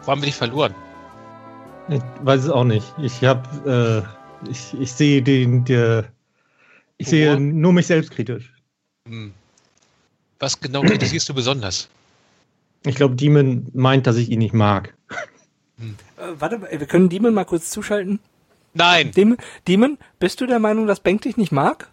Wo 0.06 0.11
haben 0.11 0.22
wir 0.22 0.27
dich 0.27 0.36
verloren? 0.36 0.73
ich 1.90 2.02
weiß 2.22 2.44
es 2.44 2.49
auch 2.49 2.64
nicht. 2.64 2.86
Ich 2.99 3.23
habe, 3.23 4.06
äh, 4.45 4.49
ich, 4.49 4.73
ich 4.80 4.91
sehe 4.91 5.22
den, 5.22 5.65
der, 5.65 6.06
ich 6.98 7.07
sehe 7.07 7.40
nur 7.40 7.73
mich 7.73 7.88
selbst 7.88 8.11
kritisch. 8.11 8.53
Hm. 9.07 9.34
Was 10.40 10.60
genau 10.60 10.82
kritisierst 10.82 11.30
du 11.30 11.34
besonders? 11.34 11.90
Ich 12.86 12.95
glaube, 12.95 13.15
Demon 13.15 13.68
meint, 13.73 14.07
dass 14.07 14.18
ich 14.18 14.30
ihn 14.30 14.40
nicht 14.40 14.53
mag. 14.53 14.94
Äh, 15.77 15.84
warte, 16.40 16.60
mal, 16.60 16.69
wir 16.72 16.88
können 16.88 17.10
Demon 17.10 17.34
mal 17.34 17.45
kurz 17.45 17.69
zuschalten. 17.69 18.19
Nein! 18.73 19.11
Demon, 19.11 19.38
Demon, 19.68 19.98
bist 20.19 20.41
du 20.41 20.45
der 20.45 20.60
Meinung, 20.60 20.88
dass 20.88 20.99
Bengt 20.99 21.26
dich 21.26 21.38
nicht 21.38 21.52
mag? 21.52 21.88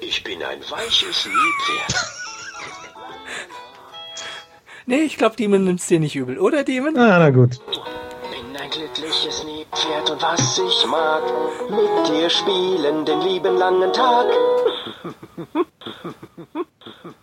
Ich 0.00 0.22
bin 0.24 0.42
ein 0.42 0.60
weiches 0.70 1.26
Liebpferd. 1.26 2.21
Nee, 4.86 5.02
ich 5.02 5.16
glaube, 5.16 5.36
Demon 5.36 5.64
nimmt's 5.64 5.86
dir 5.86 6.00
nicht 6.00 6.16
übel, 6.16 6.38
oder 6.38 6.64
Demon? 6.64 6.96
Ah, 6.98 7.18
na 7.18 7.30
gut. 7.30 7.58
Bin 7.66 8.56
ein 8.60 8.70
glückliches 8.70 9.44
Liebpferd 9.44 10.10
und 10.10 10.22
was 10.22 10.58
ich 10.58 10.86
mag, 10.86 11.22
mit 11.70 12.08
dir 12.08 12.28
spielen 12.28 13.04
den 13.04 13.20
lieben 13.20 13.56
langen 13.56 13.92
Tag. 13.92 14.26